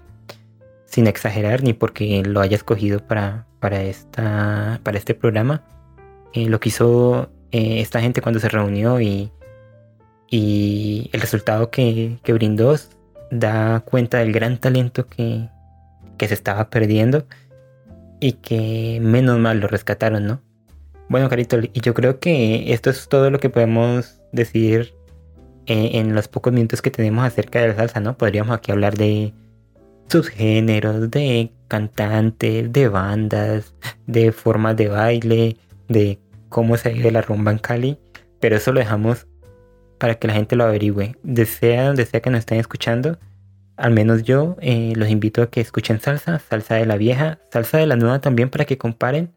sin 0.90 1.08
exagerar 1.08 1.64
ni 1.64 1.74
porque 1.74 2.24
lo 2.26 2.42
haya 2.42 2.56
escogido 2.56 3.00
para, 3.00 3.46
para, 3.60 3.84
esta, 3.84 4.80
para 4.84 4.98
este 4.98 5.14
programa. 5.14 5.64
Eh, 6.34 6.48
lo 6.48 6.60
que 6.60 6.70
hizo 6.70 7.30
eh, 7.52 7.80
esta 7.80 8.02
gente 8.02 8.22
cuando 8.22 8.40
se 8.40 8.50
reunió 8.50 9.00
y, 9.00 9.32
y 10.30 11.10
el 11.14 11.22
resultado 11.22 11.70
que, 11.70 12.18
que, 12.24 12.34
brindó 12.34 12.76
da 13.32 13.82
cuenta 13.82 14.18
del 14.20 14.32
gran 14.32 14.58
talento 14.58 15.06
que, 15.08 15.48
que 16.18 16.28
se 16.28 16.34
estaba 16.34 16.70
perdiendo 16.70 17.26
y 18.20 18.34
que 18.34 19.00
menos 19.02 19.40
mal 19.40 19.60
lo 19.60 19.68
rescataron, 19.68 20.26
¿no? 20.26 20.42
Bueno, 21.08 21.30
Carito, 21.30 21.60
y 21.60 21.82
yo 21.82 21.94
creo 21.94 22.20
que 22.20 22.74
esto 22.74 22.90
es 22.90 23.08
todo 23.08 23.32
lo 23.32 23.40
que 23.40 23.50
podemos 23.50 24.22
decir 24.32 24.94
eh, 25.66 25.92
en 25.94 26.14
los 26.14 26.28
pocos 26.28 26.54
minutos 26.54 26.82
que 26.82 26.92
tenemos 26.92 27.26
acerca 27.26 27.62
de 27.62 27.70
la 27.70 27.76
salsa, 27.76 28.00
¿no? 28.00 28.18
Podríamos 28.18 28.56
aquí 28.56 28.72
hablar 28.72 28.96
de 28.98 29.34
subgéneros, 30.10 31.12
de 31.12 31.52
cantantes, 31.68 32.72
de 32.72 32.88
bandas, 32.88 33.74
de 34.08 34.32
formas 34.32 34.76
de 34.76 34.88
baile, 34.90 35.58
de 35.88 36.20
cómo 36.50 36.78
se 36.78 36.92
vive 36.92 37.12
la 37.12 37.22
rumba 37.22 37.52
en 37.52 37.60
Cali, 37.60 37.98
pero 38.40 38.58
eso 38.58 38.72
lo 38.72 38.80
dejamos 38.80 39.28
para 40.00 40.16
que 40.16 40.28
la 40.28 40.34
gente 40.34 40.56
lo 40.56 40.64
averigüe. 40.64 41.16
Desea 41.24 41.88
donde 41.88 42.06
sea 42.06 42.22
que 42.22 42.30
nos 42.30 42.40
estén 42.40 42.60
escuchando, 42.60 43.20
al 43.78 43.92
menos 43.92 44.24
yo 44.24 44.58
eh, 44.62 44.94
los 44.96 45.10
invito 45.10 45.42
a 45.42 45.50
que 45.50 45.62
escuchen 45.62 46.02
salsa, 46.02 46.40
salsa 46.40 46.76
de 46.76 46.86
la 46.86 46.98
vieja, 46.98 47.40
salsa 47.52 47.78
de 47.78 47.88
la 47.88 47.96
nueva 47.96 48.20
también 48.20 48.50
para 48.50 48.66
que 48.66 48.78
comparen, 48.78 49.32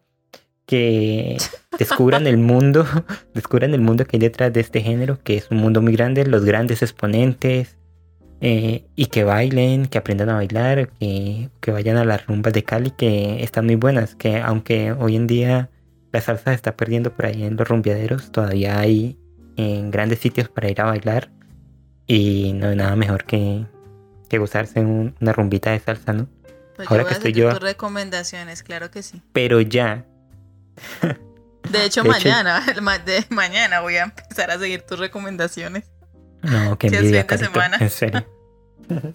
que 0.65 1.37
descubran 1.79 2.27
el 2.27 2.37
mundo, 2.37 2.85
descubran 3.33 3.73
el 3.73 3.81
mundo 3.81 4.05
que 4.05 4.17
hay 4.17 4.21
detrás 4.21 4.51
de 4.51 4.61
este 4.61 4.81
género, 4.81 5.19
que 5.23 5.37
es 5.37 5.51
un 5.51 5.57
mundo 5.57 5.81
muy 5.81 5.93
grande, 5.93 6.25
los 6.25 6.45
grandes 6.45 6.81
exponentes, 6.81 7.77
eh, 8.41 8.85
y 8.95 9.05
que 9.07 9.23
bailen, 9.23 9.85
que 9.85 9.97
aprendan 9.97 10.29
a 10.29 10.35
bailar, 10.35 10.89
que, 10.99 11.49
que 11.61 11.71
vayan 11.71 11.97
a 11.97 12.05
las 12.05 12.25
rumbas 12.27 12.53
de 12.53 12.63
Cali, 12.63 12.91
que 12.91 13.43
están 13.43 13.65
muy 13.65 13.75
buenas, 13.75 14.15
que 14.15 14.39
aunque 14.41 14.91
hoy 14.91 15.15
en 15.15 15.27
día 15.27 15.69
la 16.11 16.21
salsa 16.21 16.51
se 16.51 16.55
está 16.55 16.75
perdiendo 16.75 17.13
por 17.15 17.25
ahí 17.25 17.43
en 17.43 17.55
los 17.55 17.67
rumbeaderos, 17.67 18.31
todavía 18.31 18.79
hay 18.79 19.17
en 19.55 19.91
grandes 19.91 20.19
sitios 20.19 20.49
para 20.49 20.69
ir 20.69 20.81
a 20.81 20.85
bailar 20.85 21.31
y 22.07 22.53
no 22.53 22.67
hay 22.67 22.75
nada 22.75 22.95
mejor 22.95 23.23
que, 23.23 23.65
que 24.29 24.37
gozarse 24.37 24.79
en 24.79 25.15
una 25.21 25.31
rumbita 25.33 25.71
de 25.71 25.79
salsa, 25.79 26.11
¿no? 26.13 26.27
Pues 26.75 26.89
Ahora 26.89 27.03
yo 27.03 27.05
voy 27.05 27.09
que 27.09 27.13
a 27.13 27.17
estoy 27.17 27.31
seguir 27.33 27.43
yo- 27.45 27.49
tus 27.53 27.61
recomendaciones, 27.61 28.63
claro 28.63 28.91
que 28.91 29.03
sí. 29.03 29.21
Pero 29.31 29.61
ya, 29.61 30.05
De 31.71 31.85
hecho, 31.85 32.03
De 32.03 32.09
mañana, 32.09 32.61
de 33.05 33.25
mañana 33.29 33.79
voy 33.81 33.97
a 33.97 34.03
empezar 34.03 34.51
a 34.51 34.57
seguir 34.59 34.81
tus 34.81 34.99
recomendaciones. 34.99 35.85
No, 36.43 36.77
qué 36.77 36.87
envidia, 36.87 37.01
fin 37.03 37.11
de 37.13 37.25
Carito, 37.25 37.51
semana. 37.51 37.77
en 37.79 37.89
serio. 37.89 38.25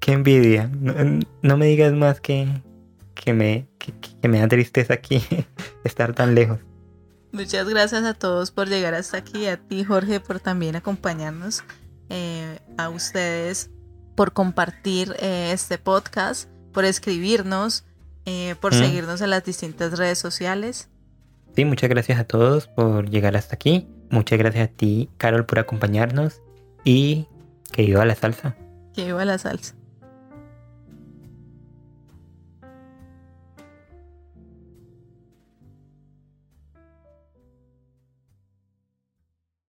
qué 0.00 0.12
envidia. 0.12 0.68
No, 0.72 1.20
no 1.42 1.56
me 1.56 1.66
digas 1.66 1.92
más 1.92 2.20
que, 2.20 2.46
que, 3.14 3.32
me, 3.32 3.66
que, 3.78 3.92
que 4.20 4.28
me 4.28 4.40
da 4.40 4.48
tristeza 4.48 4.94
aquí 4.94 5.22
estar 5.84 6.12
tan 6.14 6.34
lejos. 6.34 6.58
Muchas 7.32 7.68
gracias 7.68 8.04
a 8.04 8.14
todos 8.14 8.50
por 8.50 8.68
llegar 8.68 8.94
hasta 8.94 9.18
aquí, 9.18 9.46
a 9.46 9.56
ti 9.58 9.84
Jorge 9.84 10.20
por 10.20 10.40
también 10.40 10.76
acompañarnos, 10.76 11.64
eh, 12.08 12.58
a 12.78 12.88
ustedes 12.88 13.70
por 14.14 14.32
compartir 14.32 15.14
eh, 15.18 15.50
este 15.52 15.76
podcast, 15.76 16.48
por 16.72 16.84
escribirnos, 16.86 17.84
eh, 18.24 18.54
por 18.60 18.74
Mm. 18.74 18.78
seguirnos 18.78 19.20
en 19.20 19.30
las 19.30 19.44
distintas 19.44 19.98
redes 19.98 20.18
sociales. 20.18 20.88
Sí, 21.54 21.64
muchas 21.64 21.90
gracias 21.90 22.18
a 22.18 22.24
todos 22.24 22.68
por 22.68 23.10
llegar 23.10 23.36
hasta 23.36 23.54
aquí. 23.54 23.86
Muchas 24.10 24.38
gracias 24.38 24.68
a 24.68 24.72
ti, 24.72 25.10
Carol, 25.18 25.44
por 25.46 25.58
acompañarnos. 25.58 26.40
Y 26.86 27.26
que 27.72 27.82
viva 27.82 28.04
la 28.04 28.14
salsa. 28.14 28.54
Que 28.94 29.06
viva 29.06 29.24
la 29.24 29.38
salsa. 29.38 29.74